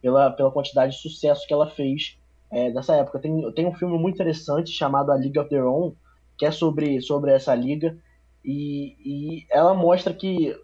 Pela, 0.00 0.30
pela 0.30 0.52
quantidade 0.52 0.92
de 0.94 1.02
sucesso 1.02 1.46
que 1.46 1.52
ela 1.52 1.68
fez 1.68 2.18
é, 2.50 2.70
dessa 2.70 2.94
época. 2.94 3.18
Tem, 3.18 3.52
tem 3.52 3.66
um 3.66 3.74
filme 3.74 3.98
muito 3.98 4.14
interessante 4.14 4.70
chamado 4.70 5.10
A 5.10 5.16
League 5.16 5.38
of 5.38 5.48
Their 5.50 5.66
Own, 5.66 5.94
que 6.36 6.46
é 6.46 6.52
sobre, 6.52 7.00
sobre 7.00 7.32
essa 7.32 7.54
liga, 7.54 7.98
e, 8.44 8.96
e 9.04 9.46
ela 9.50 9.74
mostra 9.74 10.14
que, 10.14 10.56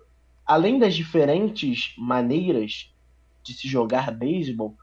além 0.47 0.79
das 0.79 0.95
diferentes 0.95 1.95
maneiras 1.97 2.93
de 3.43 3.53
se 3.55 3.69
jogar 3.69 4.11
beisebol, 4.11 4.75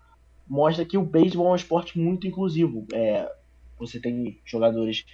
mostra 0.47 0.85
que 0.85 0.97
o 0.97 1.05
beisebol 1.05 1.47
é 1.47 1.51
um 1.51 1.55
esporte 1.55 1.97
muito 1.99 2.27
inclusivo. 2.27 2.85
É, 2.93 3.31
você 3.79 3.99
tem 3.99 4.39
jogadores 4.45 5.05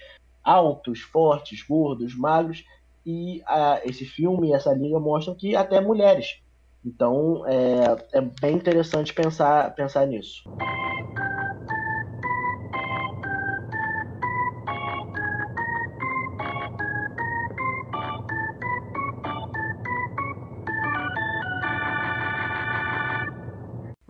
altos, 0.44 1.02
fortes, 1.02 1.62
gordos, 1.62 2.16
magros, 2.16 2.64
e 3.06 3.42
a, 3.46 3.82
esse 3.86 4.06
filme 4.06 4.50
e 4.50 4.54
essa 4.54 4.74
liga 4.74 5.00
mostram 5.00 5.36
que 5.36 5.56
até 5.56 5.80
mulheres. 5.80 6.42
Então 6.86 7.46
é, 7.48 8.18
é 8.18 8.22
bem 8.22 8.56
interessante 8.56 9.14
pensar, 9.14 9.74
pensar 9.76 10.06
nisso. 10.06 10.44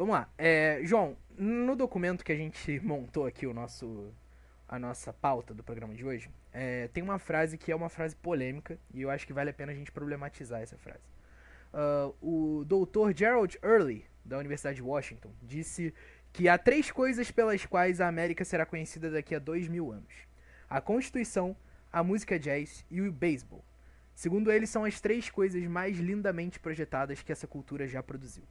Vamos 0.08 0.22
lá. 0.22 0.30
É, 0.38 0.80
João, 0.84 1.18
no 1.38 1.76
documento 1.76 2.24
que 2.24 2.32
a 2.32 2.36
gente 2.36 2.80
montou 2.80 3.26
aqui 3.26 3.46
o 3.46 3.54
nosso 3.54 4.14
a 4.66 4.80
nossa 4.80 5.12
pauta 5.12 5.54
do 5.54 5.62
programa 5.62 5.94
de 5.94 6.06
hoje, 6.06 6.30
é, 6.54 6.88
tem 6.94 7.04
uma 7.04 7.20
frase 7.20 7.58
que 7.58 7.74
é 7.74 7.76
uma 7.76 7.90
frase 7.90 8.16
polêmica 8.16 8.80
e 8.94 9.02
eu 9.02 9.10
acho 9.10 9.28
que 9.28 9.34
vale 9.34 9.50
a 9.50 9.54
pena 9.54 9.74
a 9.74 9.76
gente 9.76 9.92
problematizar 9.92 10.62
essa 10.62 10.78
frase. 10.78 11.04
Uh, 11.74 12.60
o 12.60 12.64
doutor 12.64 13.14
Gerald 13.14 13.60
Early, 13.62 14.06
da 14.24 14.38
Universidade 14.38 14.78
de 14.78 14.82
Washington, 14.82 15.30
disse 15.44 15.94
que 16.32 16.48
há 16.48 16.58
três 16.58 16.90
coisas 16.90 17.30
pelas 17.30 17.66
quais 17.66 18.00
a 18.00 18.08
América 18.08 18.46
será 18.46 18.66
conhecida 18.66 19.12
daqui 19.12 19.36
a 19.36 19.40
dois 19.40 19.68
mil 19.68 19.92
anos: 19.92 20.14
a 20.70 20.80
Constituição, 20.80 21.54
a 21.92 22.02
música 22.02 22.40
jazz 22.40 22.86
e 22.90 23.02
o 23.02 23.12
beisebol. 23.12 23.64
Segundo 24.16 24.54
ele, 24.54 24.68
são 24.68 24.86
as 24.86 25.02
três 25.02 25.30
coisas 25.30 25.62
mais 25.66 25.98
lindamente 25.98 26.62
projetadas 26.62 27.22
que 27.22 27.32
essa 27.34 27.46
cultura 27.46 27.86
já 27.86 28.02
produziu. 28.02 28.46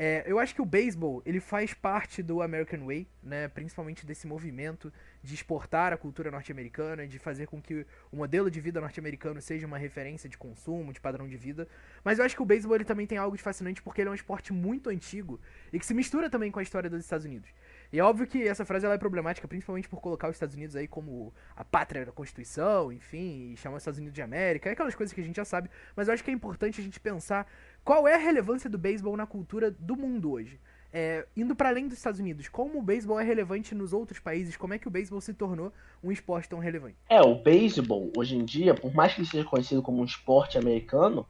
É, 0.00 0.22
eu 0.26 0.38
acho 0.38 0.54
que 0.54 0.62
o 0.62 0.64
beisebol 0.64 1.20
ele 1.26 1.40
faz 1.40 1.74
parte 1.74 2.22
do 2.22 2.40
American 2.40 2.86
Way, 2.86 3.08
né? 3.20 3.48
Principalmente 3.48 4.06
desse 4.06 4.28
movimento 4.28 4.92
de 5.20 5.34
exportar 5.34 5.92
a 5.92 5.96
cultura 5.96 6.30
norte-americana, 6.30 7.04
de 7.04 7.18
fazer 7.18 7.48
com 7.48 7.60
que 7.60 7.84
o 8.12 8.16
modelo 8.16 8.48
de 8.48 8.60
vida 8.60 8.80
norte-americano 8.80 9.42
seja 9.42 9.66
uma 9.66 9.76
referência 9.76 10.28
de 10.28 10.38
consumo, 10.38 10.92
de 10.92 11.00
padrão 11.00 11.26
de 11.26 11.36
vida. 11.36 11.66
Mas 12.04 12.20
eu 12.20 12.24
acho 12.24 12.36
que 12.36 12.42
o 12.42 12.44
beisebol 12.44 12.76
ele 12.76 12.84
também 12.84 13.08
tem 13.08 13.18
algo 13.18 13.36
de 13.36 13.42
fascinante 13.42 13.82
porque 13.82 14.00
ele 14.00 14.08
é 14.08 14.12
um 14.12 14.14
esporte 14.14 14.52
muito 14.52 14.88
antigo 14.88 15.40
e 15.72 15.80
que 15.80 15.84
se 15.84 15.92
mistura 15.92 16.30
também 16.30 16.52
com 16.52 16.60
a 16.60 16.62
história 16.62 16.88
dos 16.88 17.00
Estados 17.00 17.26
Unidos. 17.26 17.50
E 17.92 17.98
é 17.98 18.04
óbvio 18.04 18.26
que 18.26 18.46
essa 18.46 18.64
frase 18.64 18.84
ela 18.84 18.94
é 18.94 18.98
problemática, 18.98 19.48
principalmente 19.48 19.88
por 19.88 20.00
colocar 20.00 20.28
os 20.28 20.36
Estados 20.36 20.54
Unidos 20.54 20.76
aí 20.76 20.86
como 20.86 21.34
a 21.56 21.64
pátria 21.64 22.06
da 22.06 22.12
Constituição, 22.12 22.92
enfim, 22.92 23.52
e 23.52 23.56
chamar 23.56 23.78
os 23.78 23.82
Estados 23.82 23.98
Unidos 23.98 24.14
de 24.14 24.22
América, 24.22 24.68
é 24.68 24.72
aquelas 24.72 24.94
coisas 24.94 25.12
que 25.12 25.20
a 25.20 25.24
gente 25.24 25.36
já 25.36 25.44
sabe, 25.44 25.68
mas 25.96 26.06
eu 26.06 26.14
acho 26.14 26.22
que 26.22 26.30
é 26.30 26.34
importante 26.34 26.80
a 26.80 26.84
gente 26.84 27.00
pensar 27.00 27.50
qual 27.84 28.06
é 28.06 28.14
a 28.14 28.18
relevância 28.18 28.68
do 28.68 28.78
beisebol 28.78 29.16
na 29.16 29.26
cultura 29.26 29.70
do 29.70 29.96
mundo 29.96 30.32
hoje. 30.32 30.60
É, 30.90 31.26
indo 31.36 31.54
para 31.54 31.68
além 31.68 31.86
dos 31.86 31.98
Estados 31.98 32.18
Unidos, 32.18 32.48
como 32.48 32.78
o 32.78 32.82
beisebol 32.82 33.20
é 33.20 33.24
relevante 33.24 33.74
nos 33.74 33.92
outros 33.92 34.18
países? 34.18 34.56
Como 34.56 34.72
é 34.72 34.78
que 34.78 34.88
o 34.88 34.90
beisebol 34.90 35.20
se 35.20 35.34
tornou 35.34 35.72
um 36.02 36.10
esporte 36.10 36.48
tão 36.48 36.58
relevante? 36.58 36.96
É, 37.08 37.20
o 37.20 37.34
beisebol, 37.34 38.10
hoje 38.16 38.36
em 38.36 38.44
dia, 38.44 38.74
por 38.74 38.94
mais 38.94 39.14
que 39.14 39.20
ele 39.20 39.28
seja 39.28 39.44
conhecido 39.44 39.82
como 39.82 40.00
um 40.00 40.04
esporte 40.04 40.56
americano, 40.56 41.26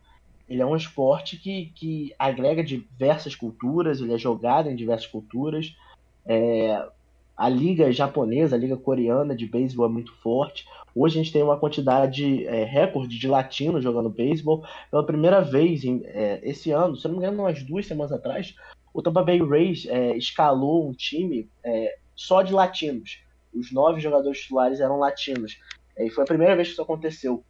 ele 0.48 0.62
é 0.62 0.66
um 0.66 0.76
esporte 0.76 1.36
que, 1.36 1.72
que 1.74 2.14
agrega 2.18 2.62
diversas 2.62 3.34
culturas, 3.34 4.00
ele 4.00 4.14
é 4.14 4.18
jogado 4.18 4.70
em 4.70 4.76
diversas 4.76 5.06
culturas. 5.06 5.76
É, 6.24 6.88
a 7.38 7.48
liga 7.48 7.92
japonesa, 7.92 8.56
a 8.56 8.58
liga 8.58 8.76
coreana 8.76 9.34
de 9.34 9.46
beisebol 9.46 9.86
é 9.86 9.88
muito 9.88 10.12
forte. 10.16 10.66
Hoje 10.92 11.20
a 11.20 11.22
gente 11.22 11.32
tem 11.32 11.40
uma 11.40 11.56
quantidade 11.56 12.44
é, 12.48 12.64
recorde 12.64 13.16
de 13.16 13.28
latinos 13.28 13.84
jogando 13.84 14.10
beisebol. 14.10 14.64
Pela 14.90 15.06
primeira 15.06 15.40
vez 15.40 15.84
em, 15.84 16.02
é, 16.06 16.40
esse 16.42 16.72
ano, 16.72 16.96
se 16.96 17.06
não 17.06 17.12
me 17.12 17.18
engano, 17.18 17.44
umas 17.44 17.62
duas 17.62 17.86
semanas 17.86 18.10
atrás, 18.10 18.56
o 18.92 19.00
Tampa 19.00 19.22
Bay 19.22 19.40
Rays 19.40 19.86
é, 19.86 20.16
escalou 20.16 20.88
um 20.88 20.92
time 20.92 21.48
é, 21.62 21.96
só 22.16 22.42
de 22.42 22.52
latinos. 22.52 23.20
Os 23.54 23.70
nove 23.70 24.00
jogadores 24.00 24.40
titulares 24.40 24.80
eram 24.80 24.98
latinos. 24.98 25.60
É, 25.96 26.08
e 26.08 26.10
foi 26.10 26.24
a 26.24 26.26
primeira 26.26 26.56
vez 26.56 26.66
que 26.66 26.72
isso 26.72 26.82
aconteceu. 26.82 27.44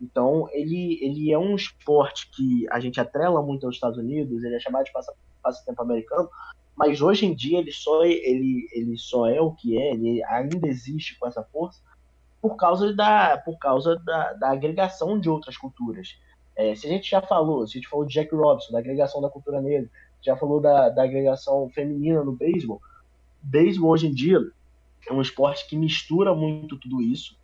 Então, 0.00 0.48
ele, 0.52 1.00
ele 1.02 1.32
é 1.32 1.38
um 1.38 1.56
esporte 1.56 2.30
que 2.30 2.64
a 2.70 2.78
gente 2.78 3.00
atrela 3.00 3.42
muito 3.42 3.66
aos 3.66 3.74
Estados 3.74 3.98
Unidos, 3.98 4.44
ele 4.44 4.54
é 4.54 4.60
chamado 4.60 4.84
de 4.84 4.92
passatempo 5.42 5.82
americano, 5.82 6.28
mas 6.76 7.00
hoje 7.00 7.26
em 7.26 7.34
dia 7.34 7.58
ele 7.58 7.72
só, 7.72 8.04
ele, 8.04 8.68
ele 8.72 8.96
só 8.96 9.26
é 9.26 9.40
o 9.40 9.52
que 9.52 9.78
é, 9.78 9.92
ele 9.92 10.22
ainda 10.24 10.66
existe 10.66 11.18
com 11.18 11.26
essa 11.26 11.42
força 11.42 11.80
por 12.40 12.56
causa 12.56 12.92
da, 12.92 13.38
por 13.38 13.58
causa 13.58 13.96
da, 14.04 14.32
da 14.32 14.50
agregação 14.50 15.18
de 15.18 15.28
outras 15.28 15.56
culturas. 15.56 16.18
É, 16.56 16.74
se 16.74 16.86
a 16.86 16.90
gente 16.90 17.08
já 17.08 17.22
falou, 17.22 17.66
se 17.66 17.76
a 17.76 17.80
gente 17.80 17.88
falou 17.88 18.04
de 18.04 18.14
Jack 18.14 18.34
Robinson, 18.34 18.72
da 18.72 18.78
agregação 18.78 19.20
da 19.20 19.30
cultura 19.30 19.60
negra, 19.60 19.88
já 20.20 20.36
falou 20.36 20.60
da, 20.60 20.88
da 20.88 21.04
agregação 21.04 21.68
feminina 21.70 22.24
no 22.24 22.32
beisebol, 22.32 22.80
beisebol 23.42 23.90
hoje 23.90 24.06
em 24.06 24.12
dia 24.12 24.38
é 25.08 25.12
um 25.12 25.20
esporte 25.20 25.68
que 25.68 25.76
mistura 25.76 26.34
muito 26.34 26.76
tudo 26.78 27.00
isso 27.00 27.36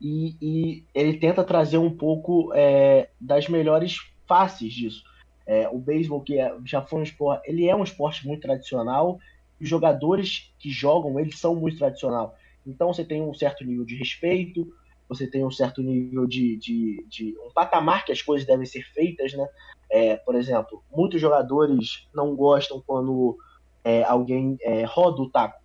e, 0.00 0.36
e 0.40 0.84
ele 0.94 1.18
tenta 1.18 1.44
trazer 1.44 1.78
um 1.78 1.90
pouco 1.90 2.52
é, 2.54 3.08
das 3.20 3.48
melhores 3.48 3.98
faces 4.26 4.72
disso. 4.72 5.02
É, 5.46 5.68
o 5.68 5.78
beisebol, 5.78 6.20
que 6.20 6.38
é, 6.38 6.54
já 6.64 6.82
foi 6.82 7.00
um 7.00 7.04
esporte, 7.04 7.48
ele 7.48 7.68
é 7.68 7.74
um 7.74 7.84
esporte 7.84 8.26
muito 8.26 8.42
tradicional, 8.42 9.18
os 9.60 9.68
jogadores 9.68 10.52
que 10.58 10.70
jogam 10.70 11.18
eles 11.18 11.38
são 11.38 11.54
muito 11.54 11.78
tradicional. 11.78 12.34
Então 12.66 12.92
você 12.92 13.04
tem 13.04 13.22
um 13.22 13.32
certo 13.32 13.64
nível 13.64 13.84
de 13.84 13.94
respeito, 13.96 14.72
você 15.08 15.26
tem 15.26 15.44
um 15.44 15.50
certo 15.50 15.82
nível 15.82 16.26
de, 16.26 16.56
de, 16.56 17.06
de 17.08 17.34
um 17.38 17.52
patamar 17.52 18.04
que 18.04 18.12
as 18.12 18.20
coisas 18.20 18.46
devem 18.46 18.66
ser 18.66 18.82
feitas, 18.92 19.32
né? 19.34 19.48
É, 19.88 20.16
por 20.16 20.34
exemplo, 20.34 20.82
muitos 20.92 21.20
jogadores 21.20 22.08
não 22.12 22.34
gostam 22.34 22.82
quando 22.84 23.38
é, 23.84 24.02
alguém 24.02 24.58
é, 24.62 24.84
roda 24.84 25.22
o 25.22 25.30
taco. 25.30 25.62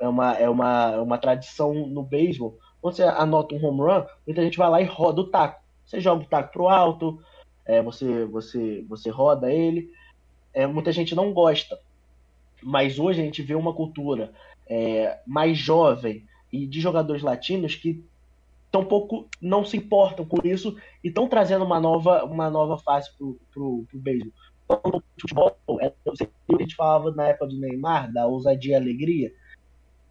É 0.00 0.08
uma, 0.08 0.32
é 0.32 0.48
uma, 0.48 0.92
é 0.92 0.98
uma 0.98 1.18
tradição 1.18 1.74
no 1.74 2.02
beisebol. 2.02 2.58
Quando 2.80 2.96
você 2.96 3.02
anota 3.02 3.54
um 3.54 3.62
home 3.62 3.80
run, 3.80 4.06
muita 4.26 4.42
gente 4.42 4.56
vai 4.56 4.70
lá 4.70 4.80
e 4.80 4.86
roda 4.86 5.20
o 5.20 5.30
taco. 5.30 5.62
Você 5.84 6.00
joga 6.00 6.24
o 6.24 6.26
taco 6.26 6.52
pro 6.52 6.68
alto, 6.68 7.22
é, 7.64 7.82
você, 7.82 8.24
você, 8.26 8.84
você 8.88 9.10
roda 9.10 9.52
ele. 9.52 9.90
É, 10.52 10.66
muita 10.66 10.92
gente 10.92 11.14
não 11.14 11.32
gosta. 11.32 11.78
Mas 12.62 12.98
hoje 12.98 13.20
a 13.20 13.24
gente 13.24 13.42
vê 13.42 13.54
uma 13.54 13.72
cultura 13.72 14.32
é, 14.68 15.20
mais 15.26 15.56
jovem 15.56 16.24
e 16.52 16.66
de 16.66 16.80
jogadores 16.80 17.22
latinos 17.22 17.74
que 17.74 18.04
tão 18.70 18.84
pouco 18.84 19.28
não 19.40 19.64
se 19.64 19.76
importam 19.76 20.24
com 20.24 20.46
isso 20.46 20.76
e 21.02 21.08
estão 21.08 21.28
trazendo 21.28 21.64
uma 21.64 21.80
nova, 21.80 22.24
uma 22.24 22.48
nova 22.48 22.78
fase 22.78 23.10
pro, 23.16 23.38
pro, 23.52 23.84
pro 23.88 23.98
beisebol. 23.98 24.32
Então, 24.64 24.80
no 24.84 25.02
futebol, 25.18 25.56
é, 25.80 25.92
a 26.06 26.62
gente 26.62 26.76
falava 26.76 27.10
na 27.10 27.28
época 27.28 27.48
do 27.48 27.58
Neymar, 27.58 28.12
da 28.12 28.26
ousadia 28.26 28.72
e 28.72 28.74
alegria. 28.74 29.32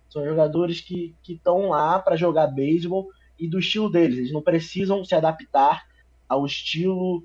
São 0.09 0.25
jogadores 0.25 0.81
que 0.81 1.15
estão 1.27 1.69
lá 1.69 1.99
para 1.99 2.17
jogar 2.17 2.47
beisebol 2.47 3.09
e 3.37 3.47
do 3.47 3.59
estilo 3.59 3.89
deles. 3.89 4.17
Eles 4.17 4.33
não 4.33 4.41
precisam 4.41 5.05
se 5.05 5.15
adaptar 5.15 5.87
ao 6.27 6.45
estilo 6.45 7.23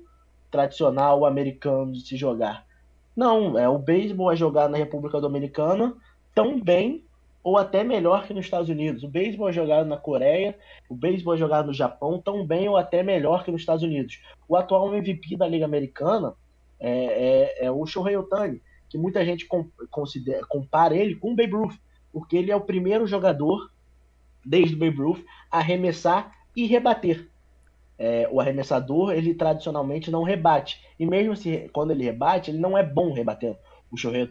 tradicional 0.55 1.25
americano 1.25 1.91
de 1.91 2.01
se 2.01 2.15
jogar. 2.15 2.65
Não, 3.13 3.59
é 3.59 3.67
o 3.67 3.77
beisebol 3.77 4.31
é 4.31 4.35
jogado 4.35 4.71
na 4.71 4.77
República 4.77 5.19
Dominicana 5.19 5.93
tão 6.33 6.59
bem 6.61 7.03
ou 7.43 7.57
até 7.57 7.83
melhor 7.83 8.25
que 8.25 8.33
nos 8.33 8.45
Estados 8.45 8.69
Unidos. 8.69 9.03
O 9.03 9.07
beisebol 9.09 9.49
é 9.49 9.53
jogado 9.53 9.85
na 9.85 9.97
Coreia, 9.97 10.57
o 10.89 10.95
beisebol 10.95 11.35
é 11.35 11.37
jogado 11.37 11.67
no 11.67 11.73
Japão 11.73 12.19
tão 12.19 12.45
bem 12.45 12.69
ou 12.69 12.77
até 12.77 13.03
melhor 13.03 13.43
que 13.43 13.51
nos 13.51 13.61
Estados 13.61 13.83
Unidos. 13.83 14.21
O 14.47 14.55
atual 14.55 14.93
MVP 14.93 15.35
da 15.35 15.47
Liga 15.47 15.65
Americana 15.65 16.33
é, 16.79 17.59
é, 17.59 17.65
é 17.65 17.71
o 17.71 17.85
Shohei 17.85 18.15
Otani, 18.15 18.61
que 18.89 18.97
muita 18.97 19.25
gente 19.25 19.45
com, 19.45 19.67
considera, 19.91 20.45
compara 20.47 20.95
ele 20.95 21.15
com 21.15 21.33
o 21.33 21.35
Babe 21.35 21.51
Ruth, 21.51 21.75
porque 22.11 22.37
ele 22.37 22.51
é 22.51 22.55
o 22.55 22.61
primeiro 22.61 23.05
jogador, 23.05 23.69
desde 24.43 24.75
o 24.75 24.79
Babe 24.79 24.97
Ruth, 24.97 25.23
a 25.51 25.59
arremessar 25.59 26.31
e 26.55 26.65
rebater. 26.65 27.29
É, 27.97 28.27
o 28.31 28.41
arremessador, 28.41 29.13
ele 29.13 29.33
tradicionalmente 29.33 30.11
não 30.11 30.23
rebate. 30.23 30.81
E 30.99 31.05
mesmo 31.05 31.35
se 31.35 31.69
quando 31.71 31.91
ele 31.91 32.03
rebate, 32.03 32.51
ele 32.51 32.57
não 32.57 32.77
é 32.77 32.83
bom 32.83 33.13
rebatendo. 33.13 33.57
O 33.91 33.97
Shohei 33.97 34.29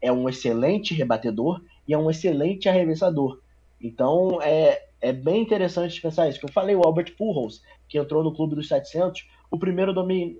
é 0.00 0.12
um 0.12 0.28
excelente 0.28 0.94
rebatedor 0.94 1.62
e 1.86 1.94
é 1.94 1.98
um 1.98 2.10
excelente 2.10 2.68
arremessador. 2.68 3.40
Então, 3.80 4.40
é, 4.42 4.82
é 5.00 5.12
bem 5.12 5.42
interessante 5.42 6.00
pensar 6.00 6.28
isso. 6.28 6.38
Eu 6.42 6.52
falei, 6.52 6.76
o 6.76 6.82
Albert 6.82 7.16
Pujols, 7.16 7.62
que 7.88 7.98
entrou 7.98 8.22
no 8.22 8.34
clube 8.34 8.54
dos 8.54 8.68
700, 8.68 9.26
o 9.50 9.58
primeiro 9.58 9.92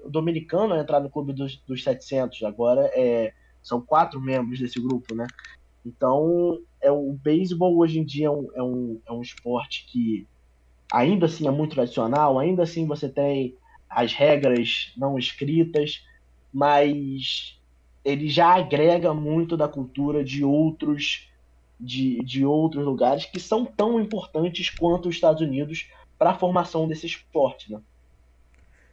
dominicano 0.06 0.74
a 0.74 0.80
entrar 0.80 1.00
no 1.00 1.10
clube 1.10 1.32
dos, 1.32 1.56
dos 1.66 1.82
700. 1.82 2.42
Agora 2.42 2.90
é, 2.94 3.32
são 3.62 3.80
quatro 3.80 4.20
membros 4.20 4.58
desse 4.58 4.80
grupo, 4.80 5.14
né? 5.14 5.26
Então, 5.84 6.60
é 6.80 6.90
o 6.90 7.12
beisebol 7.12 7.78
hoje 7.78 7.98
em 7.98 8.04
dia 8.04 8.26
é 8.26 8.30
um, 8.30 8.48
é 8.54 8.62
um, 8.62 9.00
é 9.06 9.12
um 9.12 9.22
esporte 9.22 9.86
que 9.86 10.26
ainda 10.92 11.26
assim 11.26 11.46
é 11.46 11.50
muito 11.50 11.74
tradicional, 11.74 12.38
ainda 12.38 12.62
assim 12.62 12.86
você 12.86 13.08
tem 13.08 13.56
as 13.88 14.12
regras 14.12 14.92
não 14.96 15.18
escritas, 15.18 16.04
mas 16.52 17.60
ele 18.04 18.28
já 18.28 18.54
agrega 18.54 19.12
muito 19.12 19.56
da 19.56 19.68
cultura 19.68 20.24
de 20.24 20.44
outros 20.44 21.28
de, 21.78 22.22
de 22.22 22.44
outros 22.44 22.84
lugares 22.84 23.24
que 23.24 23.40
são 23.40 23.64
tão 23.64 23.98
importantes 23.98 24.68
quanto 24.68 25.08
os 25.08 25.14
Estados 25.14 25.40
Unidos 25.40 25.88
para 26.18 26.30
a 26.30 26.38
formação 26.38 26.86
desse 26.86 27.06
esporte, 27.06 27.72
né? 27.72 27.80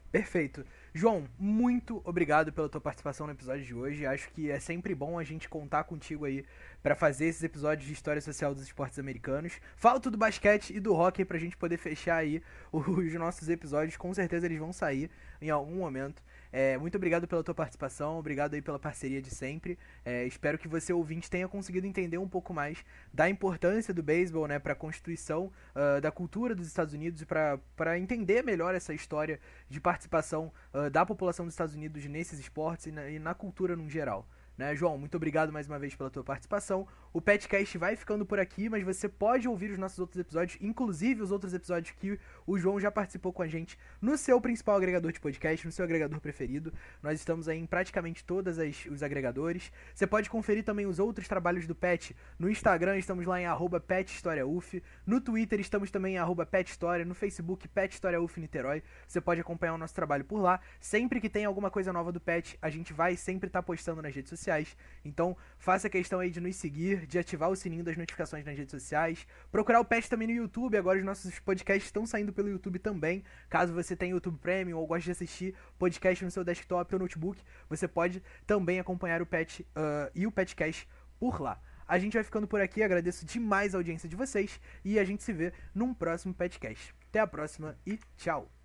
Perfeito. 0.09 0.65
João, 0.97 1.29
muito 1.37 2.01
obrigado 2.03 2.51
pela 2.51 2.67
tua 2.67 2.81
participação 2.81 3.27
no 3.27 3.33
episódio 3.33 3.63
de 3.63 3.71
hoje. 3.71 4.03
Acho 4.03 4.31
que 4.31 4.49
é 4.49 4.59
sempre 4.59 4.95
bom 4.95 5.19
a 5.19 5.23
gente 5.23 5.47
contar 5.47 5.83
contigo 5.83 6.25
aí 6.25 6.43
para 6.81 6.95
fazer 6.95 7.25
esses 7.25 7.43
episódios 7.43 7.85
de 7.85 7.93
história 7.93 8.19
social 8.19 8.51
dos 8.51 8.63
esportes 8.63 8.97
americanos. 8.97 9.61
Falta 9.75 10.09
do 10.09 10.17
basquete 10.17 10.75
e 10.75 10.79
do 10.79 10.95
hockey 10.95 11.23
pra 11.23 11.37
gente 11.37 11.55
poder 11.55 11.77
fechar 11.77 12.15
aí 12.15 12.41
os 12.73 13.13
nossos 13.13 13.47
episódios. 13.47 13.95
Com 13.95 14.11
certeza 14.11 14.47
eles 14.47 14.57
vão 14.57 14.73
sair 14.73 15.11
em 15.39 15.51
algum 15.51 15.75
momento. 15.75 16.23
É, 16.59 16.75
muito 16.75 16.95
obrigado 16.95 17.27
pela 17.27 17.43
tua 17.43 17.53
participação, 17.53 18.17
obrigado 18.17 18.55
aí 18.55 18.63
pela 18.63 18.79
parceria 18.79 19.21
de 19.21 19.29
sempre. 19.29 19.77
É, 20.03 20.25
espero 20.25 20.57
que 20.57 20.67
você, 20.67 20.91
ouvinte, 20.91 21.29
tenha 21.29 21.47
conseguido 21.47 21.85
entender 21.85 22.17
um 22.17 22.27
pouco 22.27 22.51
mais 22.51 22.83
da 23.13 23.29
importância 23.29 23.93
do 23.93 24.01
beisebol 24.01 24.47
né, 24.47 24.57
para 24.57 24.73
a 24.73 24.75
constituição 24.75 25.51
uh, 25.75 26.01
da 26.01 26.09
cultura 26.09 26.55
dos 26.55 26.65
Estados 26.65 26.95
Unidos 26.95 27.21
e 27.21 27.27
para 27.27 27.99
entender 27.99 28.43
melhor 28.43 28.73
essa 28.73 28.91
história 28.91 29.39
de 29.69 29.79
participação 29.79 30.51
uh, 30.73 30.89
da 30.89 31.05
população 31.05 31.45
dos 31.45 31.53
Estados 31.53 31.75
Unidos 31.75 32.03
nesses 32.05 32.39
esportes 32.39 32.87
e 32.87 32.91
na, 32.91 33.07
e 33.07 33.19
na 33.19 33.35
cultura 33.35 33.75
no 33.75 33.87
geral. 33.87 34.27
Né, 34.57 34.75
João, 34.75 34.97
muito 34.97 35.15
obrigado 35.15 35.53
mais 35.53 35.67
uma 35.67 35.77
vez 35.77 35.93
pela 35.93 36.09
tua 36.09 36.23
participação. 36.23 36.87
O 37.13 37.21
Petcast 37.21 37.77
vai 37.77 37.95
ficando 37.95 38.25
por 38.25 38.39
aqui, 38.39 38.67
mas 38.67 38.83
você 38.83 39.07
pode 39.07 39.47
ouvir 39.47 39.69
os 39.69 39.77
nossos 39.77 39.99
outros 39.99 40.19
episódios, 40.19 40.57
inclusive 40.59 41.21
os 41.21 41.31
outros 41.31 41.53
episódios 41.53 41.91
que 41.91 42.19
o 42.45 42.57
João 42.57 42.79
já 42.79 42.89
participou 42.89 43.31
com 43.31 43.43
a 43.43 43.47
gente 43.47 43.77
no 44.01 44.17
seu 44.17 44.41
principal 44.41 44.75
agregador 44.75 45.11
de 45.11 45.19
podcast, 45.19 45.63
no 45.63 45.71
seu 45.71 45.85
agregador 45.85 46.19
preferido. 46.19 46.73
Nós 47.03 47.19
estamos 47.19 47.47
aí 47.47 47.59
em 47.59 47.67
praticamente 47.67 48.25
todos 48.25 48.57
os 48.89 49.03
agregadores. 49.03 49.71
Você 49.93 50.07
pode 50.07 50.27
conferir 50.27 50.63
também 50.63 50.87
os 50.87 50.97
outros 50.97 51.27
trabalhos 51.27 51.67
do 51.67 51.75
Pet 51.75 52.15
no 52.39 52.49
Instagram, 52.49 52.97
estamos 52.97 53.27
lá 53.27 53.39
em 53.39 53.45
@pethistoriauf, 53.85 54.81
no 55.05 55.21
Twitter 55.21 55.59
estamos 55.59 55.91
também 55.91 56.15
em 56.17 56.45
@pethistoria, 56.49 57.05
no 57.05 57.13
Facebook 57.13 57.67
Pet 57.67 57.93
História 57.93 58.19
UF 58.19 58.39
Niterói. 58.39 58.81
Você 59.07 59.21
pode 59.21 59.39
acompanhar 59.39 59.75
o 59.75 59.77
nosso 59.77 59.93
trabalho 59.93 60.25
por 60.25 60.39
lá. 60.39 60.59
Sempre 60.79 61.21
que 61.21 61.29
tem 61.29 61.45
alguma 61.45 61.69
coisa 61.69 61.93
nova 61.93 62.11
do 62.11 62.19
Pet, 62.19 62.57
a 62.59 62.71
gente 62.71 62.91
vai 62.91 63.15
sempre 63.15 63.49
estar 63.49 63.61
tá 63.61 63.63
postando 63.63 64.01
nas 64.01 64.15
redes 64.15 64.31
sociais 64.31 64.46
sociais. 64.47 64.77
Então, 65.03 65.35
faça 65.57 65.89
questão 65.89 66.19
aí 66.19 66.29
de 66.29 66.39
nos 66.39 66.55
seguir, 66.55 67.05
de 67.05 67.19
ativar 67.19 67.49
o 67.49 67.55
sininho 67.55 67.83
das 67.83 67.97
notificações 67.97 68.45
nas 68.45 68.57
redes 68.57 68.71
sociais. 68.71 69.27
Procurar 69.51 69.79
o 69.81 69.85
Pet 69.85 70.09
também 70.09 70.27
no 70.27 70.33
YouTube. 70.33 70.77
Agora 70.77 70.97
os 70.97 71.05
nossos 71.05 71.37
podcasts 71.39 71.85
estão 71.85 72.05
saindo 72.05 72.31
pelo 72.31 72.49
YouTube 72.49 72.79
também. 72.79 73.23
Caso 73.49 73.73
você 73.73 73.95
tenha 73.95 74.11
YouTube 74.11 74.37
Premium 74.39 74.77
ou 74.77 74.87
goste 74.87 75.05
de 75.05 75.11
assistir 75.11 75.55
podcast 75.77 76.23
no 76.23 76.31
seu 76.31 76.43
desktop 76.43 76.93
ou 76.95 76.99
notebook, 76.99 77.41
você 77.69 77.87
pode 77.87 78.23
também 78.45 78.79
acompanhar 78.79 79.21
o 79.21 79.25
Pet 79.25 79.61
uh, 79.61 80.11
e 80.15 80.25
o 80.25 80.31
Petcast 80.31 80.87
por 81.19 81.41
lá. 81.41 81.61
A 81.87 81.97
gente 81.97 82.13
vai 82.13 82.23
ficando 82.23 82.47
por 82.47 82.59
aqui, 82.59 82.83
agradeço 82.83 83.25
demais 83.25 83.73
a 83.73 83.77
audiência 83.77 84.09
de 84.09 84.15
vocês 84.15 84.59
e 84.83 84.99
a 84.99 85.05
gente 85.05 85.23
se 85.23 85.31
vê 85.31 85.53
num 85.73 85.93
próximo 85.93 86.33
Petcast. 86.33 86.93
Até 87.09 87.19
a 87.19 87.27
próxima 87.27 87.77
e 87.85 87.97
tchau! 88.17 88.56